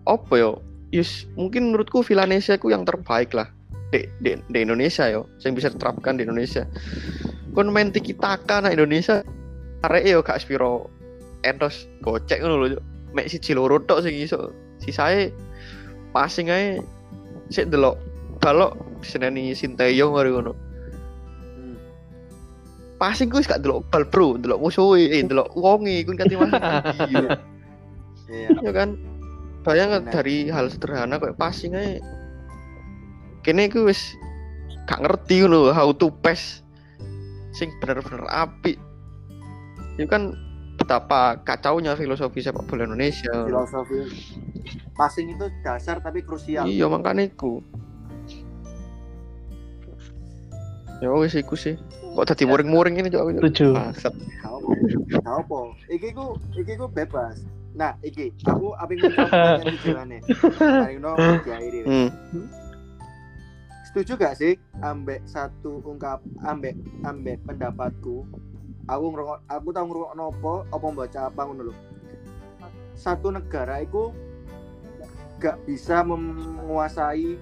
apa 0.06 0.34
yo 0.38 0.62
Yus, 0.94 1.26
mungkin 1.34 1.74
menurutku 1.74 2.06
Villanesia 2.06 2.54
ku 2.54 2.70
yang 2.70 2.86
terbaik 2.86 3.34
lah 3.34 3.50
di, 3.90 4.06
di, 4.22 4.38
di 4.50 4.58
Indonesia 4.62 5.10
yo 5.10 5.26
yang 5.42 5.58
bisa 5.58 5.70
diterapkan 5.70 6.18
di 6.18 6.22
Indonesia 6.22 6.62
kon 7.54 7.70
main 7.70 7.94
tiki 7.94 8.14
taka 8.14 8.62
nah 8.62 8.70
Indonesia 8.70 9.22
arek 9.86 10.06
yo 10.06 10.18
gak 10.22 10.42
spiro 10.42 10.90
endos 11.46 11.86
gocek 12.02 12.42
ngono 12.42 12.66
lho 12.66 12.78
mek 13.14 13.30
siji 13.30 13.54
loro 13.54 13.78
tok 13.78 14.02
sing 14.02 14.14
iso 14.18 14.50
sisae 14.84 15.32
passing 16.12 16.52
ae 16.52 16.78
sik 17.48 17.72
delok 17.72 17.96
balok 18.38 18.76
diseneni 19.00 19.56
Sinteyong 19.56 20.12
karo 20.12 20.28
ngono. 20.30 20.52
Hmm. 21.56 21.76
passing 23.00 23.32
ku 23.32 23.40
wis 23.40 23.48
gak 23.48 23.64
delok 23.64 23.88
bal 23.88 24.04
bro. 24.04 24.36
Delok 24.36 24.60
musuhe 24.60 25.08
eh 25.08 25.24
delok 25.24 25.52
wonge 25.56 26.04
ku 26.04 26.12
kan 26.12 26.28
masih 26.28 26.60
iya. 27.08 27.28
Iya. 28.24 28.48
ya 28.60 28.72
kan 28.72 28.96
Bener. 29.64 30.04
dari 30.12 30.52
hal 30.52 30.68
sederhana 30.68 31.16
kayak 31.16 31.40
passing 31.40 31.72
aja 31.72 32.00
kene 33.44 33.68
iku 33.68 33.88
wis 33.88 34.16
gak 34.88 35.00
ngerti 35.00 35.44
ngono 35.44 35.72
how 35.72 35.92
to 35.92 36.12
pass. 36.20 36.60
Sing 37.54 37.70
bener-bener 37.78 38.26
api 38.28 38.74
itu 39.94 40.10
kan 40.10 40.34
betapa 40.74 41.38
kacaunya 41.46 41.94
filosofi 41.94 42.42
sepak 42.42 42.66
bola 42.66 42.82
Indonesia. 42.82 43.30
Filosofi 43.46 43.98
passing 44.94 45.34
itu 45.34 45.50
dasar 45.66 45.98
tapi 45.98 46.22
krusial. 46.22 46.66
iya 46.70 46.86
makanya 46.86 47.26
iku 47.26 47.60
ya 51.02 51.10
wis 51.10 51.34
iku 51.34 51.58
sih 51.58 51.74
kok 52.14 52.26
tadi 52.30 52.46
muring-muring 52.46 52.94
ini. 53.02 53.10
Bangsat. 53.10 54.14
Tahu 54.14 54.58
tahu 55.18 55.38
apa? 55.42 55.60
Iki 55.90 56.08
ku 56.14 56.38
iki 56.54 56.78
ku 56.78 56.86
bebas. 56.86 57.42
Nah, 57.74 57.98
iki 58.06 58.30
aku 58.46 58.70
aping 58.78 59.02
mencoba 59.02 59.26
pertanyaan 59.34 59.74
tujuannya. 59.74 60.18
Mari 60.62 60.96
no 61.02 61.10
diakhiri. 61.18 61.80
hmm. 61.82 62.08
Setuju 63.90 64.12
gak 64.18 64.38
sih 64.38 64.54
ambek 64.82 65.26
satu 65.26 65.82
ungkap 65.82 66.22
ambek 66.46 66.78
ambek 67.02 67.42
pendapatku? 67.42 68.22
Aku 68.86 69.04
ngerokok 69.10 69.38
aku 69.50 69.68
tahu 69.74 69.84
ngerokok 69.90 70.12
nopo 70.14 70.54
apa 70.70 70.86
baca 70.94 71.20
apa 71.26 71.40
ngono 71.42 71.62
lho. 71.70 71.74
Satu 72.94 73.34
negara 73.34 73.82
itu 73.82 74.14
gak 75.36 75.56
bisa 75.64 76.00
menguasai 76.02 77.36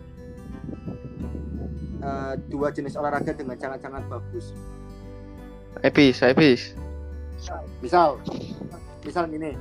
eh, 2.02 2.34
dua 2.48 2.68
jenis 2.70 2.96
olahraga 2.96 3.32
dengan 3.32 3.56
sangat-sangat 3.56 4.02
bagus. 4.08 4.52
epis 5.80 6.20
epis 6.20 6.76
Misal, 7.82 8.22
misal 9.02 9.26
gini, 9.26 9.58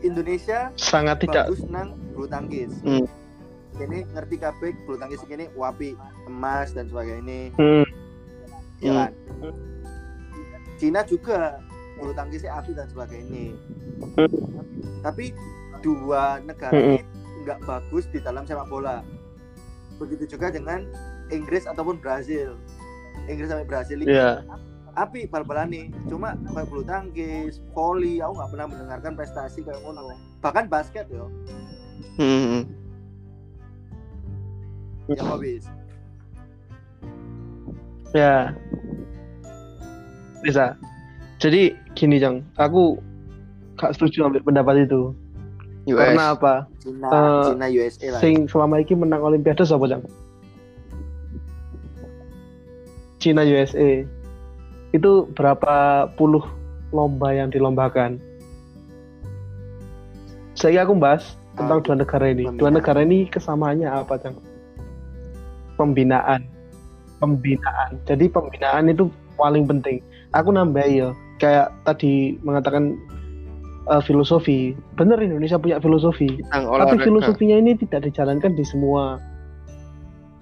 Indonesia 0.00 0.72
Sangat 0.72 1.20
tidak 1.20 1.52
bagus 1.52 1.60
nang 1.68 2.00
bulu 2.16 2.24
tangkis. 2.24 2.72
Hmm. 2.80 3.04
Ini 3.76 4.08
ngerti 4.16 4.40
kabeh 4.40 4.72
bulu 4.88 4.96
tangkis 4.96 5.20
ini 5.28 5.52
wapi 5.52 5.92
emas 6.24 6.72
dan 6.72 6.88
sebagainya, 6.88 7.52
Hmm. 7.60 7.84
ya 8.80 8.88
Hmm. 8.88 8.96
kan? 8.96 9.12
Cina 10.80 11.04
juga 11.04 11.60
bulu 12.00 12.16
tangkisnya 12.16 12.56
api 12.56 12.72
dan 12.72 12.88
sebagainya. 12.88 13.52
Tapi 15.04 15.36
dua 15.80 16.42
negara 16.42 16.74
ini 16.74 17.00
nggak 17.46 17.64
bagus 17.64 18.04
di 18.10 18.18
dalam 18.22 18.44
sepak 18.44 18.68
bola. 18.68 19.02
Begitu 19.98 20.36
juga 20.38 20.52
dengan 20.54 20.86
Inggris 21.32 21.66
ataupun 21.66 21.98
Brazil. 21.98 22.54
Inggris 23.26 23.50
sampai 23.50 23.68
Brazil 23.68 23.98
ini 24.02 24.14
Iya. 24.14 24.46
api 24.98 25.30
bal-balan 25.30 25.70
nih 25.70 25.86
cuma 26.10 26.34
kayak 26.34 26.66
bulu 26.66 26.82
tangkis 26.82 27.62
volley 27.70 28.18
aku 28.18 28.34
nggak 28.34 28.50
pernah 28.50 28.66
mendengarkan 28.66 29.12
prestasi 29.14 29.62
kayak 29.62 29.78
ngono 29.86 30.10
bahkan 30.42 30.66
basket 30.66 31.06
yo 31.06 31.30
hmm. 32.18 32.66
yang 35.06 35.22
habis 35.22 35.70
Ya. 38.16 38.56
Bisa. 40.40 40.78
Jadi 41.36 41.76
gini, 41.92 42.16
Jang. 42.16 42.46
Aku 42.56 42.98
gak 43.76 43.94
setuju 43.94 44.26
ambil 44.26 44.42
pendapat 44.42 44.88
itu. 44.88 45.12
US 45.88 46.00
Karena 46.12 46.24
apa? 46.32 46.54
Cina 46.78 47.06
Eh, 47.08 47.42
Cina 47.48 47.66
USA 47.68 48.06
lah 48.12 48.20
Sing 48.20 48.36
selama 48.46 48.74
ini 48.78 48.94
menang 48.94 49.22
Olimpiade 49.22 49.64
siapa, 49.64 49.86
Jang? 49.86 50.02
Cina 53.18 53.42
USA. 53.42 54.06
Itu 54.94 55.26
berapa 55.34 56.06
puluh 56.14 56.44
lomba 56.94 57.34
yang 57.34 57.50
dilombakan? 57.50 58.22
Saya 60.54 60.82
aku 60.82 60.94
bahas 60.94 61.34
tentang 61.54 61.82
Ah, 61.82 61.84
dua 61.84 61.96
negara 61.98 62.24
ini. 62.30 62.46
Dua 62.46 62.50
pembinaan. 62.70 62.74
negara 62.78 63.00
ini 63.02 63.18
kesamaannya 63.26 63.88
apa, 63.90 64.14
Jang? 64.18 64.36
Pembinaan. 65.74 66.46
Pembinaan. 67.18 67.98
Jadi 68.06 68.30
pembinaan 68.30 68.90
itu 68.90 69.10
paling 69.34 69.66
penting. 69.66 70.02
Aku 70.34 70.50
nambah 70.50 70.86
ya, 70.86 71.10
kayak 71.38 71.70
tadi 71.82 72.38
mengatakan 72.42 72.94
eh, 73.90 74.02
filosofi. 74.04 74.76
Bener 74.96 75.18
Indonesia 75.20 75.56
punya 75.56 75.80
filosofi. 75.80 76.40
Tapi 76.52 76.96
filosofinya 77.00 77.56
ini 77.56 77.74
tidak 77.76 78.08
dijalankan 78.08 78.52
di 78.54 78.64
semua 78.64 79.18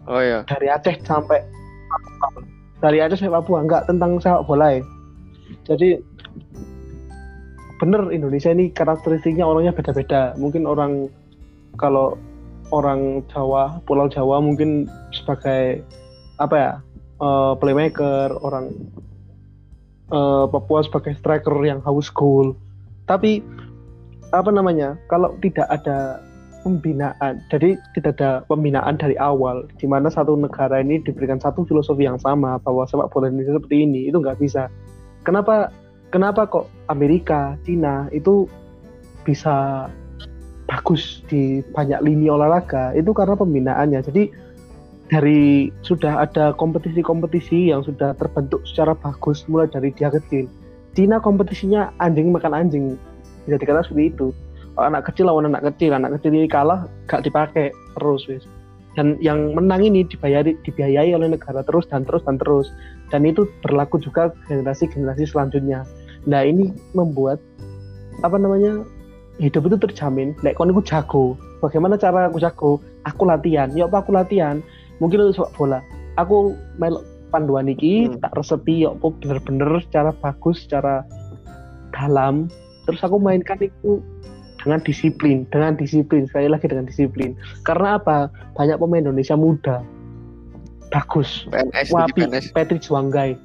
oh 0.06 0.22
ya 0.22 0.46
dari 0.46 0.70
Aceh 0.70 1.02
sampai 1.02 1.42
Papua. 1.90 2.42
dari 2.82 2.98
Aceh 3.02 3.18
sampai 3.18 3.42
Papua 3.42 3.62
enggak 3.62 3.86
tentang 3.90 4.18
sepak 4.22 4.46
bola 4.46 4.78
ya. 4.78 4.82
Jadi 5.66 5.98
bener 7.76 8.08
Indonesia 8.10 8.50
ini 8.50 8.72
karakteristiknya 8.72 9.44
orangnya 9.44 9.74
beda-beda. 9.74 10.34
Mungkin 10.38 10.64
orang 10.64 11.10
kalau 11.76 12.16
orang 12.74 13.22
Jawa, 13.30 13.78
Pulau 13.86 14.10
Jawa 14.10 14.42
mungkin 14.42 14.90
sebagai 15.14 15.82
apa 16.42 16.54
ya 16.54 16.72
eh, 17.22 17.52
playmaker, 17.58 18.34
orang 18.42 18.72
eh, 20.10 20.44
Papua 20.50 20.82
sebagai 20.82 21.14
striker 21.18 21.54
yang 21.62 21.82
haus 21.84 22.10
gol. 22.10 22.54
Tapi 23.06 23.42
apa 24.34 24.50
namanya? 24.50 24.98
Kalau 25.06 25.34
tidak 25.42 25.66
ada 25.70 26.18
pembinaan, 26.66 27.38
jadi 27.46 27.78
tidak 27.94 28.18
ada 28.18 28.42
pembinaan 28.50 28.98
dari 28.98 29.14
awal, 29.22 29.70
di 29.78 29.86
mana 29.86 30.10
satu 30.10 30.34
negara 30.34 30.82
ini 30.82 30.98
diberikan 30.98 31.38
satu 31.38 31.62
filosofi 31.62 32.02
yang 32.02 32.18
sama 32.18 32.58
bahwa 32.66 32.82
sepak 32.90 33.14
bola 33.14 33.30
Indonesia 33.30 33.54
seperti 33.54 33.86
ini, 33.86 34.10
itu 34.10 34.18
nggak 34.18 34.42
bisa. 34.42 34.66
Kenapa? 35.22 35.70
Kenapa 36.10 36.46
kok 36.46 36.66
Amerika, 36.90 37.54
Cina 37.66 38.10
itu 38.10 38.46
bisa 39.26 39.86
bagus 40.66 41.22
di 41.30 41.62
banyak 41.74 42.02
lini 42.02 42.26
olahraga 42.30 42.94
itu 42.94 43.10
karena 43.14 43.34
pembinaannya. 43.38 44.00
Jadi 44.06 44.30
dari 45.06 45.70
sudah 45.86 46.26
ada 46.26 46.50
kompetisi-kompetisi 46.54 47.70
yang 47.70 47.86
sudah 47.86 48.14
terbentuk 48.18 48.62
secara 48.66 48.94
bagus 48.98 49.46
mulai 49.46 49.70
dari 49.70 49.94
dia 49.94 50.10
kecil. 50.10 50.50
Cina 50.96 51.20
kompetisinya 51.20 51.92
anjing 52.00 52.32
makan 52.32 52.56
anjing 52.56 52.84
bisa 53.44 53.60
dikatakan 53.60 53.84
seperti 53.86 54.04
itu. 54.16 54.26
Anak 54.76 55.08
kecil 55.08 55.28
lawan 55.28 55.48
anak 55.48 55.72
kecil, 55.72 55.92
anak 55.92 56.16
kecil 56.20 56.32
ini 56.32 56.48
kalah 56.48 56.88
gak 57.08 57.24
dipakai 57.24 57.72
terus 57.96 58.24
wis. 58.28 58.44
Dan 58.96 59.20
yang 59.20 59.52
menang 59.52 59.84
ini 59.84 60.08
dibayari 60.08 60.56
dibiayai 60.64 61.12
oleh 61.12 61.28
negara 61.28 61.60
terus 61.64 61.84
dan 61.92 62.08
terus 62.08 62.24
dan 62.24 62.40
terus. 62.40 62.72
Dan 63.12 63.28
itu 63.28 63.44
berlaku 63.60 64.00
juga 64.00 64.32
generasi-generasi 64.48 65.28
selanjutnya. 65.28 65.84
Nah 66.24 66.40
ini 66.44 66.72
membuat 66.96 67.40
apa 68.24 68.40
namanya 68.40 68.84
hidup 69.36 69.68
itu 69.68 69.76
terjamin. 69.76 70.32
Nek 70.40 70.56
kon 70.56 70.72
jago. 70.84 71.36
Bagaimana 71.60 72.00
cara 72.00 72.28
aku 72.28 72.40
jago? 72.40 72.80
Aku 73.04 73.28
latihan. 73.28 73.68
Ya 73.76 73.84
apa 73.84 74.00
aku 74.00 74.16
latihan? 74.16 74.64
Mungkin 75.00 75.28
untuk 75.28 75.44
sepak 75.44 75.52
bola. 75.56 75.78
Aku 76.16 76.56
melok 76.80 77.04
panduan 77.36 77.68
iki 77.68 78.08
Hmm. 78.08 78.16
tak 78.24 78.32
resepi 78.32 78.88
ya 78.88 78.96
apa 78.96 79.12
bener-bener 79.20 79.68
secara 79.84 80.16
bagus, 80.16 80.64
secara 80.64 81.04
dalam. 81.92 82.48
Terus 82.88 83.04
aku 83.04 83.20
mainkan 83.20 83.60
itu 83.60 84.00
dengan 84.56 84.80
disiplin, 84.80 85.44
dengan 85.52 85.76
disiplin 85.76 86.24
sekali 86.24 86.48
lagi 86.48 86.64
dengan 86.64 86.88
disiplin. 86.88 87.36
Karena 87.62 88.00
apa? 88.00 88.32
Banyak 88.56 88.80
pemain 88.80 89.04
Indonesia 89.04 89.36
muda, 89.36 89.84
bagus, 90.88 91.44
PNS 91.52 91.92
wapi, 91.92 92.24
PNS 92.24 92.46
Patrick 92.50 92.80
Juanggai. 92.80 93.36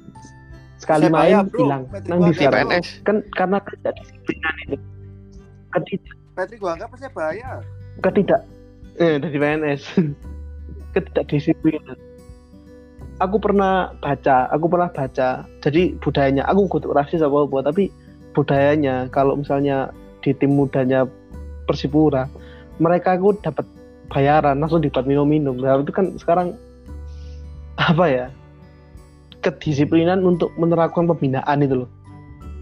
Sekali 0.80 1.06
Persebaya, 1.06 1.44
main 1.44 1.52
bro. 1.52 1.58
hilang. 1.60 1.82
Patrick 1.86 2.08
Nang 2.08 2.20
di 2.24 2.32
Juanggai. 2.32 2.64
PNS 2.64 2.86
kan 3.04 3.16
karena 3.36 3.58
ketidakdisiplinan 3.60 4.54
itu 4.64 4.76
ketidak 5.70 6.16
Patrick 6.32 6.58
gua 6.58 6.70
anggap 6.74 6.88
Persebaya. 6.90 7.50
ketidak 8.00 8.42
eh 8.96 9.16
dari 9.16 9.36
PNS 9.38 9.82
ketidakdisiplinan 10.94 11.96
aku 13.22 13.38
pernah 13.38 13.94
baca 14.02 14.50
aku 14.50 14.66
pernah 14.66 14.90
baca. 14.90 15.46
Jadi 15.62 15.94
budayanya 16.02 16.42
aku 16.50 16.66
kudu 16.66 16.90
rasis 16.90 17.22
apa 17.22 17.46
apa 17.46 17.70
tapi 17.70 17.88
budayanya 18.34 19.06
kalau 19.14 19.38
misalnya 19.38 19.94
di 20.22 20.34
tim 20.34 20.58
mudanya 20.58 21.06
Persipura 21.62 22.26
mereka 22.82 23.14
aku 23.14 23.38
dapat 23.38 23.62
bayaran 24.10 24.58
langsung 24.58 24.82
dibuat 24.82 25.06
minum-minum. 25.06 25.54
Nah 25.62 25.78
itu 25.78 25.94
kan 25.94 26.18
sekarang 26.18 26.58
apa 27.78 28.04
ya 28.10 28.26
kedisiplinan 29.42 30.22
untuk 30.26 30.50
menerapkan 30.58 31.06
pembinaan 31.06 31.62
itu 31.62 31.86
loh. 31.86 31.90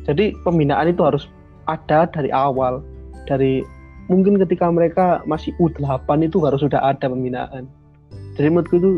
Jadi 0.04 0.36
pembinaan 0.44 0.92
itu 0.92 1.00
harus 1.04 1.24
ada 1.68 2.08
dari 2.08 2.28
awal. 2.32 2.84
Dari 3.28 3.64
mungkin 4.08 4.40
ketika 4.42 4.66
mereka 4.72 5.22
masih 5.28 5.52
U8 5.60 6.08
itu 6.24 6.40
harus 6.42 6.60
sudah 6.64 6.80
ada 6.80 7.06
pembinaan. 7.06 7.68
Jadi 8.34 8.48
menurutku 8.48 8.76
itu 8.80 8.90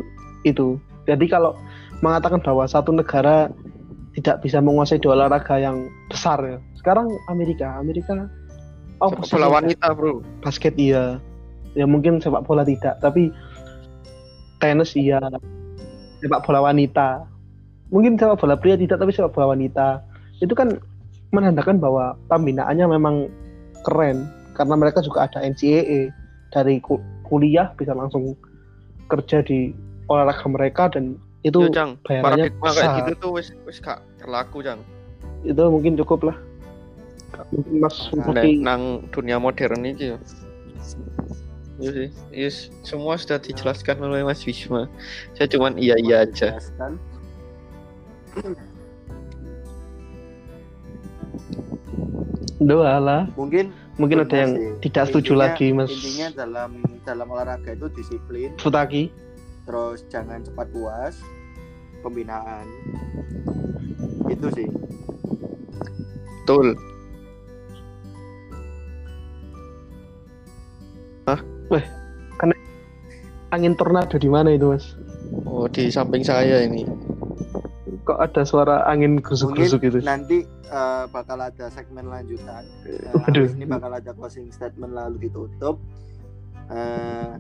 itu 0.43 0.67
jadi 1.07 1.25
kalau 1.27 1.59
mengatakan 2.03 2.43
bahwa 2.43 2.67
satu 2.67 2.95
negara 2.95 3.51
tidak 4.13 4.45
bisa 4.45 4.61
menguasai 4.61 5.01
dua 5.01 5.17
olahraga 5.17 5.57
yang 5.57 5.89
besar 6.13 6.39
ya. 6.45 6.59
Sekarang 6.77 7.09
Amerika. 7.33 7.81
Amerika 7.81 8.29
oh 9.01 9.09
sepak 9.11 9.27
bola 9.33 9.49
wanita 9.63 9.87
bro. 9.97 10.21
Basket 10.45 10.75
iya. 10.77 11.17
Ya 11.73 11.89
mungkin 11.89 12.21
sepak 12.21 12.45
bola 12.45 12.63
tidak 12.63 13.01
tapi 13.01 13.33
tenis 14.61 14.93
iya. 14.95 15.19
Sepak 16.21 16.45
bola 16.45 16.69
wanita. 16.69 17.25
Mungkin 17.89 18.21
sepak 18.21 18.37
bola 18.39 18.55
pria 18.59 18.77
tidak 18.77 19.01
tapi 19.01 19.11
sepak 19.15 19.33
bola 19.33 19.57
wanita. 19.57 20.05
Itu 20.45 20.53
kan 20.53 20.77
menandakan 21.33 21.81
bahwa 21.81 22.13
pembinaannya 22.29 22.87
memang 22.93 23.33
keren 23.89 24.29
karena 24.53 24.77
mereka 24.77 25.01
juga 25.01 25.25
ada 25.25 25.41
NCAA 25.41 26.13
dari 26.53 26.77
ku- 26.85 27.01
kuliah 27.25 27.73
bisa 27.81 27.97
langsung 27.97 28.37
kerja 29.09 29.41
di 29.41 29.73
olahraga 30.13 30.47
mereka 30.47 30.89
dan 30.89 31.17
itu 31.43 31.59
Yo, 31.59 31.71
Cang, 31.71 31.99
bayarannya 32.01 32.53
paradigma 32.53 32.69
kayak 32.69 32.77
besar. 32.79 32.99
gitu 33.01 33.13
tuh 33.19 33.31
wis 33.35 33.49
wis 33.65 33.79
gak 33.79 33.99
berlaku 34.19 34.61
Cang 34.61 34.81
itu 35.43 35.63
mungkin 35.67 35.97
cukup 35.97 36.31
lah. 36.31 36.37
Mungkin 37.51 37.75
Mas 37.81 37.97
Nah, 38.09 38.29
Mufi 38.29 38.51
nang 38.57 38.83
dunia 39.09 39.37
modern 39.37 39.83
ini 39.83 40.15
ya 40.15 40.19
Iya 41.81 41.91
sih, 41.91 42.09
yes, 42.31 42.57
semua 42.83 43.17
sudah 43.17 43.39
dijelaskan 43.39 43.99
oleh 43.99 44.23
Mas 44.23 44.45
Wisma. 44.45 44.87
Saya 45.35 45.51
cuman 45.51 45.75
iya 45.77 45.99
iya 45.99 46.23
aja. 46.23 46.55
Doa 52.63 52.97
lah 52.99 53.23
Mungkin 53.35 53.75
mungkin 53.99 54.23
ada 54.23 54.37
yang 54.37 54.53
sih. 54.55 54.89
tidak 54.89 55.11
setuju 55.11 55.35
Intinya- 55.35 55.43
lagi 55.45 55.67
Mas. 55.75 55.91
Intinya 55.91 56.29
dalam 56.37 56.71
dalam 57.03 57.27
olahraga 57.29 57.71
itu 57.75 57.87
disiplin, 57.91 58.55
Futaki 58.57 59.11
terus 59.65 60.05
jangan 60.11 60.43
cepat 60.43 60.67
puas, 60.71 61.15
pembinaan. 62.03 62.67
Itu 64.31 64.49
sih. 64.55 64.69
Betul. 66.43 66.75
angin 73.53 73.77
tornado 73.77 74.17
di 74.17 74.27
mana 74.27 74.57
itu 74.57 74.73
mas? 74.73 74.97
Oh, 75.45 75.69
di 75.69 75.93
samping 75.93 76.25
saya 76.25 76.65
ini. 76.65 76.89
Kok 78.03 78.19
ada 78.19 78.43
suara 78.43 78.83
angin 78.91 79.23
gusuk-gusuk 79.23 79.79
gitu? 79.87 80.03
nanti 80.03 80.43
eh, 80.67 81.05
bakal 81.13 81.39
ada 81.39 81.71
segmen 81.71 82.11
lanjutan. 82.11 82.67
Aduh. 83.31 83.47
habis 83.47 83.55
ini 83.55 83.69
bakal 83.69 83.95
ada 83.95 84.11
closing 84.17 84.51
statement 84.51 84.97
lalu 84.97 85.31
ditutup. 85.31 85.79
Eh, 86.71 87.31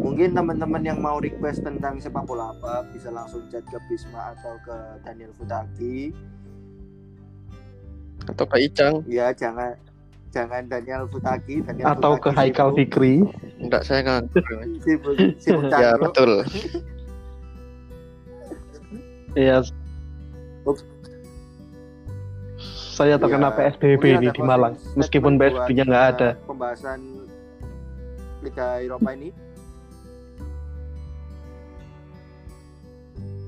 mungkin 0.00 0.32
teman-teman 0.32 0.82
yang 0.82 0.98
mau 0.98 1.20
request 1.20 1.60
tentang 1.60 2.00
sepak 2.00 2.24
bola 2.24 2.56
apa 2.56 2.88
bisa 2.90 3.12
langsung 3.12 3.44
chat 3.52 3.62
ke 3.68 3.78
Bisma 3.90 4.32
atau 4.32 4.56
ke 4.64 4.76
Daniel 5.04 5.32
Futaki. 5.36 6.14
Atau 8.26 8.44
Kak 8.48 8.58
Icang. 8.58 8.94
Ya 9.06 9.30
jangan 9.36 9.76
jangan 10.32 10.66
Daniel 10.66 11.06
Futaki, 11.06 11.62
Daniel 11.62 11.94
Atau 11.94 12.16
ke 12.18 12.32
Futaki 12.32 12.38
Haikal 12.38 12.68
sibuk- 12.72 12.78
Fikri? 12.80 13.14
Enggak, 13.62 13.82
saya 13.86 14.00
nganggur. 14.04 14.44
sibuk, 14.82 15.14
sibuk 15.38 15.70
ya, 15.82 15.94
betul. 16.00 16.32
Iya. 19.36 19.60
Saya 22.96 23.20
terkena 23.20 23.52
Ya, 23.52 23.56
PSBB 23.68 24.04
ini 24.16 24.28
di 24.32 24.40
Malang, 24.40 24.80
meskipun 24.96 25.36
PSBB-nya 25.36 25.84
nggak 25.84 26.04
eh, 26.08 26.12
ada. 26.16 26.28
Pembahasan 26.48 27.25
Liga 28.46 28.78
Eropa 28.78 29.10
ini. 29.10 29.34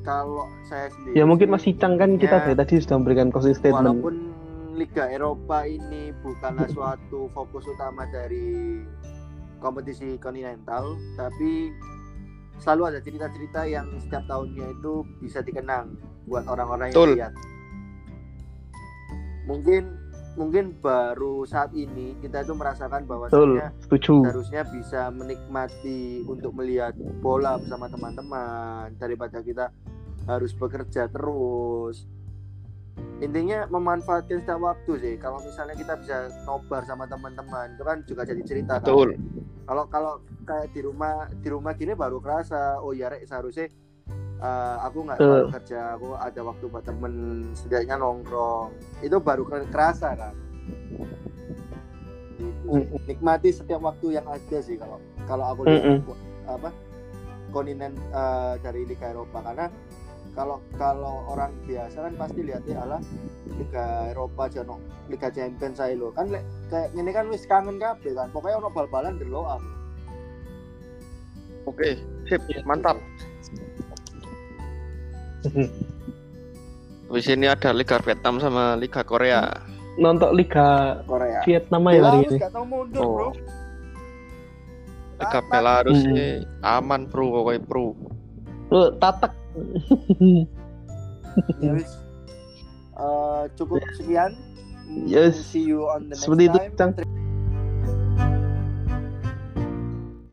Kalau 0.03 0.49
saya 0.67 0.89
sendiri 0.91 1.15
Ya 1.15 1.25
mungkin 1.29 1.47
sih, 1.47 1.55
Mas 1.55 1.65
Icang 1.69 1.95
kan 2.01 2.17
kita 2.17 2.43
dari 2.43 2.57
tadi 2.59 2.75
sudah 2.83 2.97
memberikan 2.99 3.29
closing 3.31 3.55
statement. 3.55 4.03
walaupun 4.03 4.15
Liga 4.79 5.11
Eropa 5.11 5.67
ini 5.67 6.15
bukanlah 6.23 6.71
suatu 6.71 7.27
fokus 7.35 7.67
utama 7.67 8.07
dari 8.15 8.83
kompetisi 9.59 10.15
kontinental, 10.23 10.95
tapi 11.19 11.75
selalu 12.63 12.95
ada 12.95 12.99
cerita-cerita 13.03 13.67
yang 13.67 13.91
setiap 13.99 14.23
tahunnya 14.31 14.71
itu 14.79 15.03
bisa 15.19 15.43
dikenang 15.43 15.99
buat 16.31 16.47
orang-orang 16.47 16.95
yang 16.95 17.11
lihat. 17.19 17.35
Mungkin 19.51 19.98
mungkin 20.39 20.78
baru 20.78 21.43
saat 21.43 21.74
ini 21.74 22.14
kita 22.22 22.47
itu 22.47 22.55
merasakan 22.55 23.03
setuju. 23.82 24.14
seharusnya 24.22 24.62
bisa 24.70 25.11
menikmati 25.11 26.22
untuk 26.30 26.55
melihat 26.55 26.95
bola 27.18 27.59
bersama 27.59 27.91
teman-teman 27.91 28.95
daripada 29.03 29.43
kita 29.43 29.74
harus 30.30 30.55
bekerja 30.55 31.11
terus 31.11 32.07
intinya 33.18 33.66
memanfaatkan 33.66 34.39
setiap 34.47 34.62
waktu 34.62 34.93
sih 35.03 35.14
kalau 35.18 35.43
misalnya 35.43 35.74
kita 35.74 35.99
bisa 35.99 36.30
nobar 36.47 36.86
sama 36.86 37.11
teman-teman 37.11 37.74
itu 37.74 37.82
kan 37.82 37.99
juga 38.07 38.22
jadi 38.22 38.43
cerita 38.47 38.78
kan 38.78 38.86
Betul. 38.86 39.11
kalau 39.66 39.84
kalau 39.91 40.12
kayak 40.47 40.70
di 40.70 40.80
rumah 40.86 41.26
di 41.34 41.49
rumah 41.51 41.74
gini 41.74 41.99
baru 41.99 42.22
kerasa 42.22 42.78
oh 42.78 42.95
ya 42.95 43.11
rek 43.11 43.26
seharusnya 43.26 43.66
eh, 44.39 44.76
aku 44.82 44.99
nggak 45.03 45.18
selalu 45.18 45.47
kerja 45.53 45.80
aku 45.95 46.09
ada 46.14 46.41
waktu 46.43 46.64
buat 46.66 46.84
temen 46.84 47.14
setidaknya 47.53 47.97
nongkrong 47.99 48.70
itu 49.03 49.16
baru 49.18 49.43
ke- 49.45 49.70
kerasa 49.70 50.14
kan 50.14 50.34
Gitu 52.39 52.70
sih. 52.70 52.86
Mm. 52.86 53.03
nikmati 53.11 53.51
setiap 53.51 53.82
waktu 53.82 54.14
yang 54.14 54.26
ada 54.30 54.59
sih 54.62 54.78
kalau 54.78 55.03
kalau 55.26 55.45
aku 55.51 55.66
lihat 55.66 55.82
Mm-mm. 55.82 56.14
apa 56.47 56.70
kontinen 57.51 57.99
eh, 58.14 58.55
dari 58.62 58.86
Liga 58.86 59.11
Eropa 59.11 59.43
karena 59.43 59.66
kalau 60.39 60.62
kalau 60.78 61.26
orang 61.26 61.51
biasa 61.66 61.99
kan 61.99 62.14
pasti 62.14 62.47
lihatnya 62.47 62.78
adalah 62.78 63.03
Liga 63.59 64.14
Eropa 64.14 64.47
jono 64.47 64.78
Liga 65.11 65.34
Champions 65.34 65.82
saya 65.82 65.99
lo 65.99 66.14
kan 66.14 66.30
lek 66.30 66.47
kayak 66.70 66.95
ini 66.95 67.11
kan 67.11 67.26
wis 67.26 67.43
kangen 67.43 67.80
kabeh 67.82 68.14
kan 68.14 68.30
pokoknya 68.30 68.62
ono 68.62 68.70
bal-balan 68.70 69.18
delok 69.18 69.59
aku 69.59 69.68
Oke, 71.68 72.01
sip, 72.24 72.41
mantap. 72.64 72.97
Di 77.09 77.20
sini 77.24 77.49
ada 77.49 77.72
Liga 77.72 77.97
Vietnam 78.05 78.36
sama 78.36 78.76
Liga 78.76 79.01
Korea. 79.01 79.49
Nonton 79.99 80.36
Liga 80.36 81.01
Korea 81.09 81.43
Vietnam 81.43 81.82
ya 81.89 81.93
Bela 81.99 82.11
hari 82.14 82.26
ini. 82.30 82.39
mundur 82.68 83.03
Oh. 83.03 83.12
bro 83.16 83.28
Liga 85.18 85.41
Belarus 85.51 85.99
ini 86.07 86.47
aman 86.62 87.11
bro 87.11 87.43
pokoknya 87.43 87.61
bro. 87.66 87.86
Lu 88.70 88.82
tatak. 89.03 89.32
Ya 91.62 91.70
wis. 91.70 91.86
Eh, 92.99 93.43
cukup 93.55 93.78
sekian. 93.95 94.34
Mm, 94.91 95.07
Yes. 95.07 95.39
See 95.39 95.62
you 95.62 95.86
on 95.86 96.11
the 96.11 96.18
next 96.18 96.26
Seperti 96.26 96.51
itu, 96.51 96.59
time. 96.74 96.99